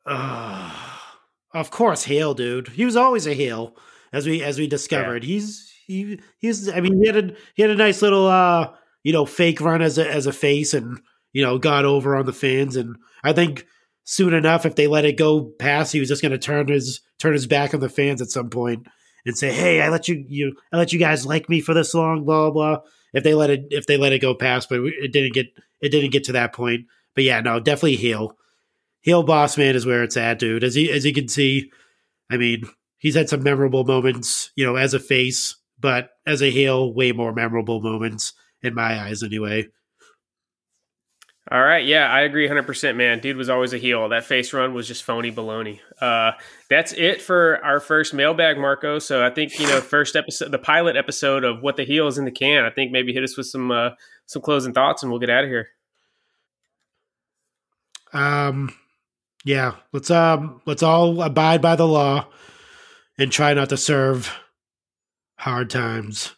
Uh, 0.07 0.73
of 1.55 1.71
course, 1.71 2.05
heel, 2.05 2.35
dude. 2.35 2.69
He 2.69 2.85
was 2.85 2.97
always 2.97 3.27
a 3.27 3.35
heel, 3.35 3.77
as 4.13 4.27
we 4.27 4.43
as 4.43 4.57
we 4.57 4.69
discovered. 4.69 5.25
Yeah. 5.25 5.35
He's 5.35 5.73
he 5.87 6.21
he's. 6.39 6.69
I 6.69 6.81
mean, 6.81 7.01
he 7.01 7.07
had 7.09 7.17
a 7.17 7.35
he 7.55 7.63
had 7.63 7.73
a 7.73 7.77
nice 7.77 8.03
little 8.03 8.29
uh 8.29 8.73
you 9.03 9.13
know 9.13 9.27
fake 9.27 9.61
run 9.61 9.83
as 9.83 9.99
a 9.99 10.09
as 10.09 10.27
a 10.27 10.33
face, 10.33 10.75
and 10.75 11.01
you 11.33 11.43
know 11.43 11.59
got 11.59 11.85
over 11.85 12.15
on 12.15 12.27
the 12.27 12.33
fans. 12.33 12.77
And 12.77 12.97
I 13.25 13.33
think 13.33 13.67
soon 14.05 14.35
enough, 14.35 14.67
if 14.67 14.77
they 14.77 14.87
let 14.87 15.05
it 15.05 15.17
go 15.17 15.53
past, 15.59 15.93
he 15.93 16.01
was 16.01 16.09
just 16.09 16.23
going 16.23 16.33
to 16.33 16.39
turn 16.39 16.69
his 16.69 17.01
turn 17.19 17.33
his 17.33 17.47
back 17.47 17.75
on 17.75 17.81
the 17.81 17.89
fans 17.89 18.23
at 18.23 18.31
some 18.31 18.51
point 18.51 18.87
and 19.27 19.37
say, 19.37 19.53
"Hey, 19.53 19.81
I 19.81 19.89
let 19.89 20.09
you 20.09 20.25
you 20.29 20.57
I 20.73 20.77
let 20.77 20.93
you 20.93 20.99
guys 20.99 21.27
like 21.27 21.49
me 21.49 21.61
for 21.61 21.75
this 21.75 21.95
long." 21.95 22.25
Blah 22.25 22.51
blah. 22.51 22.79
If 23.13 23.25
they 23.25 23.35
let 23.35 23.51
it 23.51 23.67
if 23.71 23.87
they 23.87 23.97
let 23.97 24.13
it 24.13 24.21
go 24.21 24.35
past, 24.35 24.69
but 24.69 24.81
it 24.81 25.13
didn't 25.13 25.35
get 25.35 25.47
it 25.81 25.91
didn't 25.91 26.13
get 26.13 26.25
to 26.25 26.33
that 26.33 26.53
point. 26.53 26.87
But 27.15 27.25
yeah, 27.25 27.41
no, 27.41 27.59
definitely 27.61 27.97
heel 27.97 28.37
heel 29.01 29.23
boss 29.23 29.57
man 29.57 29.75
is 29.75 29.87
where 29.87 30.03
it's 30.03 30.17
at, 30.17 30.39
dude. 30.39 30.65
As 30.65 30.77
you 30.77 30.93
as 30.93 31.05
you 31.05 31.13
can 31.13 31.29
see, 31.29 31.71
I 32.31 32.37
mean, 32.37 32.65
he's 32.99 33.15
had 33.15 33.29
some 33.29 33.43
memorable 33.43 33.85
moments, 33.85 34.51
you 34.57 34.65
know, 34.65 34.77
as 34.77 34.95
a 34.95 35.01
face, 35.01 35.57
but 35.79 36.11
as 36.27 36.43
a 36.43 36.51
heel, 36.51 36.93
way 36.95 37.13
more 37.13 37.33
memorable 37.33 37.81
moments 37.81 38.33
in 38.63 38.75
my 38.75 39.01
eyes, 39.01 39.23
anyway. 39.23 39.67
All 41.53 41.61
right, 41.61 41.85
yeah, 41.85 42.07
I 42.07 42.21
agree 42.21 42.49
100%, 42.49 42.95
man. 42.95 43.19
Dude 43.19 43.37
was 43.37 43.49
always 43.49 43.73
a 43.73 43.79
heel. 43.79 44.09
That 44.09 44.25
face 44.25 44.53
run 44.53 44.73
was 44.73 44.87
just 44.87 45.03
phony 45.03 45.33
baloney. 45.33 45.81
Uh, 46.01 46.33
that's 46.69 46.93
it 46.93 47.21
for 47.21 47.59
our 47.65 47.81
first 47.81 48.15
mailbag, 48.15 48.57
Marco. 48.57 49.01
So 49.01 49.27
I 49.27 49.31
think 49.31 49.59
you 49.59 49.67
know, 49.67 49.81
first 49.81 50.15
episode, 50.15 50.53
the 50.53 50.59
pilot 50.59 50.97
episode 50.97 51.43
of 51.43 51.61
what 51.61 51.77
the 51.77 51.85
heel 51.85 52.07
is 52.07 52.19
in 52.19 52.25
the 52.25 52.31
can. 52.31 52.65
I 52.65 52.71
think 52.71 52.93
maybe 52.93 53.13
hit 53.13 53.25
us 53.25 53.37
with 53.37 53.47
some 53.47 53.73
uh, 53.73 53.91
some 54.27 54.43
closing 54.43 54.73
thoughts, 54.73 55.03
and 55.03 55.11
we'll 55.11 55.19
get 55.19 55.31
out 55.31 55.43
of 55.43 55.51
here. 55.51 55.71
Um, 58.13 58.73
yeah, 59.45 59.75
let's 59.93 60.11
um 60.11 60.61
let's 60.67 60.85
all 60.85 61.21
abide 61.21 61.61
by 61.61 61.75
the 61.75 61.87
law 61.87 62.29
and 63.19 63.33
try 63.33 63.55
not 63.55 63.71
to 63.71 63.77
serve 63.77 64.33
hard 65.37 65.69
times. 65.69 66.37